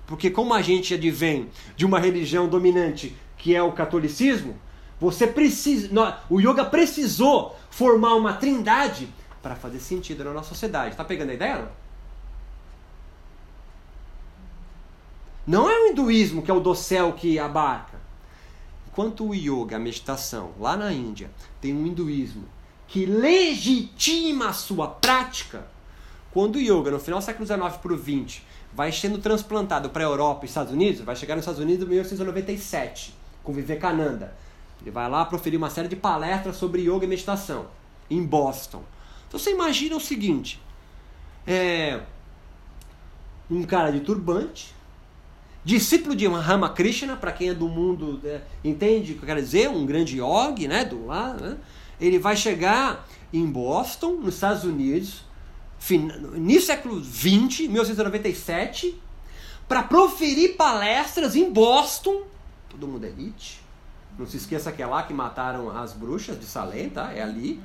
Porque 0.06 0.30
como 0.30 0.54
a 0.54 0.62
gente 0.62 0.94
advém 0.94 1.50
de 1.76 1.84
uma 1.84 2.00
religião 2.00 2.48
dominante 2.48 3.16
que 3.38 3.56
é 3.56 3.62
o 3.62 3.72
catolicismo, 3.72 4.58
você 5.00 5.28
precisa, 5.28 5.90
o 6.30 6.40
yoga 6.40 6.66
precisou 6.66 7.56
formar 7.70 8.16
uma 8.16 8.34
trindade 8.34 9.08
para 9.42 9.56
fazer 9.56 9.80
sentido 9.80 10.24
na 10.24 10.34
nossa 10.34 10.50
sociedade. 10.50 10.92
Está 10.92 11.04
pegando 11.04 11.30
a 11.30 11.34
ideia? 11.34 11.58
Não? 11.58 11.70
não 15.48 15.70
é 15.70 15.80
o 15.80 15.88
hinduísmo 15.92 16.42
que 16.42 16.52
é 16.52 16.54
o 16.54 16.60
dossel 16.60 17.14
que 17.14 17.40
abarca. 17.40 17.98
Enquanto 18.92 19.30
o 19.30 19.34
yoga, 19.34 19.78
a 19.78 19.80
meditação, 19.80 20.52
lá 20.60 20.76
na 20.76 20.92
Índia, 20.92 21.32
tem 21.62 21.74
um 21.74 21.86
hinduísmo 21.86 22.44
que 22.88 23.06
legitima 23.06 24.50
a 24.50 24.54
sua 24.54 24.88
prática, 24.88 25.68
quando 26.32 26.56
o 26.56 26.60
yoga, 26.60 26.92
no 26.92 27.00
final 27.00 27.20
do 27.20 27.26
século 27.26 27.46
XIX 27.46 27.78
para 27.78 27.94
o 27.94 27.98
XX, 27.98 28.42
vai 28.74 28.92
sendo 28.92 29.20
transplantado 29.20 29.90
para 29.90 30.04
a 30.04 30.08
Europa 30.08 30.46
e 30.46 30.50
Estados 30.50 30.74
Unidos, 30.74 31.02
vai 31.02 31.16
chegar 31.16 31.36
nos 31.36 31.44
Estados 31.44 31.62
Unidos 31.62 31.86
em 31.86 31.90
1997, 31.90 33.16
com 33.48 33.54
Vivekananda. 33.54 34.36
Ele 34.82 34.92
vai 34.92 35.10
lá 35.10 35.24
proferir 35.24 35.58
uma 35.58 35.70
série 35.70 35.88
de 35.88 35.96
palestras 35.96 36.58
sobre 36.58 36.82
yoga 36.82 37.06
e 37.06 37.08
meditação, 37.08 37.68
em 38.10 38.22
Boston. 38.22 38.84
Então 39.26 39.40
você 39.40 39.52
imagina 39.52 39.96
o 39.96 40.02
seguinte: 40.02 40.62
é, 41.48 42.02
um 43.50 43.64
cara 43.64 43.90
de 43.90 44.02
turbante, 44.02 44.76
discípulo 45.64 46.14
de 46.14 46.28
Ramakrishna, 46.28 47.16
para 47.16 47.32
quem 47.32 47.50
é 47.50 47.54
do 47.54 47.70
mundo, 47.70 48.20
é, 48.26 48.42
entende 48.64 49.14
o 49.14 49.16
que 49.16 49.24
eu 49.24 49.28
quero 49.28 49.42
dizer, 49.42 49.70
um 49.70 49.86
grande 49.86 50.20
yogi, 50.22 50.68
né, 50.68 50.84
do 50.84 51.06
lá, 51.06 51.34
né? 51.34 51.58
ele 52.00 52.20
vai 52.20 52.36
chegar 52.36 53.08
em 53.32 53.46
Boston, 53.46 54.18
nos 54.18 54.36
Estados 54.36 54.66
Unidos, 54.66 55.24
no 55.90 56.62
século 56.62 57.00
20, 57.00 57.68
1997, 57.70 59.02
para 59.68 59.84
proferir 59.84 60.56
palestras 60.56 61.36
em 61.36 61.50
Boston, 61.52 62.24
todo 62.80 62.88
mundo 62.88 63.06
é 63.06 63.12
não 64.18 64.26
se 64.26 64.38
esqueça 64.38 64.72
que 64.72 64.82
é 64.82 64.86
lá 64.86 65.04
que 65.04 65.14
mataram 65.14 65.70
as 65.78 65.94
bruxas 65.94 66.40
de 66.40 66.46
Salem, 66.46 66.90
tá? 66.90 67.12
É 67.14 67.22
ali. 67.22 67.62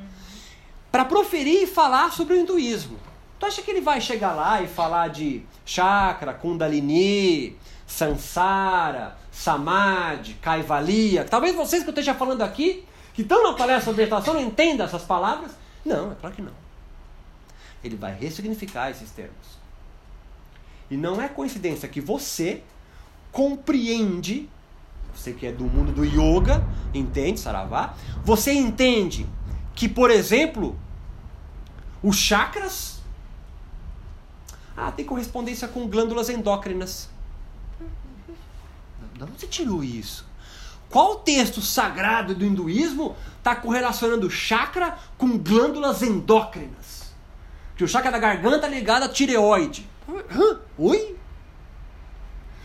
Para 0.91 1.05
proferir 1.05 1.63
e 1.63 1.67
falar 1.67 2.13
sobre 2.13 2.35
o 2.35 2.41
hinduísmo. 2.41 2.99
Tu 3.39 3.47
acha 3.47 3.63
que 3.63 3.71
ele 3.71 3.81
vai 3.81 4.01
chegar 4.01 4.35
lá 4.35 4.61
e 4.63 4.69
falar 4.69 5.09
de 5.09 5.43
chakra, 5.65 6.35
kundalini, 6.35 7.57
Sansara, 7.87 9.17
Samadhi, 9.31 10.35
Kaivalya. 10.35 11.25
Talvez 11.25 11.55
vocês 11.55 11.83
que 11.83 11.89
eu 11.89 11.93
esteja 11.93 12.15
falando 12.15 12.43
aqui, 12.43 12.85
que 13.15 13.23
estão 13.23 13.43
na 13.43 13.55
palestra 13.55 13.87
sobre 13.87 14.03
meditação, 14.03 14.35
não 14.35 14.43
entendam 14.43 14.87
essas 14.87 15.03
palavras. 15.03 15.53
Não, 15.85 16.13
é 16.13 16.15
claro 16.15 16.37
que 16.37 16.43
não. 16.43 16.53
ele 17.83 17.97
vai 17.97 18.15
ressignificar 18.15 18.91
esses 18.91 19.11
termos. 19.11 19.63
E 20.91 20.97
não 20.97 21.21
é 21.21 21.29
coincidência 21.29 21.89
que 21.89 22.01
você 22.01 22.63
compreende, 23.33 24.49
você 25.15 25.33
que 25.33 25.47
é 25.47 25.53
do 25.53 25.65
mundo 25.65 25.93
do 25.93 26.05
yoga, 26.05 26.65
entende, 26.93 27.41
Saravá? 27.41 27.95
Você 28.25 28.53
entende 28.53 29.27
que, 29.75 29.89
por 29.89 30.11
exemplo, 30.11 30.77
os 32.03 32.17
chakras 32.17 33.01
ah, 34.77 34.91
tem 34.91 35.05
correspondência 35.05 35.69
com 35.69 35.87
glândulas 35.87 36.29
endócrinas. 36.29 37.11
De 39.15 39.23
onde 39.23 39.33
você 39.39 39.47
tirou 39.47 39.85
isso? 39.85 40.27
Qual 40.89 41.17
texto 41.17 41.61
sagrado 41.61 42.35
do 42.35 42.45
hinduísmo 42.45 43.17
está 43.39 43.55
correlacionando 43.55 44.31
chakra 44.31 44.99
com 45.17 45.39
glândulas 45.39 46.03
endócrinas? 46.03 47.13
Que 47.77 47.85
o 47.85 47.89
chakra 47.89 48.11
da 48.11 48.19
garganta 48.19 48.67
é 48.67 48.71
ligado 48.71 49.05
à 49.05 49.09
tireoide. 49.09 49.89
Hã? 50.09 50.61
Oi? 50.77 51.17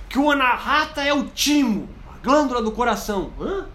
Que 0.09 0.19
o 0.19 0.31
anahata 0.31 1.01
é 1.03 1.13
o 1.13 1.27
timo, 1.27 1.87
glândula 2.23 2.61
do 2.61 2.71
coração. 2.71 3.31
Hã? 3.39 3.65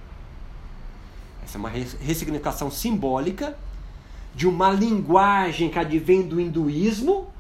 Essa 1.44 1.56
é 1.56 1.58
uma 1.58 1.68
ressignificação 1.68 2.70
simbólica 2.70 3.56
de 4.34 4.46
uma 4.46 4.70
linguagem 4.70 5.68
que 5.68 5.78
advém 5.78 6.22
do 6.22 6.40
hinduísmo 6.40 7.30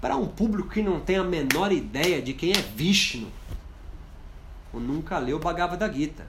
para 0.00 0.16
um 0.16 0.26
público 0.26 0.68
que 0.68 0.82
não 0.82 1.00
tem 1.00 1.16
a 1.16 1.24
menor 1.24 1.72
ideia 1.72 2.20
de 2.20 2.34
quem 2.34 2.52
é 2.52 2.60
Vishnu 2.60 3.28
ou 4.74 4.80
nunca 4.80 5.18
leu 5.18 5.38
Bhagavad 5.38 5.96
Gita. 5.96 6.26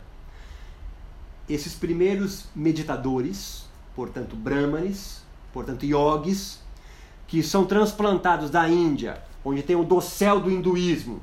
Esses 1.49 1.73
primeiros 1.73 2.45
meditadores, 2.55 3.65
portanto 3.95 4.35
brahmanes, 4.35 5.23
portanto 5.51 5.83
yogis, 5.83 6.59
que 7.27 7.41
são 7.41 7.65
transplantados 7.65 8.49
da 8.49 8.69
Índia, 8.69 9.21
onde 9.43 9.63
tem 9.63 9.75
o 9.75 9.83
dossel 9.83 10.39
do 10.39 10.51
hinduísmo, 10.51 11.21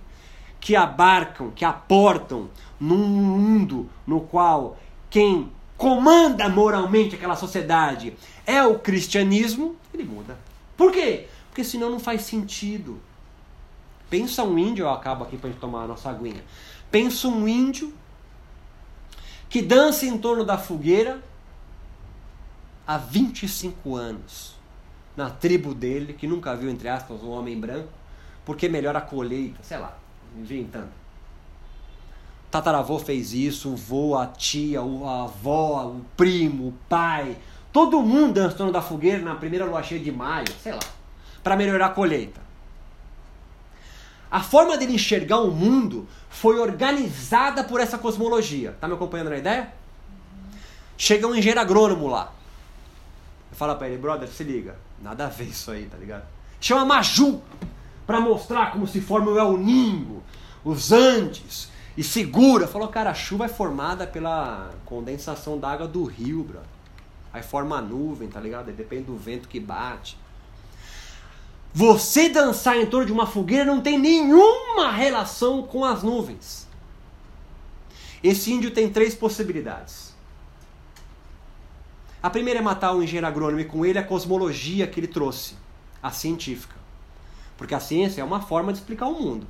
que 0.62 0.76
abarcam, 0.76 1.50
que 1.50 1.64
aportam 1.64 2.48
num 2.78 2.96
mundo 2.96 3.90
no 4.06 4.20
qual 4.20 4.78
quem 5.10 5.50
comanda 5.76 6.48
moralmente 6.48 7.16
aquela 7.16 7.34
sociedade 7.34 8.16
é 8.46 8.62
o 8.62 8.78
cristianismo, 8.78 9.74
ele 9.92 10.04
muda. 10.04 10.38
Por 10.76 10.92
quê? 10.92 11.26
Porque 11.48 11.64
senão 11.64 11.90
não 11.90 11.98
faz 11.98 12.22
sentido. 12.22 13.00
Pensa 14.08 14.44
um 14.44 14.56
índio, 14.56 14.84
eu 14.84 14.90
acabo 14.90 15.24
aqui 15.24 15.36
para 15.36 15.50
gente 15.50 15.58
tomar 15.58 15.82
a 15.82 15.88
nossa 15.88 16.08
aguinha. 16.08 16.44
Pensa 16.92 17.26
um 17.26 17.48
índio 17.48 17.92
que 19.48 19.60
dança 19.60 20.06
em 20.06 20.16
torno 20.16 20.44
da 20.44 20.56
fogueira 20.56 21.20
há 22.86 22.96
25 22.96 23.96
anos. 23.96 24.54
Na 25.16 25.28
tribo 25.28 25.74
dele, 25.74 26.12
que 26.12 26.28
nunca 26.28 26.54
viu, 26.54 26.70
entre 26.70 26.88
aspas, 26.88 27.20
um 27.20 27.30
homem 27.30 27.58
branco, 27.58 27.92
porque 28.44 28.68
melhora 28.68 28.98
a 28.98 29.02
colheita, 29.02 29.60
sei 29.62 29.78
lá, 29.78 29.98
inventando. 30.36 30.90
Tataravô 32.50 32.98
fez 32.98 33.32
isso, 33.32 33.72
o 33.72 33.76
vô, 33.76 34.16
a 34.16 34.26
tia, 34.26 34.80
a 34.80 35.22
avó, 35.24 35.86
o 35.86 36.04
primo, 36.16 36.68
o 36.68 36.74
pai, 36.88 37.36
todo 37.72 38.02
mundo 38.02 38.34
dança 38.34 38.54
em 38.54 38.58
torno 38.58 38.72
da 38.72 38.82
fogueira 38.82 39.22
na 39.22 39.34
primeira 39.34 39.64
lua 39.64 39.82
cheia 39.82 40.00
de 40.00 40.12
maio, 40.12 40.46
sei 40.62 40.72
lá 40.72 40.80
para 41.42 41.56
melhorar 41.56 41.86
a 41.86 41.90
colheita. 41.90 42.40
A 44.30 44.40
forma 44.40 44.78
dele 44.78 44.94
enxergar 44.94 45.40
o 45.40 45.50
mundo 45.50 46.08
foi 46.30 46.58
organizada 46.58 47.62
por 47.64 47.80
essa 47.80 47.98
cosmologia. 47.98 48.76
Tá 48.80 48.88
me 48.88 48.94
acompanhando 48.94 49.30
na 49.30 49.36
ideia? 49.36 49.72
Chega 50.96 51.26
um 51.26 51.34
engenheiro 51.34 51.60
agrônomo 51.60 52.08
lá. 52.08 52.32
Fala 53.52 53.74
para 53.74 53.88
ele, 53.88 53.98
brother, 53.98 54.28
se 54.28 54.42
liga. 54.42 54.76
Nada 55.02 55.26
a 55.26 55.28
ver 55.28 55.48
isso 55.48 55.70
aí, 55.70 55.84
tá 55.86 55.98
ligado? 55.98 56.24
Chama 56.60 56.84
Maju 56.86 57.42
para 58.06 58.20
mostrar 58.20 58.72
como 58.72 58.86
se 58.86 59.00
forma 59.00 59.30
o 59.30 59.38
El 59.38 59.58
Ninho, 59.58 60.21
os 60.64 60.92
Andes, 60.92 61.70
e 61.96 62.02
segura. 62.02 62.66
Falou, 62.66 62.88
cara, 62.88 63.10
a 63.10 63.14
chuva 63.14 63.46
é 63.46 63.48
formada 63.48 64.06
pela 64.06 64.70
condensação 64.84 65.58
da 65.58 65.70
água 65.70 65.86
do 65.86 66.04
rio, 66.04 66.42
bro. 66.42 66.60
Aí 67.32 67.42
forma 67.42 67.78
a 67.78 67.80
nuvem, 67.80 68.28
tá 68.28 68.40
ligado? 68.40 68.70
depende 68.72 69.04
do 69.04 69.16
vento 69.16 69.48
que 69.48 69.58
bate. 69.58 70.18
Você 71.74 72.28
dançar 72.28 72.76
em 72.76 72.84
torno 72.84 73.06
de 73.06 73.12
uma 73.12 73.26
fogueira 73.26 73.64
não 73.64 73.80
tem 73.80 73.98
nenhuma 73.98 74.92
relação 74.92 75.62
com 75.62 75.84
as 75.84 76.02
nuvens. 76.02 76.68
Esse 78.22 78.52
índio 78.52 78.70
tem 78.70 78.90
três 78.90 79.14
possibilidades. 79.14 80.12
A 82.22 82.28
primeira 82.28 82.60
é 82.60 82.62
matar 82.62 82.94
o 82.94 83.02
engenheiro 83.02 83.26
agrônomo 83.26 83.60
e 83.60 83.64
com 83.64 83.84
ele 83.84 83.98
a 83.98 84.04
cosmologia 84.04 84.86
que 84.86 85.00
ele 85.00 85.08
trouxe, 85.08 85.56
a 86.02 86.10
científica. 86.10 86.76
Porque 87.56 87.74
a 87.74 87.80
ciência 87.80 88.20
é 88.20 88.24
uma 88.24 88.40
forma 88.40 88.72
de 88.72 88.78
explicar 88.78 89.06
o 89.06 89.20
mundo. 89.20 89.46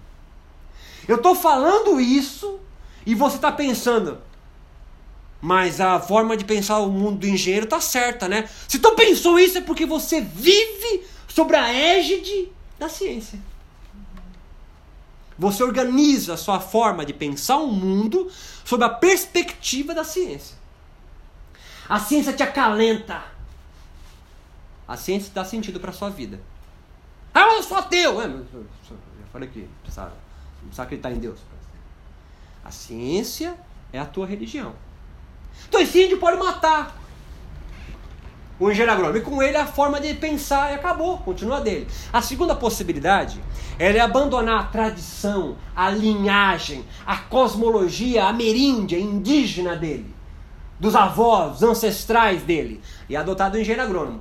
Eu 1.06 1.16
estou 1.16 1.34
falando 1.34 2.00
isso 2.00 2.60
e 3.04 3.14
você 3.14 3.36
está 3.36 3.50
pensando, 3.50 4.18
mas 5.40 5.80
a 5.80 5.98
forma 5.98 6.36
de 6.36 6.44
pensar 6.44 6.78
o 6.78 6.88
mundo 6.88 7.18
do 7.18 7.26
engenheiro 7.26 7.64
está 7.64 7.80
certa, 7.80 8.28
né? 8.28 8.48
Se 8.68 8.78
tu 8.78 8.94
pensou 8.94 9.38
isso 9.38 9.58
é 9.58 9.60
porque 9.60 9.84
você 9.84 10.20
vive 10.20 11.04
sobre 11.26 11.56
a 11.56 11.72
égide 11.72 12.52
da 12.78 12.88
ciência. 12.88 13.38
Você 15.38 15.64
organiza 15.64 16.34
a 16.34 16.36
sua 16.36 16.60
forma 16.60 17.04
de 17.04 17.12
pensar 17.12 17.56
o 17.56 17.66
mundo 17.66 18.30
sob 18.64 18.84
a 18.84 18.88
perspectiva 18.88 19.94
da 19.94 20.04
ciência. 20.04 20.56
A 21.88 21.98
ciência 21.98 22.32
te 22.32 22.42
acalenta. 22.42 23.24
A 24.86 24.96
ciência 24.96 25.32
dá 25.34 25.44
sentido 25.44 25.80
para 25.80 25.90
sua 25.90 26.10
vida. 26.10 26.40
Ah, 27.34 27.54
eu 27.54 27.62
sou 27.62 27.76
ateu! 27.76 28.20
É, 28.20 28.26
eu 28.26 28.66
falei 29.32 29.48
que 29.48 29.66
precisa, 30.62 30.66
precisa 30.66 30.82
acreditar 30.82 31.12
em 31.12 31.18
Deus. 31.18 31.40
A 32.64 32.70
ciência 32.70 33.54
é 33.92 33.98
a 33.98 34.06
tua 34.06 34.26
religião. 34.26 34.74
Então 35.68 35.80
esse 35.80 36.02
índio 36.02 36.18
pode 36.18 36.38
matar 36.38 36.96
o 38.58 38.70
engenheiro 38.70 38.92
agrônomo. 38.92 39.18
E 39.18 39.22
com 39.22 39.42
ele 39.42 39.56
a 39.56 39.66
forma 39.66 40.00
de 40.00 40.14
pensar 40.14 40.72
e 40.72 40.74
acabou, 40.74 41.18
continua 41.18 41.60
dele. 41.60 41.88
A 42.12 42.22
segunda 42.22 42.54
possibilidade 42.54 43.40
é 43.78 43.98
abandonar 44.00 44.60
a 44.60 44.66
tradição, 44.66 45.56
a 45.74 45.90
linhagem, 45.90 46.84
a 47.04 47.16
cosmologia 47.16 48.26
ameríndia, 48.26 48.98
indígena 48.98 49.74
dele, 49.74 50.14
dos 50.78 50.94
avós, 50.94 51.52
dos 51.52 51.62
ancestrais 51.62 52.42
dele, 52.42 52.80
e 53.08 53.16
adotar 53.16 53.50
do 53.50 53.58
engenheiro 53.58 53.82
agrônomo. 53.82 54.20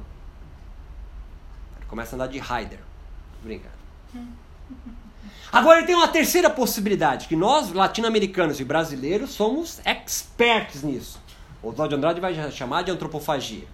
Ele 1.78 1.86
começa 1.88 2.16
a 2.16 2.18
andar 2.18 2.28
de 2.28 2.40
Raider. 2.40 2.80
Brinca. 3.44 3.71
Agora 5.52 5.84
tem 5.86 5.94
uma 5.94 6.08
terceira 6.08 6.50
possibilidade, 6.50 7.28
que 7.28 7.36
nós, 7.36 7.74
latino-americanos 7.74 8.62
e 8.62 8.64
brasileiros, 8.64 9.32
somos 9.32 9.82
experts 9.84 10.82
nisso. 10.82 11.20
O 11.62 11.70
Oswald 11.70 11.94
Andrade 11.94 12.22
vai 12.22 12.34
chamar 12.52 12.84
de 12.84 12.92
antropofagia. 12.92 13.68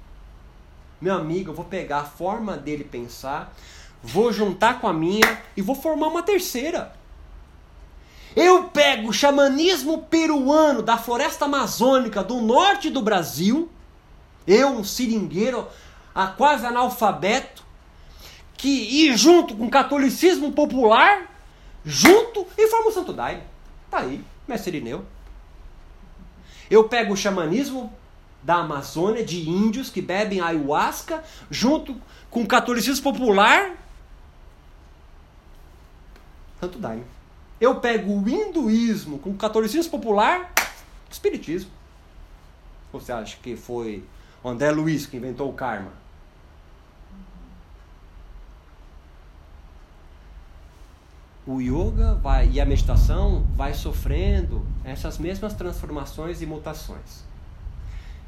Meu 1.00 1.14
amigo, 1.14 1.52
eu 1.52 1.56
vou 1.56 1.66
pegar 1.66 2.00
a 2.00 2.06
forma 2.06 2.58
dele 2.58 2.84
pensar, 2.84 3.54
vou 4.02 4.34
juntar 4.34 4.82
com 4.82 4.88
a 4.88 4.94
minha 4.94 5.40
e 5.56 5.62
vou 5.62 5.76
formar 5.76 6.08
uma 6.08 6.24
terceira. 6.24 6.94
Eu 8.36 8.64
pego 8.66 9.10
o 9.10 9.14
xamanismo 9.14 10.00
peruano 10.00 10.82
da 10.82 10.98
floresta 10.98 11.46
amazônica 11.46 12.24
do 12.24 12.42
norte 12.42 12.90
do 12.90 13.04
Brasil, 13.04 13.70
eu, 14.48 14.70
um 14.70 14.84
seringueiro, 14.84 15.68
a 16.16 16.26
quase 16.26 16.66
analfabeto, 16.66 17.64
que 18.56 18.68
ir 19.06 19.16
junto 19.16 19.56
com 19.56 19.68
o 19.68 19.70
catolicismo 19.70 20.52
popular, 20.52 21.37
junto 21.88 22.46
e 22.58 22.68
forma 22.68 22.90
o 22.90 22.92
Santo 22.92 23.14
Daime. 23.14 23.44
Tá 23.90 24.00
aí, 24.00 24.22
mestre 24.46 24.76
Irineu. 24.76 25.06
Eu 26.70 26.90
pego 26.90 27.14
o 27.14 27.18
xamanismo 27.18 27.92
da 28.44 28.56
Amazônia 28.56 29.26
de 29.26 29.50
índios 29.50 29.90
que 29.90 30.02
bebem 30.02 30.42
ayahuasca 30.42 31.24
junto 31.50 31.96
com 32.30 32.42
o 32.42 32.48
catolicismo 32.48 33.04
popular. 33.04 33.78
Tanto 36.60 36.78
daime. 36.78 37.06
Eu 37.60 37.80
pego 37.80 38.12
o 38.12 38.28
hinduísmo 38.28 39.20
com 39.20 39.30
o 39.30 39.38
catolicismo 39.38 39.92
popular, 39.92 40.54
espiritismo. 41.10 41.72
Você 42.92 43.12
acha 43.12 43.38
que 43.42 43.56
foi 43.56 44.04
André 44.44 44.72
Luiz 44.72 45.06
que 45.06 45.18
inventou 45.18 45.50
o 45.50 45.54
karma? 45.54 45.92
O 51.48 51.62
yoga 51.62 52.16
vai, 52.16 52.50
e 52.50 52.60
a 52.60 52.66
meditação 52.66 53.48
vai 53.56 53.74
sofrendo 53.74 54.68
essas 54.84 55.18
mesmas 55.18 55.54
transformações 55.54 56.42
e 56.42 56.46
mutações. 56.46 57.24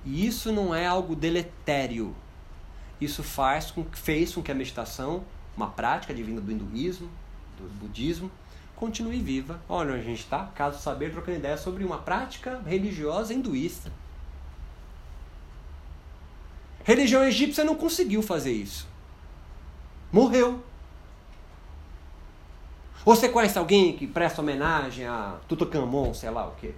E 0.05 0.25
isso 0.25 0.53
não 0.53 0.73
é 0.73 0.87
algo 0.87 1.15
deletério. 1.15 2.15
Isso 3.01 3.21
faz 3.21 3.71
com, 3.71 3.83
fez 3.91 4.33
com 4.33 4.41
que 4.41 4.51
a 4.51 4.55
meditação, 4.55 5.25
uma 5.55 5.67
prática 5.67 6.13
divina 6.13 6.39
do 6.39 6.49
hinduísmo, 6.49 7.09
do 7.57 7.69
budismo, 7.79 8.31
continue 8.73 9.19
viva. 9.19 9.59
Olha 9.67 9.91
onde 9.91 10.01
a 10.01 10.05
gente 10.05 10.23
está, 10.23 10.45
caso 10.55 10.81
saber, 10.81 11.11
trocando 11.11 11.39
ideia 11.39 11.57
sobre 11.57 11.83
uma 11.83 11.97
prática 11.97 12.61
religiosa 12.65 13.33
hinduísta. 13.33 13.91
Religião 16.85 17.23
egípcia 17.25 17.65
não 17.65 17.75
conseguiu 17.75 18.21
fazer 18.23 18.53
isso. 18.53 18.87
Morreu. 20.09 20.63
Ou 23.05 23.15
você 23.15 23.29
conhece 23.29 23.57
alguém 23.57 23.95
que 23.95 24.05
presta 24.05 24.41
homenagem 24.41 25.05
a 25.05 25.37
Tutankhamon, 25.47 26.13
sei 26.13 26.29
lá 26.29 26.47
o 26.47 26.51
quê? 26.55 26.73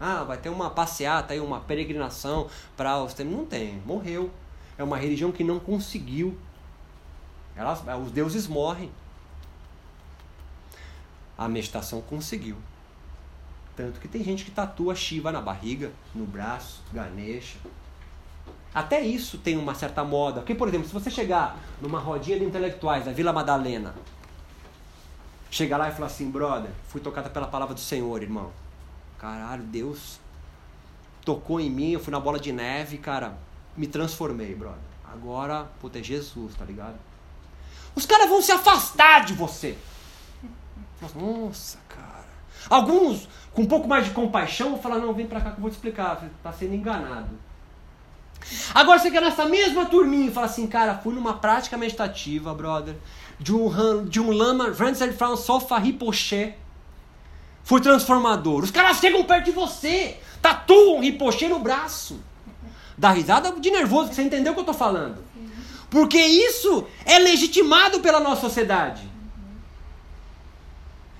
Ah, 0.00 0.24
vai 0.24 0.38
ter 0.38 0.48
uma 0.48 0.70
passeata 0.70 1.34
aí, 1.34 1.40
uma 1.40 1.60
peregrinação 1.60 2.48
para 2.76 3.02
os 3.02 3.14
Não 3.18 3.44
tem, 3.44 3.82
morreu. 3.84 4.30
É 4.78 4.82
uma 4.82 4.96
religião 4.96 5.30
que 5.30 5.44
não 5.44 5.60
conseguiu. 5.60 6.38
Elas, 7.54 7.82
os 8.02 8.10
deuses 8.10 8.48
morrem. 8.48 8.90
A 11.36 11.46
meditação 11.46 12.00
conseguiu. 12.00 12.56
Tanto 13.76 14.00
que 14.00 14.08
tem 14.08 14.24
gente 14.24 14.44
que 14.44 14.50
tatua 14.50 14.94
Shiva 14.94 15.30
na 15.30 15.40
barriga, 15.40 15.92
no 16.14 16.24
braço, 16.24 16.82
Ganesha. 16.92 17.58
Até 18.74 19.02
isso 19.02 19.36
tem 19.36 19.58
uma 19.58 19.74
certa 19.74 20.02
moda. 20.02 20.40
Porque, 20.40 20.54
por 20.54 20.68
exemplo, 20.68 20.86
se 20.86 20.94
você 20.94 21.10
chegar 21.10 21.58
numa 21.80 21.98
rodinha 21.98 22.38
de 22.38 22.44
intelectuais 22.44 23.04
da 23.04 23.12
Vila 23.12 23.32
Madalena, 23.32 23.94
chegar 25.50 25.76
lá 25.76 25.88
e 25.88 25.92
falar 25.92 26.06
assim, 26.06 26.30
brother, 26.30 26.70
fui 26.88 27.00
tocada 27.00 27.28
pela 27.28 27.46
palavra 27.46 27.74
do 27.74 27.80
Senhor, 27.80 28.22
irmão. 28.22 28.52
Caralho, 29.18 29.62
Deus 29.64 30.20
tocou 31.24 31.60
em 31.60 31.68
mim, 31.68 31.92
eu 31.92 32.00
fui 32.00 32.10
na 32.10 32.20
bola 32.20 32.38
de 32.38 32.52
neve, 32.52 32.98
cara, 32.98 33.36
me 33.76 33.86
transformei, 33.86 34.54
brother. 34.54 34.78
Agora, 35.12 35.68
puta, 35.80 35.98
é 35.98 36.02
Jesus, 36.02 36.54
tá 36.54 36.64
ligado? 36.64 36.98
Os 37.94 38.06
caras 38.06 38.28
vão 38.28 38.40
se 38.40 38.52
afastar 38.52 39.24
de 39.24 39.34
você. 39.34 39.76
Nossa, 41.14 41.78
cara. 41.88 42.28
Alguns, 42.68 43.28
com 43.52 43.62
um 43.62 43.66
pouco 43.66 43.88
mais 43.88 44.04
de 44.04 44.12
compaixão, 44.12 44.70
vão 44.70 44.82
falar: 44.82 44.98
não, 44.98 45.12
vem 45.12 45.26
pra 45.26 45.40
cá 45.40 45.50
que 45.50 45.56
eu 45.56 45.62
vou 45.62 45.70
te 45.70 45.74
explicar. 45.74 46.16
Você 46.16 46.28
tá 46.42 46.52
sendo 46.52 46.74
enganado. 46.74 47.30
Agora 48.74 48.98
você 48.98 49.10
quer 49.10 49.20
nessa 49.20 49.44
mesma 49.44 49.86
turminha 49.86 50.28
e 50.28 50.32
fala 50.32 50.46
assim, 50.46 50.66
cara, 50.66 50.94
fui 50.94 51.14
numa 51.14 51.34
prática 51.34 51.76
meditativa, 51.76 52.54
brother, 52.54 52.96
de 53.40 53.54
um, 53.54 54.04
de 54.04 54.20
um 54.20 54.30
lama, 54.30 54.70
Ransom 54.70 55.36
Sofa 55.36 55.78
Ripochet 55.78 56.54
foi 57.64 57.80
transformador. 57.80 58.62
Os 58.62 58.70
caras 58.70 58.98
chegam 58.98 59.24
perto 59.24 59.46
de 59.46 59.50
você, 59.50 60.18
tatuam 60.42 61.00
ripochê 61.00 61.48
no 61.48 61.58
braço. 61.58 62.20
Dá 62.98 63.10
risada 63.10 63.58
de 63.58 63.70
nervoso, 63.70 64.12
você 64.12 64.22
entendeu 64.22 64.52
o 64.52 64.54
que 64.54 64.60
eu 64.60 64.64
estou 64.64 64.74
falando. 64.74 65.24
Porque 65.88 66.18
isso 66.18 66.86
é 67.06 67.18
legitimado 67.18 68.00
pela 68.00 68.20
nossa 68.20 68.42
sociedade. 68.42 69.08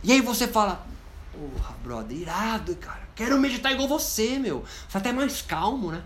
E 0.03 0.13
aí 0.13 0.21
você 0.21 0.47
fala, 0.47 0.87
porra, 1.33 1.75
brother, 1.83 2.17
irado, 2.17 2.77
cara. 2.77 3.09
Quero 3.15 3.39
meditar 3.39 3.73
igual 3.73 3.89
você, 3.89 4.39
meu. 4.39 4.65
Você 4.89 4.97
é 4.97 5.01
até 5.01 5.13
mais 5.13 5.43
calmo, 5.43 5.91
né? 5.91 6.03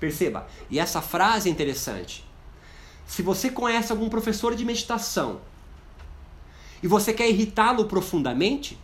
Perceba. 0.00 0.46
E 0.70 0.78
essa 0.78 1.00
frase 1.00 1.48
é 1.48 1.52
interessante. 1.52 2.23
Se 3.06 3.22
você 3.22 3.50
conhece 3.50 3.92
algum 3.92 4.08
professor 4.08 4.54
de 4.54 4.64
meditação 4.64 5.40
e 6.82 6.88
você 6.88 7.12
quer 7.12 7.28
irritá-lo 7.28 7.86
profundamente, 7.86 8.78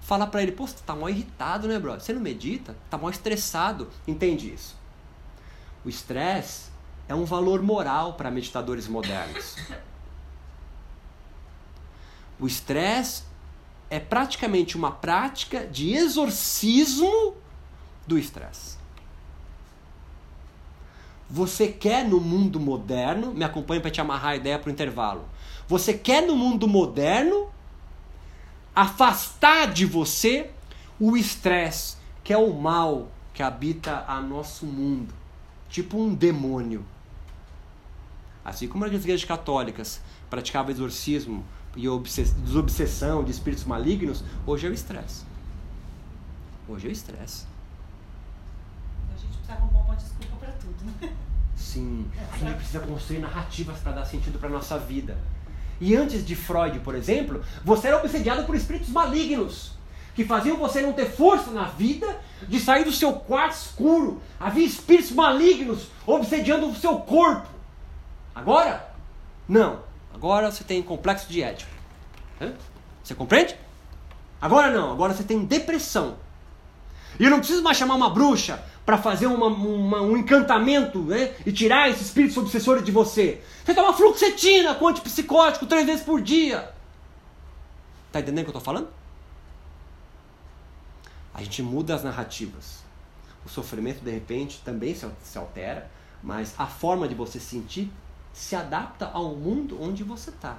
fala 0.00 0.26
para 0.26 0.42
ele, 0.42 0.52
pô, 0.52 0.66
você 0.66 0.76
tá 0.84 0.94
mal 0.94 1.08
irritado, 1.08 1.66
né, 1.66 1.78
brother? 1.78 2.00
Você 2.00 2.12
não 2.12 2.20
medita? 2.20 2.76
Tá 2.90 2.98
mal 2.98 3.10
estressado. 3.10 3.90
Entende 4.06 4.52
isso? 4.52 4.76
O 5.84 5.88
estresse 5.88 6.70
é 7.08 7.14
um 7.14 7.24
valor 7.24 7.62
moral 7.62 8.14
para 8.14 8.30
meditadores 8.30 8.88
modernos. 8.88 9.56
O 12.38 12.46
estresse 12.46 13.24
é 13.90 14.00
praticamente 14.00 14.76
uma 14.76 14.90
prática 14.90 15.66
de 15.66 15.92
exorcismo 15.94 17.36
do 18.06 18.18
estresse. 18.18 18.83
Você 21.34 21.66
quer 21.66 22.08
no 22.08 22.20
mundo 22.20 22.60
moderno, 22.60 23.34
me 23.34 23.42
acompanhe 23.42 23.80
para 23.80 23.90
te 23.90 24.00
amarrar 24.00 24.30
a 24.30 24.36
ideia 24.36 24.56
para 24.56 24.68
o 24.68 24.72
intervalo. 24.72 25.24
Você 25.66 25.92
quer 25.92 26.24
no 26.24 26.36
mundo 26.36 26.68
moderno 26.68 27.48
afastar 28.72 29.72
de 29.72 29.84
você 29.84 30.52
o 30.96 31.16
estresse, 31.16 31.96
que 32.22 32.32
é 32.32 32.38
o 32.38 32.52
mal 32.54 33.08
que 33.32 33.42
habita 33.42 34.04
a 34.06 34.20
nosso 34.20 34.64
mundo, 34.64 35.12
tipo 35.68 35.98
um 35.98 36.14
demônio. 36.14 36.86
Assim 38.44 38.68
como 38.68 38.84
as 38.84 38.92
igrejas 38.92 39.24
católicas 39.24 40.00
praticavam 40.30 40.70
exorcismo 40.70 41.44
e 41.74 41.82
desobsessão 42.44 43.24
de 43.24 43.32
espíritos 43.32 43.64
malignos, 43.64 44.22
hoje 44.46 44.68
é 44.68 44.70
o 44.70 44.72
estresse. 44.72 45.24
Hoje 46.68 46.86
é 46.86 46.90
o 46.90 46.92
estresse. 46.92 47.44
A 49.12 49.18
gente 49.18 49.36
precisa 49.36 49.54
arrumar 49.54 49.80
uma 49.80 49.96
desculpa 49.96 50.36
para 50.36 50.52
tudo. 50.52 50.84
Né? 50.84 51.13
Sim, 51.74 52.06
a 52.32 52.36
gente 52.36 52.54
precisa 52.54 52.78
construir 52.78 53.18
narrativas 53.18 53.80
para 53.80 53.90
dar 53.90 54.04
sentido 54.04 54.38
para 54.38 54.48
nossa 54.48 54.78
vida. 54.78 55.18
E 55.80 55.96
antes 55.96 56.24
de 56.24 56.36
Freud, 56.36 56.78
por 56.78 56.94
exemplo, 56.94 57.44
você 57.64 57.88
era 57.88 57.96
obsediado 57.96 58.44
por 58.44 58.54
espíritos 58.54 58.90
malignos 58.90 59.72
que 60.14 60.24
faziam 60.24 60.56
você 60.56 60.80
não 60.80 60.92
ter 60.92 61.10
força 61.10 61.50
na 61.50 61.64
vida 61.64 62.16
de 62.46 62.60
sair 62.60 62.84
do 62.84 62.92
seu 62.92 63.14
quarto 63.14 63.56
escuro. 63.56 64.22
Havia 64.38 64.64
espíritos 64.64 65.10
malignos 65.10 65.88
obsediando 66.06 66.68
o 66.68 66.76
seu 66.76 67.00
corpo. 67.00 67.48
Agora, 68.32 68.88
não. 69.48 69.80
Agora 70.14 70.52
você 70.52 70.62
tem 70.62 70.80
complexo 70.80 71.28
de 71.28 71.42
Édipo. 71.42 71.72
Você 73.02 73.16
compreende? 73.16 73.56
Agora 74.40 74.70
não. 74.70 74.92
Agora 74.92 75.12
você 75.12 75.24
tem 75.24 75.44
depressão. 75.44 76.18
E 77.18 77.24
eu 77.24 77.30
não 77.30 77.38
preciso 77.38 77.64
mais 77.64 77.76
chamar 77.76 77.96
uma 77.96 78.10
bruxa 78.10 78.62
para 78.84 78.98
fazer 78.98 79.26
uma, 79.26 79.46
uma, 79.46 80.02
um 80.02 80.16
encantamento 80.16 81.00
né, 81.00 81.34
e 81.46 81.52
tirar 81.52 81.88
esses 81.88 82.06
espíritos 82.06 82.36
obsessores 82.36 82.84
de 82.84 82.92
você. 82.92 83.42
Você 83.64 83.74
toma 83.74 83.94
fluoxetina 83.94 84.74
com 84.74 84.88
antipsicótico 84.88 85.66
três 85.66 85.86
vezes 85.86 86.04
por 86.04 86.20
dia. 86.20 86.70
Tá 88.12 88.20
entendendo 88.20 88.42
o 88.42 88.50
que 88.50 88.56
eu 88.56 88.58
estou 88.58 88.74
falando? 88.74 88.88
A 91.32 91.42
gente 91.42 91.62
muda 91.62 91.94
as 91.94 92.04
narrativas. 92.04 92.84
O 93.44 93.48
sofrimento, 93.48 94.04
de 94.04 94.10
repente, 94.10 94.60
também 94.64 94.94
se 94.94 95.38
altera, 95.38 95.90
mas 96.22 96.54
a 96.58 96.66
forma 96.66 97.08
de 97.08 97.14
você 97.14 97.40
sentir 97.40 97.90
se 98.32 98.54
adapta 98.54 99.10
ao 99.12 99.34
mundo 99.34 99.78
onde 99.80 100.04
você 100.04 100.30
está. 100.30 100.58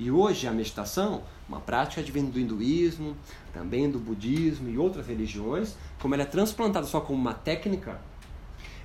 E 0.00 0.10
hoje 0.10 0.48
a 0.48 0.50
meditação, 0.50 1.24
uma 1.46 1.60
prática 1.60 2.02
de 2.02 2.10
do 2.10 2.40
hinduísmo, 2.40 3.14
também 3.52 3.90
do 3.90 3.98
budismo 3.98 4.70
e 4.70 4.78
outras 4.78 5.06
religiões, 5.06 5.76
como 6.00 6.14
ela 6.14 6.22
é 6.22 6.26
transplantada 6.26 6.86
só 6.86 7.02
como 7.02 7.20
uma 7.20 7.34
técnica, 7.34 8.00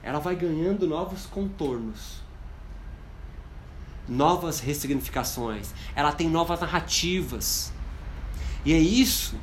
ela 0.03 0.19
vai 0.19 0.35
ganhando 0.35 0.85
novos 0.85 1.25
contornos, 1.25 2.21
novas 4.09 4.59
ressignificações, 4.59 5.73
ela 5.95 6.11
tem 6.11 6.29
novas 6.29 6.59
narrativas. 6.59 7.71
E 8.65 8.73
é 8.73 8.77
isso 8.77 9.37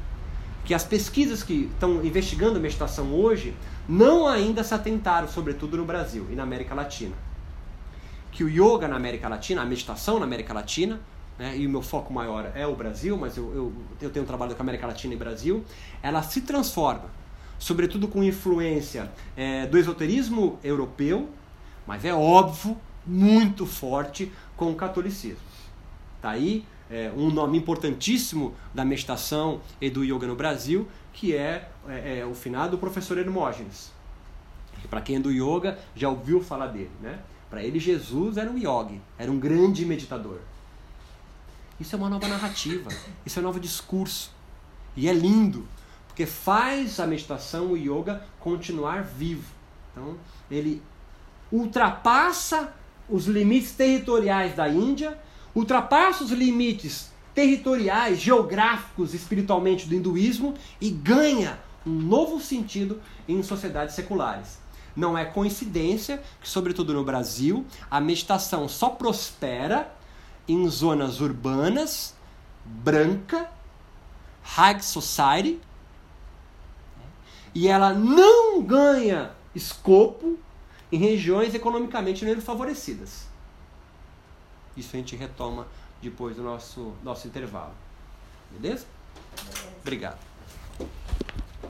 que 0.67 0.75
as 0.75 0.85
pesquisas 0.85 1.43
que 1.43 1.71
estão 1.73 2.05
investigando 2.05 2.59
a 2.59 2.61
meditação 2.61 3.15
hoje 3.15 3.57
não 3.89 4.29
ainda 4.29 4.63
se 4.63 4.75
atentaram, 4.75 5.27
sobretudo 5.27 5.79
no 5.79 5.87
Brasil 5.87 6.27
e 6.31 6.35
na 6.35 6.43
América 6.43 6.75
Latina. 6.75 7.17
Que 8.31 8.45
o 8.45 8.49
yoga 8.51 8.87
na 8.87 8.97
América 8.97 9.27
Latina, 9.27 9.63
a 9.63 9.65
meditação 9.65 10.19
na 10.19 10.27
América 10.27 10.53
Latina, 10.53 11.01
né, 11.39 11.57
e 11.57 11.67
o 11.67 11.71
meu 11.71 11.83
foco 11.83 12.13
maior 12.13 12.53
é 12.55 12.67
o 12.67 12.75
Brasil, 12.75 13.17
mas 13.17 13.37
eu, 13.37 13.53
eu, 13.55 13.73
eu 14.01 14.11
tenho 14.11 14.25
um 14.25 14.27
trabalho 14.27 14.55
com 14.55 14.63
a 14.63 14.65
América 14.65 14.87
Latina 14.87 15.15
e 15.15 15.17
Brasil, 15.17 15.65
ela 16.03 16.23
se 16.23 16.43
transforma, 16.43 17.11
sobretudo 17.59 18.09
com 18.09 18.23
influência 18.23 19.11
é, 19.37 19.67
do 19.67 19.79
esoterismo 19.79 20.59
europeu, 20.63 21.29
mas 21.87 22.05
é 22.05 22.15
óbvio, 22.15 22.77
muito 23.05 23.67
forte 23.67 24.31
com 24.57 24.71
o 24.71 24.75
catolicismo. 24.75 25.41
Tá 26.21 26.31
aí 26.31 26.65
é, 26.89 27.11
um 27.17 27.31
nome 27.31 27.59
importantíssimo 27.59 28.55
da 28.73 28.85
meditação 28.85 29.61
e 29.81 29.91
do 29.91 30.05
yoga 30.05 30.27
no 30.27 30.37
Brasil, 30.37 30.87
que 31.13 31.35
é, 31.35 31.69
é, 31.89 32.19
é 32.19 32.27
o 32.27 32.35
finado 32.35 32.79
professor 32.79 33.19
Hermógenes. 33.19 33.91
Para 34.89 35.01
quem 35.01 35.17
é 35.17 35.21
do 35.21 35.31
yoga 35.31 35.79
já 35.95 36.09
ouviu 36.09 36.43
falar 36.43 36.69
dele, 36.69 36.91
né? 37.01 37.19
Para 37.49 37.63
ele 37.63 37.79
Jesus 37.79 38.37
era 38.37 38.51
um 38.51 38.57
yogi, 38.57 39.01
era 39.19 39.31
um 39.31 39.39
grande 39.39 39.85
meditador. 39.85 40.39
Isso 41.83 41.97
é 41.97 41.99
uma 41.99 42.09
nova 42.09 42.29
narrativa, 42.29 42.89
isso 43.27 43.41
é 43.41 43.43
um 43.43 43.45
novo 43.45 43.59
discurso. 43.59 44.31
E 44.97 45.09
é 45.09 45.13
lindo, 45.13 45.67
porque 46.07 46.25
faz 46.25 47.01
a 47.01 47.09
meditação, 47.09 47.73
o 47.73 47.77
yoga, 47.77 48.25
continuar 48.39 49.03
vivo. 49.03 49.53
Então, 49.91 50.17
ele 50.49 50.81
ultrapassa 51.51 52.73
os 53.09 53.27
limites 53.27 53.73
territoriais 53.73 54.55
da 54.55 54.69
Índia, 54.69 55.19
ultrapassa 55.53 56.23
os 56.23 56.31
limites 56.31 57.11
territoriais, 57.35 58.21
geográficos, 58.21 59.13
espiritualmente 59.13 59.89
do 59.89 59.97
hinduísmo 59.97 60.55
e 60.81 60.89
ganha 60.89 61.59
um 61.85 61.91
novo 61.91 62.41
sentido 62.41 63.03
em 63.27 63.43
sociedades 63.43 63.97
seculares. 63.97 64.57
Não 64.95 65.19
é 65.19 65.25
coincidência 65.25 66.23
que, 66.41 66.49
sobretudo 66.49 66.95
no 66.95 67.03
Brasil, 67.03 67.67
a 67.91 68.01
meditação 68.01 68.69
só 68.69 68.89
prospera 68.89 69.91
em 70.49 70.69
zonas 70.69 71.21
urbanas, 71.21 72.15
branca, 72.65 73.51
high 74.43 74.81
society, 74.81 75.61
e 77.55 77.69
ela 77.69 77.93
não 77.93 78.63
ganha 78.63 79.33
escopo 79.55 80.39
em 80.91 80.99
regiões 80.99 81.55
economicamente 81.55 82.25
menos 82.25 82.45
favorecidas. 82.45 83.27
Isso 84.77 84.95
a 84.95 84.99
gente 84.99 85.17
retoma 85.17 85.67
depois 86.01 86.37
do 86.37 86.43
nosso, 86.43 86.93
nosso 87.03 87.27
intervalo. 87.29 87.75
Beleza? 88.51 88.87
Beleza. 89.37 89.69
Obrigado. 89.81 90.32